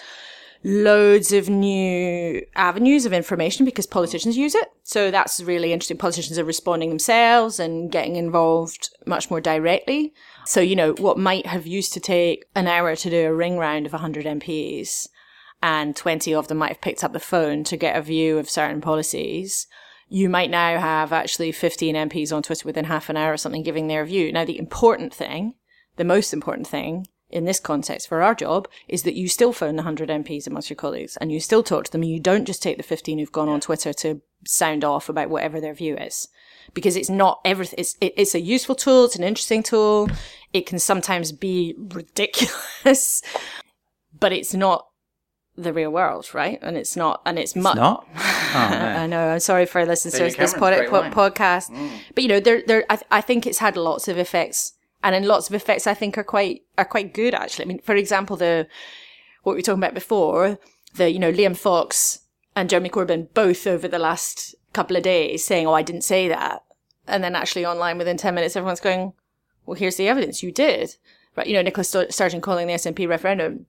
loads 0.64 1.32
of 1.32 1.48
new 1.48 2.46
avenues 2.56 3.06
of 3.06 3.14
information 3.14 3.66
because 3.66 3.88
politicians 3.88 4.38
use 4.38 4.56
it. 4.56 4.68
So 4.84 5.10
that's 5.10 5.42
really 5.42 5.72
interesting. 5.72 5.98
Politicians 5.98 6.38
are 6.38 6.44
responding 6.44 6.90
themselves 6.90 7.60
and 7.60 7.92
getting 7.92 8.18
involved 8.18 8.90
much 9.06 9.32
more 9.32 9.40
directly. 9.40 10.14
So, 10.46 10.60
you 10.60 10.76
know, 10.76 10.94
what 10.94 11.18
might 11.18 11.46
have 11.46 11.66
used 11.66 11.94
to 11.94 12.00
take 12.00 12.46
an 12.56 12.68
hour 12.68 12.96
to 12.96 13.10
do 13.10 13.28
a 13.28 13.34
ring 13.34 13.58
round 13.58 13.86
of 13.86 13.94
100 13.94 14.26
MPs 14.26 15.08
and 15.62 15.96
20 15.96 16.34
of 16.34 16.48
them 16.48 16.58
might 16.58 16.70
have 16.70 16.82
picked 16.82 17.04
up 17.04 17.14
the 17.14 17.20
phone 17.20 17.64
to 17.66 17.78
get 17.78 17.96
a 17.96 18.02
view 18.02 18.38
of 18.38 18.50
certain 18.50 18.82
policies. 18.82 19.68
You 20.08 20.30
might 20.30 20.50
now 20.50 20.80
have 20.80 21.12
actually 21.12 21.52
15 21.52 21.96
MPs 21.96 22.36
on 22.36 22.44
Twitter 22.44 22.66
within 22.66 22.86
half 22.86 23.10
an 23.10 23.18
hour 23.18 23.34
or 23.34 23.38
something 23.38 23.64
giving 23.64 23.88
their 23.88 24.06
view. 24.06 24.32
Now, 24.32 24.46
the 24.46 24.58
important 24.58 25.14
thing, 25.14 25.56
the 25.98 26.04
most 26.04 26.34
important 26.34 26.68
thing 26.68 27.08
in 27.30 27.46
this 27.46 27.60
context 27.60 28.08
for 28.08 28.22
our 28.22 28.34
job 28.34 28.68
is 28.88 29.04
that 29.04 29.16
you 29.16 29.28
still 29.28 29.54
phone 29.54 29.76
the 29.76 29.84
100 29.84 30.10
MPs 30.10 30.48
amongst 30.48 30.70
your 30.70 30.78
colleagues 30.78 31.16
and 31.18 31.32
you 31.32 31.40
still 31.40 31.62
talk 31.62 31.86
to 31.86 31.92
them 31.92 32.02
and 32.02 32.12
you 32.12 32.20
don't 32.20 32.46
just 32.46 32.64
take 32.64 32.78
the 32.78 32.84
15 32.84 33.20
who've 33.20 33.32
gone 33.32 33.50
on 33.50 33.60
Twitter 33.60 33.94
to 33.94 34.22
sound 34.46 34.84
off 34.84 35.10
about 35.10 35.30
whatever 35.30 35.62
their 35.62 35.74
view 35.74 35.96
is. 35.96 36.28
Because 36.74 36.96
it's 36.96 37.10
not 37.10 37.40
everything, 37.46 37.80
it's, 37.80 37.96
it, 38.02 38.14
it's 38.16 38.36
a 38.36 38.42
useful 38.42 38.76
tool, 38.76 39.06
it's 39.06 39.16
an 39.16 39.24
interesting 39.24 39.64
tool, 39.64 40.10
it 40.54 40.66
can 40.66 40.80
sometimes 40.80 41.32
be 41.32 41.76
ridiculous, 41.78 43.22
but 44.20 44.32
it's 44.32 44.54
not 44.54 44.89
the 45.64 45.74
real 45.74 45.92
world, 45.92 46.34
right? 46.34 46.60
And 46.62 46.78
it's 46.78 46.96
not, 46.96 47.22
and 47.26 47.38
it's, 47.38 47.56
much. 47.56 47.76
Not? 47.76 48.08
Oh, 48.52 48.68
no. 48.72 48.78
I 48.78 49.06
know. 49.06 49.28
I'm 49.28 49.40
sorry 49.40 49.68
for 49.68 49.86
listeners 49.86 50.16
to 50.16 50.24
this 50.24 50.36
pod- 50.56 50.74
Cameron's 50.74 50.80
great 50.80 50.90
po- 50.90 51.02
wine. 51.02 51.14
podcast, 51.14 51.70
mm. 51.70 51.92
but 52.16 52.24
you 52.24 52.28
know, 52.28 52.40
there, 52.40 52.64
there. 52.66 52.84
I, 52.90 53.00
I 53.12 53.22
think 53.22 53.46
it's 53.46 53.60
had 53.60 53.78
lots 53.78 54.08
of 54.08 54.18
effects, 54.18 54.74
and 55.04 55.14
in 55.14 55.28
lots 55.28 55.50
of 55.50 55.54
effects, 55.54 55.86
I 55.86 55.94
think 55.94 56.18
are 56.18 56.24
quite 56.24 56.64
are 56.76 56.84
quite 56.84 57.14
good 57.14 57.36
actually. 57.36 57.66
I 57.66 57.68
mean, 57.68 57.80
for 57.82 57.94
example, 57.94 58.36
the 58.38 58.68
what 59.44 59.54
we 59.54 59.60
were 59.60 59.62
talking 59.62 59.84
about 59.84 59.94
before, 59.94 60.58
the 60.96 61.12
you 61.12 61.20
know 61.20 61.32
Liam 61.32 61.56
Fox 61.56 62.22
and 62.56 62.72
Jeremy 62.72 62.90
Corbyn 62.90 63.32
both 63.36 63.68
over 63.68 63.88
the 63.88 64.00
last 64.00 64.56
couple 64.74 64.98
of 64.98 65.04
days 65.04 65.44
saying, 65.46 65.68
"Oh, 65.68 65.74
I 65.74 65.84
didn't 65.84 66.04
say 66.04 66.28
that," 66.28 66.64
and 67.06 67.24
then 67.24 67.36
actually 67.36 67.68
online 67.68 68.00
within 68.00 68.18
ten 68.18 68.34
minutes, 68.34 68.56
everyone's 68.56 68.80
going, 68.80 69.14
"Well, 69.68 69.76
here's 69.76 69.98
the 69.98 70.08
evidence. 70.08 70.42
You 70.42 70.52
did." 70.52 70.96
Right? 71.36 71.46
You 71.46 71.54
know, 71.54 71.62
Nicholas 71.62 71.90
St- 71.90 72.12
Sturgeon 72.12 72.42
calling 72.42 72.66
the 72.66 72.74
SNP 72.74 73.08
referendum 73.08 73.68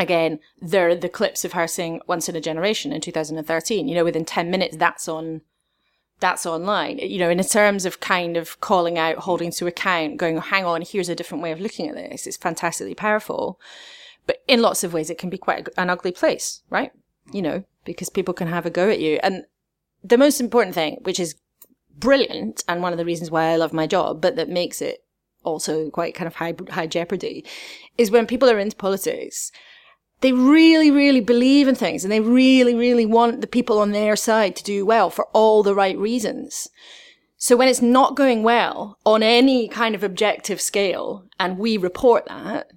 again, 0.00 0.40
there 0.60 0.88
are 0.88 0.94
the 0.94 1.08
clips 1.08 1.44
of 1.44 1.52
her 1.52 1.68
saying 1.68 2.00
once 2.06 2.28
in 2.28 2.34
a 2.34 2.40
generation 2.40 2.92
in 2.92 3.00
2013. 3.00 3.86
You 3.86 3.94
know, 3.94 4.04
within 4.04 4.24
10 4.24 4.50
minutes, 4.50 4.76
that's 4.76 5.06
on, 5.06 5.42
that's 6.18 6.46
online. 6.46 6.98
You 6.98 7.18
know, 7.18 7.30
in 7.30 7.42
terms 7.44 7.84
of 7.84 8.00
kind 8.00 8.36
of 8.36 8.60
calling 8.60 8.98
out, 8.98 9.16
holding 9.18 9.50
to 9.52 9.66
account, 9.66 10.16
going, 10.16 10.38
hang 10.38 10.64
on, 10.64 10.82
here's 10.82 11.08
a 11.08 11.14
different 11.14 11.42
way 11.42 11.52
of 11.52 11.60
looking 11.60 11.88
at 11.88 11.94
this. 11.94 12.26
It's 12.26 12.36
fantastically 12.36 12.94
powerful. 12.94 13.60
But 14.26 14.42
in 14.48 14.62
lots 14.62 14.82
of 14.82 14.92
ways, 14.92 15.10
it 15.10 15.18
can 15.18 15.30
be 15.30 15.38
quite 15.38 15.68
an 15.76 15.90
ugly 15.90 16.12
place, 16.12 16.62
right? 16.70 16.92
You 17.32 17.42
know, 17.42 17.64
because 17.84 18.10
people 18.10 18.34
can 18.34 18.48
have 18.48 18.66
a 18.66 18.70
go 18.70 18.88
at 18.88 19.00
you. 19.00 19.20
And 19.22 19.44
the 20.02 20.18
most 20.18 20.40
important 20.40 20.74
thing, 20.74 20.98
which 21.02 21.20
is 21.20 21.36
brilliant 21.98 22.64
and 22.66 22.82
one 22.82 22.92
of 22.92 22.98
the 22.98 23.04
reasons 23.04 23.30
why 23.30 23.46
I 23.46 23.56
love 23.56 23.72
my 23.72 23.86
job, 23.86 24.20
but 24.20 24.36
that 24.36 24.48
makes 24.48 24.80
it 24.80 25.04
also 25.44 25.90
quite 25.90 26.14
kind 26.14 26.26
of 26.26 26.36
high, 26.36 26.54
high 26.70 26.86
jeopardy, 26.86 27.44
is 27.98 28.10
when 28.10 28.26
people 28.26 28.48
are 28.50 28.58
into 28.58 28.76
politics, 28.76 29.52
they 30.20 30.32
really, 30.32 30.90
really 30.90 31.20
believe 31.20 31.66
in 31.66 31.74
things 31.74 32.04
and 32.04 32.12
they 32.12 32.20
really, 32.20 32.74
really 32.74 33.06
want 33.06 33.40
the 33.40 33.46
people 33.46 33.78
on 33.78 33.92
their 33.92 34.16
side 34.16 34.54
to 34.56 34.64
do 34.64 34.84
well 34.84 35.10
for 35.10 35.26
all 35.32 35.62
the 35.62 35.74
right 35.74 35.96
reasons. 35.96 36.68
So 37.36 37.56
when 37.56 37.68
it's 37.68 37.80
not 37.80 38.16
going 38.16 38.42
well 38.42 38.98
on 39.06 39.22
any 39.22 39.66
kind 39.66 39.94
of 39.94 40.04
objective 40.04 40.60
scale 40.60 41.24
and 41.38 41.58
we 41.58 41.78
report 41.78 42.26
that, 42.26 42.70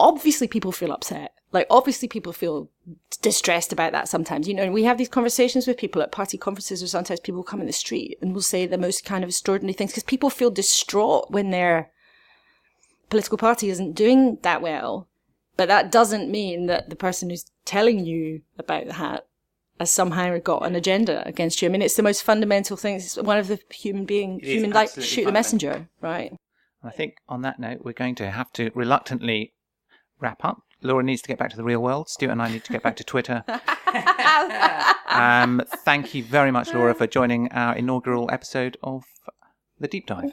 obviously 0.00 0.48
people 0.48 0.72
feel 0.72 0.90
upset. 0.90 1.32
Like 1.52 1.68
obviously 1.70 2.08
people 2.08 2.32
feel 2.32 2.68
distressed 3.22 3.72
about 3.72 3.92
that 3.92 4.08
sometimes. 4.08 4.48
You 4.48 4.54
know, 4.54 4.64
and 4.64 4.74
we 4.74 4.82
have 4.82 4.98
these 4.98 5.08
conversations 5.08 5.68
with 5.68 5.76
people 5.76 6.02
at 6.02 6.10
party 6.10 6.36
conferences 6.36 6.82
or 6.82 6.88
sometimes 6.88 7.20
people 7.20 7.44
come 7.44 7.60
in 7.60 7.68
the 7.68 7.72
street 7.72 8.18
and 8.20 8.34
will 8.34 8.42
say 8.42 8.66
the 8.66 8.76
most 8.76 9.04
kind 9.04 9.22
of 9.22 9.30
extraordinary 9.30 9.72
things 9.72 9.92
because 9.92 10.02
people 10.02 10.30
feel 10.30 10.50
distraught 10.50 11.30
when 11.30 11.50
their 11.50 11.92
political 13.08 13.38
party 13.38 13.70
isn't 13.70 13.92
doing 13.92 14.38
that 14.42 14.62
well. 14.62 15.08
But 15.56 15.68
that 15.68 15.92
doesn't 15.92 16.30
mean 16.30 16.66
that 16.66 16.90
the 16.90 16.96
person 16.96 17.30
who's 17.30 17.46
telling 17.64 18.04
you 18.04 18.42
about 18.58 18.86
the 18.86 18.94
hat 18.94 19.26
has 19.78 19.90
somehow 19.90 20.38
got 20.38 20.66
an 20.66 20.74
agenda 20.74 21.26
against 21.26 21.62
you. 21.62 21.68
I 21.68 21.72
mean, 21.72 21.82
it's 21.82 21.96
the 21.96 22.02
most 22.02 22.22
fundamental 22.22 22.76
thing. 22.76 22.96
It's 22.96 23.16
one 23.16 23.38
of 23.38 23.48
the 23.48 23.58
human 23.70 24.04
being, 24.04 24.40
It 24.40 24.46
human 24.46 24.70
like 24.70 24.90
shoot 25.00 25.24
the 25.24 25.32
messenger, 25.32 25.88
right? 26.00 26.32
I 26.82 26.90
think 26.90 27.16
on 27.28 27.42
that 27.42 27.58
note, 27.58 27.80
we're 27.84 27.92
going 27.92 28.14
to 28.16 28.30
have 28.30 28.52
to 28.54 28.70
reluctantly 28.74 29.54
wrap 30.20 30.44
up. 30.44 30.58
Laura 30.82 31.02
needs 31.02 31.22
to 31.22 31.28
get 31.28 31.38
back 31.38 31.50
to 31.50 31.56
the 31.56 31.64
real 31.64 31.80
world. 31.80 32.08
Stewart 32.08 32.32
and 32.32 32.42
I 32.42 32.50
need 32.50 32.64
to 32.64 32.72
get 32.72 32.82
back 32.82 32.96
to 32.96 33.04
Twitter. 33.04 33.42
um, 35.08 35.62
thank 35.78 36.14
you 36.14 36.22
very 36.22 36.50
much, 36.50 36.74
Laura, 36.74 36.94
for 36.94 37.06
joining 37.06 37.50
our 37.52 37.74
inaugural 37.74 38.28
episode 38.30 38.76
of 38.82 39.04
The 39.80 39.88
Deep 39.88 40.06
Dive. 40.06 40.32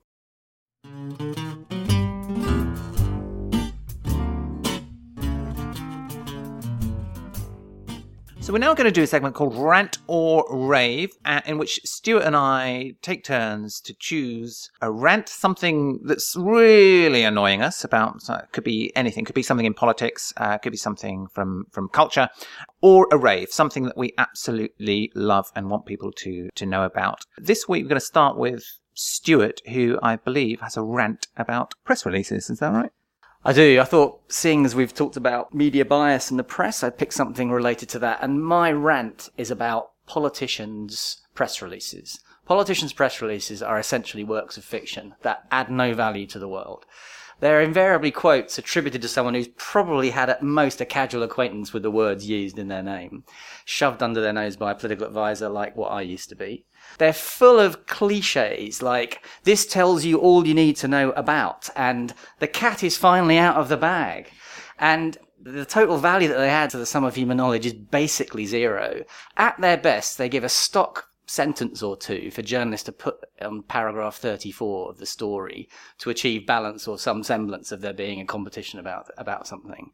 So 8.51 8.55
we're 8.55 8.59
now 8.59 8.73
going 8.73 8.83
to 8.83 8.91
do 8.91 9.03
a 9.03 9.07
segment 9.07 9.33
called 9.33 9.55
Rant 9.55 9.99
or 10.07 10.45
Rave, 10.51 11.13
uh, 11.23 11.39
in 11.45 11.57
which 11.57 11.79
Stewart 11.85 12.23
and 12.23 12.35
I 12.35 12.95
take 13.01 13.23
turns 13.23 13.79
to 13.79 13.93
choose 13.93 14.69
a 14.81 14.91
rant, 14.91 15.29
something 15.29 16.01
that's 16.03 16.35
really 16.35 17.23
annoying 17.23 17.61
us 17.61 17.85
about. 17.85 18.19
Could 18.51 18.65
be 18.65 18.91
anything, 18.93 19.23
could 19.23 19.35
be 19.35 19.41
something 19.41 19.65
in 19.65 19.73
politics, 19.73 20.33
uh, 20.35 20.57
could 20.57 20.73
be 20.73 20.77
something 20.77 21.27
from 21.27 21.67
from 21.71 21.87
culture, 21.87 22.27
or 22.81 23.07
a 23.13 23.17
rave, 23.17 23.51
something 23.51 23.85
that 23.85 23.95
we 23.95 24.13
absolutely 24.17 25.13
love 25.15 25.49
and 25.55 25.69
want 25.69 25.85
people 25.85 26.11
to 26.17 26.49
to 26.53 26.65
know 26.65 26.83
about. 26.83 27.25
This 27.37 27.69
week 27.69 27.85
we're 27.85 27.89
going 27.91 28.01
to 28.01 28.05
start 28.05 28.37
with 28.37 28.65
Stewart, 28.93 29.61
who 29.69 29.97
I 30.03 30.17
believe 30.17 30.59
has 30.59 30.75
a 30.75 30.83
rant 30.83 31.27
about 31.37 31.73
press 31.85 32.05
releases. 32.05 32.49
Is 32.49 32.59
that 32.59 32.73
right? 32.73 32.91
I 33.43 33.53
do. 33.53 33.79
I 33.81 33.85
thought, 33.85 34.21
seeing 34.27 34.65
as 34.65 34.75
we've 34.75 34.93
talked 34.93 35.17
about 35.17 35.53
media 35.53 35.83
bias 35.83 36.29
in 36.29 36.37
the 36.37 36.43
press, 36.43 36.83
I'd 36.83 36.97
pick 36.97 37.11
something 37.11 37.49
related 37.51 37.89
to 37.89 37.99
that. 37.99 38.19
And 38.21 38.43
my 38.43 38.71
rant 38.71 39.29
is 39.35 39.49
about 39.49 39.91
politicians' 40.05 41.21
press 41.33 41.61
releases. 41.61 42.19
Politicians' 42.45 42.93
press 42.93 43.21
releases 43.21 43.63
are 43.63 43.79
essentially 43.79 44.23
works 44.23 44.57
of 44.57 44.63
fiction 44.63 45.15
that 45.23 45.47
add 45.49 45.71
no 45.71 45.93
value 45.95 46.27
to 46.27 46.39
the 46.39 46.47
world. 46.47 46.85
They're 47.41 47.61
invariably 47.61 48.11
quotes 48.11 48.59
attributed 48.59 49.01
to 49.01 49.07
someone 49.07 49.33
who's 49.33 49.49
probably 49.57 50.11
had 50.11 50.29
at 50.29 50.43
most 50.43 50.79
a 50.79 50.85
casual 50.85 51.23
acquaintance 51.23 51.73
with 51.73 51.81
the 51.81 51.91
words 51.91 52.29
used 52.29 52.59
in 52.59 52.67
their 52.67 52.83
name, 52.83 53.23
shoved 53.65 54.03
under 54.03 54.21
their 54.21 54.31
nose 54.31 54.55
by 54.55 54.71
a 54.71 54.75
political 54.75 55.07
advisor 55.07 55.49
like 55.49 55.75
what 55.75 55.91
I 55.91 56.01
used 56.01 56.29
to 56.29 56.35
be. 56.35 56.65
They're 56.99 57.13
full 57.13 57.59
of 57.59 57.87
cliches 57.87 58.83
like, 58.83 59.25
this 59.43 59.65
tells 59.65 60.05
you 60.05 60.19
all 60.19 60.45
you 60.45 60.53
need 60.53 60.75
to 60.77 60.87
know 60.87 61.11
about, 61.11 61.67
and 61.75 62.13
the 62.37 62.47
cat 62.47 62.83
is 62.83 62.95
finally 62.95 63.39
out 63.39 63.55
of 63.55 63.69
the 63.69 63.77
bag. 63.77 64.29
And 64.77 65.17
the 65.41 65.65
total 65.65 65.97
value 65.97 66.27
that 66.27 66.37
they 66.37 66.49
add 66.49 66.69
to 66.69 66.77
the 66.77 66.85
sum 66.85 67.03
of 67.03 67.15
human 67.15 67.37
knowledge 67.37 67.65
is 67.65 67.73
basically 67.73 68.45
zero. 68.45 69.03
At 69.35 69.59
their 69.59 69.77
best, 69.77 70.19
they 70.19 70.29
give 70.29 70.43
a 70.43 70.49
stock 70.49 71.07
sentence 71.31 71.81
or 71.81 71.95
two 71.95 72.29
for 72.29 72.41
journalists 72.41 72.83
to 72.83 72.91
put 72.91 73.15
on 73.41 73.63
paragraph 73.63 74.17
34 74.17 74.89
of 74.89 74.97
the 74.97 75.05
story 75.05 75.69
to 75.97 76.09
achieve 76.09 76.45
balance 76.45 76.89
or 76.89 76.99
some 76.99 77.23
semblance 77.23 77.71
of 77.71 77.79
there 77.79 77.93
being 77.93 78.19
a 78.19 78.25
competition 78.25 78.79
about, 78.79 79.09
about 79.17 79.47
something. 79.47 79.91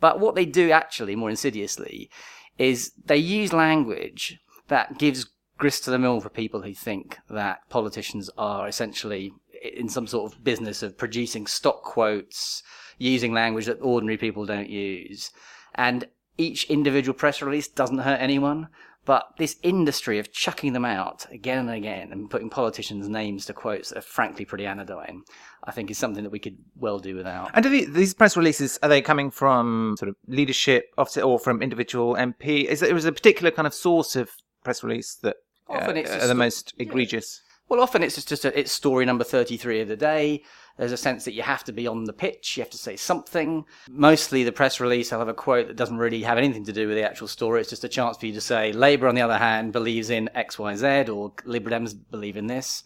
But 0.00 0.18
what 0.18 0.34
they 0.34 0.44
do 0.44 0.72
actually, 0.72 1.14
more 1.14 1.30
insidiously, 1.30 2.10
is 2.58 2.90
they 3.04 3.16
use 3.16 3.52
language 3.52 4.40
that 4.66 4.98
gives 4.98 5.30
grist 5.56 5.84
to 5.84 5.92
the 5.92 6.00
mill 6.00 6.20
for 6.20 6.30
people 6.30 6.62
who 6.62 6.74
think 6.74 7.18
that 7.30 7.60
politicians 7.68 8.28
are 8.36 8.66
essentially 8.66 9.32
in 9.76 9.88
some 9.88 10.08
sort 10.08 10.32
of 10.32 10.42
business 10.42 10.82
of 10.82 10.98
producing 10.98 11.46
stock 11.46 11.84
quotes, 11.84 12.64
using 12.98 13.32
language 13.32 13.66
that 13.66 13.78
ordinary 13.80 14.16
people 14.16 14.44
don't 14.46 14.68
use. 14.68 15.30
And 15.76 16.08
each 16.36 16.64
individual 16.64 17.16
press 17.16 17.40
release 17.40 17.68
doesn't 17.68 17.98
hurt 17.98 18.20
anyone. 18.20 18.66
But 19.04 19.32
this 19.36 19.56
industry 19.62 20.20
of 20.20 20.32
chucking 20.32 20.74
them 20.74 20.84
out 20.84 21.26
again 21.32 21.58
and 21.58 21.70
again 21.70 22.12
and 22.12 22.30
putting 22.30 22.50
politicians' 22.50 23.08
names 23.08 23.46
to 23.46 23.52
quotes 23.52 23.88
that 23.88 23.98
are 23.98 24.02
frankly 24.02 24.44
pretty 24.44 24.64
anodyne, 24.64 25.22
I 25.64 25.72
think 25.72 25.90
is 25.90 25.98
something 25.98 26.22
that 26.22 26.30
we 26.30 26.38
could 26.38 26.58
well 26.76 27.00
do 27.00 27.16
without. 27.16 27.50
And 27.54 27.64
do 27.64 27.86
these 27.86 28.14
press 28.14 28.36
releases 28.36 28.78
are 28.80 28.88
they 28.88 29.02
coming 29.02 29.32
from 29.32 29.96
sort 29.98 30.08
of 30.08 30.16
leadership 30.28 30.92
officer 30.96 31.22
or 31.22 31.40
from 31.40 31.62
individual 31.62 32.14
MP? 32.14 32.64
Is 32.64 32.80
there 32.80 32.96
a 32.96 33.12
particular 33.12 33.50
kind 33.50 33.66
of 33.66 33.74
source 33.74 34.14
of 34.14 34.30
press 34.62 34.84
release 34.84 35.16
that 35.22 35.36
uh, 35.68 35.74
Often 35.74 35.96
it's 35.96 36.10
are 36.10 36.18
the 36.20 36.26
sto- 36.26 36.34
most 36.34 36.74
egregious? 36.78 37.42
Well, 37.68 37.80
often 37.80 38.02
it's 38.02 38.14
just, 38.14 38.28
just 38.28 38.44
a, 38.44 38.56
it's 38.56 38.70
story 38.70 39.04
number 39.04 39.24
33 39.24 39.80
of 39.80 39.88
the 39.88 39.96
day. 39.96 40.44
There's 40.78 40.92
a 40.92 40.96
sense 40.96 41.24
that 41.24 41.34
you 41.34 41.42
have 41.42 41.64
to 41.64 41.72
be 41.72 41.86
on 41.86 42.04
the 42.04 42.12
pitch, 42.12 42.56
you 42.56 42.62
have 42.62 42.70
to 42.70 42.78
say 42.78 42.96
something. 42.96 43.64
Mostly 43.90 44.44
the 44.44 44.52
press 44.52 44.80
release 44.80 45.12
I'll 45.12 45.18
have 45.18 45.28
a 45.28 45.34
quote 45.34 45.68
that 45.68 45.76
doesn't 45.76 45.98
really 45.98 46.22
have 46.22 46.38
anything 46.38 46.64
to 46.64 46.72
do 46.72 46.88
with 46.88 46.96
the 46.96 47.08
actual 47.08 47.28
story. 47.28 47.60
It's 47.60 47.70
just 47.70 47.84
a 47.84 47.88
chance 47.88 48.16
for 48.16 48.26
you 48.26 48.32
to 48.32 48.40
say, 48.40 48.72
Labour, 48.72 49.08
on 49.08 49.14
the 49.14 49.22
other 49.22 49.38
hand, 49.38 49.72
believes 49.72 50.10
in 50.10 50.30
XYZ, 50.34 51.14
or 51.14 51.32
Liberal 51.44 51.78
Dems 51.78 51.94
believe 52.10 52.36
in 52.36 52.46
this. 52.46 52.84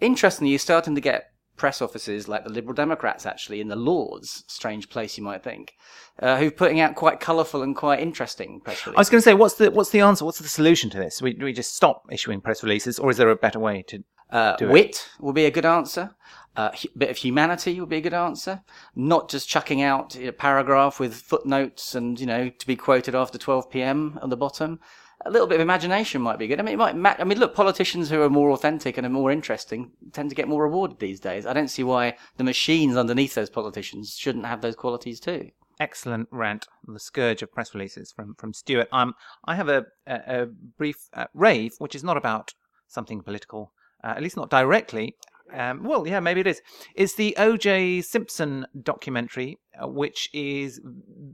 Interestingly, 0.00 0.50
you're 0.50 0.58
starting 0.58 0.94
to 0.94 1.00
get 1.00 1.32
press 1.58 1.82
offices 1.82 2.28
like 2.28 2.44
the 2.44 2.50
Liberal 2.50 2.74
Democrats, 2.74 3.26
actually, 3.26 3.60
in 3.60 3.68
the 3.68 3.76
Lords, 3.76 4.44
strange 4.46 4.88
place 4.88 5.18
you 5.18 5.24
might 5.24 5.42
think, 5.42 5.74
uh, 6.20 6.38
who 6.38 6.46
are 6.46 6.52
putting 6.52 6.80
out 6.80 6.94
quite 6.94 7.20
colourful 7.20 7.62
and 7.62 7.76
quite 7.76 8.00
interesting 8.00 8.60
press 8.60 8.86
releases. 8.86 8.96
I 8.96 9.00
was 9.00 9.10
going 9.10 9.18
to 9.20 9.24
say, 9.24 9.34
what's 9.34 9.54
the 9.54 9.70
what's 9.70 9.90
the 9.90 10.00
answer? 10.00 10.24
What's 10.24 10.38
the 10.38 10.48
solution 10.48 10.88
to 10.90 10.98
this? 10.98 11.20
We 11.20 11.34
do 11.34 11.44
we 11.44 11.52
just 11.52 11.74
stop 11.74 12.04
issuing 12.10 12.40
press 12.40 12.62
releases, 12.62 12.98
or 12.98 13.10
is 13.10 13.18
there 13.18 13.28
a 13.28 13.36
better 13.36 13.58
way 13.58 13.82
to? 13.88 14.02
Uh, 14.30 14.56
wit 14.60 15.08
will 15.20 15.32
be 15.32 15.46
a 15.46 15.50
good 15.50 15.64
answer. 15.64 16.14
Uh, 16.56 16.70
a 16.72 16.98
bit 16.98 17.10
of 17.10 17.16
humanity 17.16 17.78
would 17.78 17.88
be 17.88 17.98
a 17.98 18.00
good 18.00 18.14
answer. 18.14 18.62
Not 18.96 19.30
just 19.30 19.48
chucking 19.48 19.80
out 19.80 20.16
a 20.16 20.32
paragraph 20.32 20.98
with 20.98 21.14
footnotes 21.14 21.94
and, 21.94 22.18
you 22.18 22.26
know, 22.26 22.48
to 22.48 22.66
be 22.66 22.74
quoted 22.74 23.14
after 23.14 23.38
12 23.38 23.70
p.m. 23.70 24.18
on 24.20 24.30
the 24.30 24.36
bottom. 24.36 24.80
A 25.24 25.30
little 25.30 25.46
bit 25.46 25.56
of 25.56 25.60
imagination 25.60 26.20
might 26.20 26.38
be 26.38 26.46
good. 26.46 26.58
I 26.58 26.62
mean, 26.62 26.74
it 26.74 26.78
might 26.78 26.96
ma- 26.96 27.14
I 27.18 27.24
mean, 27.24 27.38
look, 27.38 27.54
politicians 27.54 28.10
who 28.10 28.22
are 28.22 28.30
more 28.30 28.50
authentic 28.50 28.96
and 28.96 29.06
are 29.06 29.10
more 29.10 29.30
interesting 29.30 29.92
tend 30.12 30.30
to 30.30 30.36
get 30.36 30.48
more 30.48 30.62
rewarded 30.62 30.98
these 30.98 31.20
days. 31.20 31.46
I 31.46 31.52
don't 31.52 31.68
see 31.68 31.82
why 31.82 32.16
the 32.36 32.44
machines 32.44 32.96
underneath 32.96 33.34
those 33.34 33.50
politicians 33.50 34.16
shouldn't 34.16 34.46
have 34.46 34.60
those 34.60 34.76
qualities 34.76 35.18
too. 35.20 35.50
Excellent 35.80 36.28
rant 36.32 36.66
on 36.86 36.94
the 36.94 37.00
scourge 37.00 37.42
of 37.42 37.52
press 37.52 37.74
releases 37.74 38.10
from 38.10 38.34
from 38.34 38.52
Stewart. 38.52 38.88
Um, 38.90 39.14
I 39.44 39.54
have 39.54 39.68
a 39.68 39.86
a, 40.06 40.42
a 40.42 40.46
brief 40.46 41.08
uh, 41.12 41.26
rave, 41.34 41.74
which 41.78 41.94
is 41.94 42.04
not 42.04 42.16
about 42.16 42.54
something 42.88 43.20
political, 43.20 43.72
uh, 44.04 44.14
at 44.16 44.22
least 44.22 44.36
not 44.36 44.50
directly. 44.50 45.16
Um, 45.52 45.82
well, 45.84 46.06
yeah, 46.06 46.20
maybe 46.20 46.40
it 46.40 46.46
is. 46.46 46.60
It's 46.94 47.14
the 47.14 47.34
O.J. 47.38 48.02
Simpson 48.02 48.66
documentary, 48.82 49.58
uh, 49.82 49.88
which 49.88 50.28
is 50.32 50.80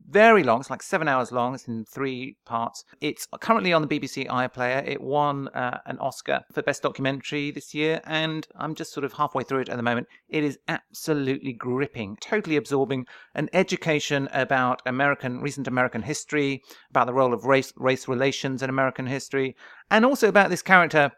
very 0.09 0.45
long. 0.45 0.61
It's 0.61 0.71
like 0.71 0.83
seven 0.83 1.09
hours 1.09 1.33
long. 1.33 1.55
It's 1.55 1.67
in 1.67 1.85
three 1.85 2.37
parts. 2.45 2.85
It's 3.01 3.27
currently 3.41 3.73
on 3.73 3.83
the 3.83 3.89
BBC 3.89 4.29
iPlayer. 4.29 4.87
It 4.87 5.01
won 5.01 5.49
uh, 5.49 5.79
an 5.87 5.99
Oscar 5.99 6.43
for 6.53 6.63
Best 6.63 6.83
Documentary 6.83 7.51
this 7.51 7.75
year, 7.75 8.01
and 8.05 8.47
I'm 8.57 8.75
just 8.75 8.93
sort 8.93 9.05
of 9.05 9.15
halfway 9.15 9.43
through 9.43 9.61
it 9.61 9.69
at 9.69 9.77
the 9.77 9.83
moment. 9.83 10.07
It 10.29 10.45
is 10.45 10.59
absolutely 10.69 11.53
gripping, 11.53 12.17
totally 12.21 12.57
absorbing, 12.57 13.07
an 13.35 13.49
education 13.53 14.29
about 14.33 14.81
American, 14.87 15.41
recent 15.41 15.67
American 15.67 16.03
history, 16.03 16.63
about 16.91 17.07
the 17.07 17.15
role 17.15 17.35
of 17.35 17.45
race, 17.45 17.73
race 17.77 18.07
relations 18.07 18.63
in 18.63 18.71
American 18.71 19.07
history, 19.07 19.57
and 19.91 20.05
also 20.05 20.29
about 20.29 20.51
this 20.51 20.63
character. 20.63 21.11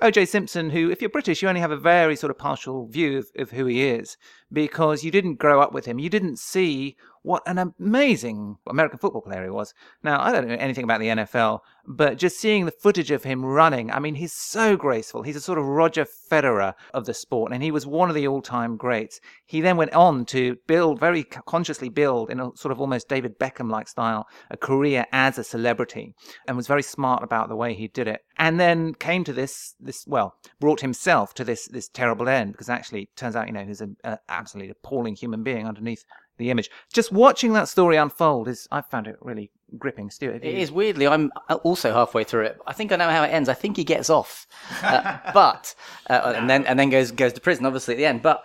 OJ 0.00 0.28
Simpson, 0.28 0.70
who, 0.70 0.90
if 0.90 1.00
you're 1.00 1.10
British, 1.10 1.42
you 1.42 1.48
only 1.48 1.60
have 1.60 1.72
a 1.72 1.76
very 1.76 2.14
sort 2.14 2.30
of 2.30 2.38
partial 2.38 2.86
view 2.86 3.18
of, 3.18 3.26
of 3.36 3.50
who 3.50 3.66
he 3.66 3.84
is 3.84 4.16
because 4.52 5.02
you 5.02 5.10
didn't 5.10 5.36
grow 5.36 5.60
up 5.60 5.72
with 5.72 5.86
him. 5.86 5.98
You 5.98 6.08
didn't 6.08 6.38
see 6.38 6.96
what 7.22 7.42
an 7.46 7.58
amazing 7.58 8.56
American 8.68 8.98
football 8.98 9.22
player 9.22 9.44
he 9.44 9.50
was. 9.50 9.74
Now, 10.02 10.20
I 10.20 10.32
don't 10.32 10.48
know 10.48 10.54
anything 10.54 10.84
about 10.84 11.00
the 11.00 11.08
NFL, 11.08 11.60
but 11.86 12.18
just 12.18 12.38
seeing 12.38 12.64
the 12.64 12.72
footage 12.72 13.10
of 13.10 13.24
him 13.24 13.44
running, 13.44 13.90
I 13.90 13.98
mean, 13.98 14.16
he's 14.16 14.32
so 14.32 14.76
graceful. 14.76 15.22
He's 15.22 15.36
a 15.36 15.40
sort 15.40 15.58
of 15.58 15.64
Roger 15.64 16.04
Federer 16.30 16.74
of 16.92 17.06
the 17.06 17.14
sport, 17.14 17.52
and 17.52 17.62
he 17.62 17.70
was 17.70 17.86
one 17.86 18.08
of 18.08 18.14
the 18.14 18.26
all 18.26 18.42
time 18.42 18.76
greats. 18.76 19.20
He 19.46 19.60
then 19.60 19.76
went 19.76 19.92
on 19.92 20.24
to 20.26 20.56
build, 20.66 20.98
very 20.98 21.22
consciously 21.22 21.88
build, 21.88 22.30
in 22.30 22.40
a 22.40 22.50
sort 22.56 22.72
of 22.72 22.80
almost 22.80 23.08
David 23.08 23.38
Beckham 23.38 23.70
like 23.70 23.88
style, 23.88 24.26
a 24.50 24.56
career 24.56 25.06
as 25.12 25.38
a 25.38 25.44
celebrity, 25.44 26.14
and 26.46 26.56
was 26.56 26.66
very 26.66 26.82
smart 26.82 27.22
about 27.22 27.48
the 27.48 27.56
way 27.56 27.74
he 27.74 27.88
did 27.88 28.08
it. 28.08 28.20
And 28.38 28.58
then 28.58 28.94
came 28.94 29.22
to 29.24 29.32
this, 29.32 29.74
this 29.78 30.04
well, 30.06 30.34
brought 30.60 30.80
himself 30.80 31.34
to 31.34 31.44
this 31.44 31.66
this 31.68 31.88
terrible 31.88 32.28
end 32.28 32.52
because 32.52 32.68
actually, 32.68 33.10
turns 33.16 33.36
out, 33.36 33.46
you 33.46 33.52
know, 33.52 33.64
he's 33.64 33.80
an 33.80 33.96
absolutely 34.28 34.70
appalling 34.70 35.14
human 35.14 35.42
being 35.42 35.66
underneath 35.66 36.04
the 36.38 36.50
image. 36.50 36.70
Just 36.92 37.12
watching 37.12 37.52
that 37.54 37.68
story 37.68 37.96
unfold 37.96 38.48
is, 38.48 38.66
I 38.70 38.80
found 38.80 39.06
it 39.06 39.16
really 39.20 39.50
gripping. 39.78 40.10
Stewart, 40.10 40.42
It 40.42 40.54
you- 40.54 40.60
is 40.60 40.72
weirdly. 40.72 41.06
I'm 41.06 41.30
also 41.62 41.92
halfway 41.92 42.24
through 42.24 42.44
it. 42.44 42.58
I 42.66 42.72
think 42.72 42.92
I 42.92 42.96
know 42.96 43.08
how 43.10 43.22
it 43.24 43.28
ends. 43.28 43.48
I 43.48 43.54
think 43.54 43.76
he 43.76 43.84
gets 43.84 44.10
off, 44.10 44.46
uh, 44.82 45.18
but 45.34 45.74
uh, 46.10 46.32
and 46.36 46.48
then 46.50 46.66
and 46.66 46.78
then 46.78 46.90
goes 46.90 47.10
goes 47.12 47.32
to 47.34 47.40
prison. 47.40 47.66
Obviously 47.66 47.94
at 47.94 47.98
the 47.98 48.06
end, 48.06 48.22
but 48.22 48.42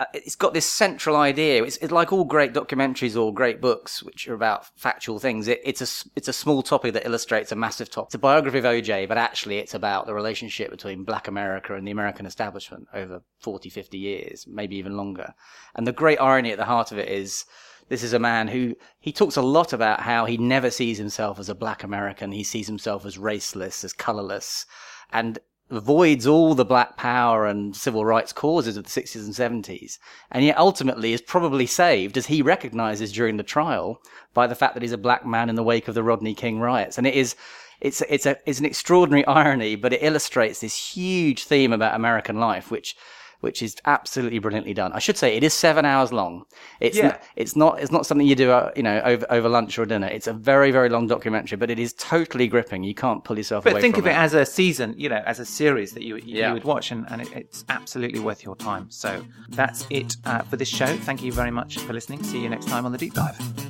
Uh, 0.00 0.06
it's 0.14 0.34
got 0.34 0.54
this 0.54 0.64
central 0.64 1.14
idea. 1.14 1.62
It's, 1.62 1.76
it's 1.76 1.92
like 1.92 2.10
all 2.10 2.24
great 2.24 2.54
documentaries 2.54 3.20
or 3.20 3.34
great 3.34 3.60
books, 3.60 4.02
which 4.02 4.26
are 4.28 4.34
about 4.34 4.64
factual 4.78 5.18
things. 5.18 5.46
It, 5.46 5.60
it's 5.62 5.82
a 5.82 6.08
it's 6.16 6.26
a 6.26 6.32
small 6.32 6.62
topic 6.62 6.94
that 6.94 7.04
illustrates 7.04 7.52
a 7.52 7.56
massive 7.56 7.90
topic. 7.90 8.08
It's 8.08 8.14
a 8.14 8.18
biography 8.18 8.58
of 8.58 8.64
OJ, 8.64 9.06
but 9.06 9.18
actually 9.18 9.58
it's 9.58 9.74
about 9.74 10.06
the 10.06 10.14
relationship 10.14 10.70
between 10.70 11.04
Black 11.04 11.28
America 11.28 11.74
and 11.74 11.86
the 11.86 11.90
American 11.90 12.24
establishment 12.24 12.88
over 12.94 13.22
40, 13.40 13.68
50 13.68 13.98
years, 13.98 14.46
maybe 14.48 14.76
even 14.76 14.96
longer. 14.96 15.34
And 15.74 15.86
the 15.86 15.92
great 15.92 16.18
irony 16.18 16.50
at 16.50 16.58
the 16.58 16.64
heart 16.64 16.92
of 16.92 16.98
it 16.98 17.10
is 17.10 17.44
this 17.90 18.02
is 18.02 18.14
a 18.14 18.18
man 18.18 18.48
who 18.48 18.76
he 19.00 19.12
talks 19.12 19.36
a 19.36 19.42
lot 19.42 19.74
about 19.74 20.00
how 20.00 20.24
he 20.24 20.38
never 20.38 20.70
sees 20.70 20.96
himself 20.96 21.38
as 21.38 21.50
a 21.50 21.54
black 21.54 21.84
American. 21.84 22.32
He 22.32 22.44
sees 22.44 22.68
himself 22.68 23.04
as 23.04 23.18
raceless, 23.18 23.84
as 23.84 23.92
colorless, 23.92 24.64
and 25.12 25.38
avoids 25.70 26.26
all 26.26 26.54
the 26.54 26.64
black 26.64 26.96
power 26.96 27.46
and 27.46 27.76
civil 27.76 28.04
rights 28.04 28.32
causes 28.32 28.76
of 28.76 28.84
the 28.84 28.90
60s 28.90 29.24
and 29.24 29.64
70s. 29.64 29.98
And 30.30 30.44
yet 30.44 30.58
ultimately 30.58 31.12
is 31.12 31.20
probably 31.20 31.66
saved, 31.66 32.16
as 32.16 32.26
he 32.26 32.42
recognizes 32.42 33.12
during 33.12 33.36
the 33.36 33.42
trial, 33.42 34.02
by 34.34 34.46
the 34.46 34.54
fact 34.54 34.74
that 34.74 34.82
he's 34.82 34.92
a 34.92 34.98
black 34.98 35.24
man 35.24 35.48
in 35.48 35.54
the 35.54 35.62
wake 35.62 35.88
of 35.88 35.94
the 35.94 36.02
Rodney 36.02 36.34
King 36.34 36.60
riots. 36.60 36.98
And 36.98 37.06
it 37.06 37.14
is, 37.14 37.36
it's, 37.80 38.02
it's 38.08 38.26
a, 38.26 38.36
it's 38.46 38.58
an 38.58 38.66
extraordinary 38.66 39.24
irony, 39.26 39.76
but 39.76 39.92
it 39.92 40.02
illustrates 40.02 40.60
this 40.60 40.94
huge 40.94 41.44
theme 41.44 41.72
about 41.72 41.94
American 41.94 42.40
life, 42.40 42.70
which, 42.70 42.96
which 43.40 43.62
is 43.62 43.76
absolutely 43.86 44.38
brilliantly 44.38 44.74
done. 44.74 44.92
I 44.92 44.98
should 44.98 45.16
say 45.16 45.36
it 45.36 45.42
is 45.44 45.52
seven 45.54 45.84
hours 45.84 46.12
long. 46.12 46.44
It's 46.80 46.96
Yeah. 46.96 47.06
n- 47.06 47.18
it's 47.36 47.56
not 47.56 47.80
it's 47.80 47.90
not 47.92 48.06
something 48.06 48.26
you 48.26 48.34
do 48.36 48.50
uh, 48.50 48.70
you 48.76 48.82
know 48.82 49.00
over 49.04 49.26
over 49.30 49.48
lunch 49.48 49.78
or 49.78 49.86
dinner. 49.86 50.06
It's 50.08 50.26
a 50.26 50.32
very 50.32 50.70
very 50.70 50.88
long 50.88 51.06
documentary, 51.06 51.56
but 51.56 51.70
it 51.70 51.78
is 51.78 51.92
totally 51.94 52.48
gripping. 52.48 52.84
You 52.84 52.94
can't 52.94 53.22
pull 53.24 53.36
yourself 53.38 53.66
out. 53.66 53.72
But 53.72 53.82
think 53.82 53.98
of 53.98 54.06
it 54.06 54.14
as 54.16 54.34
a 54.34 54.44
season, 54.46 54.94
you 54.96 55.08
know, 55.08 55.22
as 55.26 55.40
a 55.40 55.44
series 55.44 55.92
that 55.92 56.02
you, 56.02 56.16
you 56.16 56.38
Yeah. 56.40 56.52
would 56.52 56.64
watch, 56.64 56.90
and, 56.92 57.06
and 57.10 57.22
it, 57.22 57.32
it's 57.32 57.64
absolutely 57.68 58.20
worth 58.20 58.44
your 58.44 58.56
time. 58.56 58.86
So 58.90 59.24
that's 59.48 59.86
it 59.90 60.16
uh, 60.24 60.42
for 60.42 60.56
this 60.56 60.68
show. 60.68 60.86
Thank 60.98 61.22
you 61.22 61.32
very 61.32 61.50
much 61.50 61.78
for 61.78 61.92
listening. 61.92 62.22
See 62.22 62.40
you 62.40 62.48
next 62.48 62.66
time 62.66 62.86
on 62.86 62.92
The 62.92 62.98
Deep 62.98 63.14
Dive. 63.14 63.69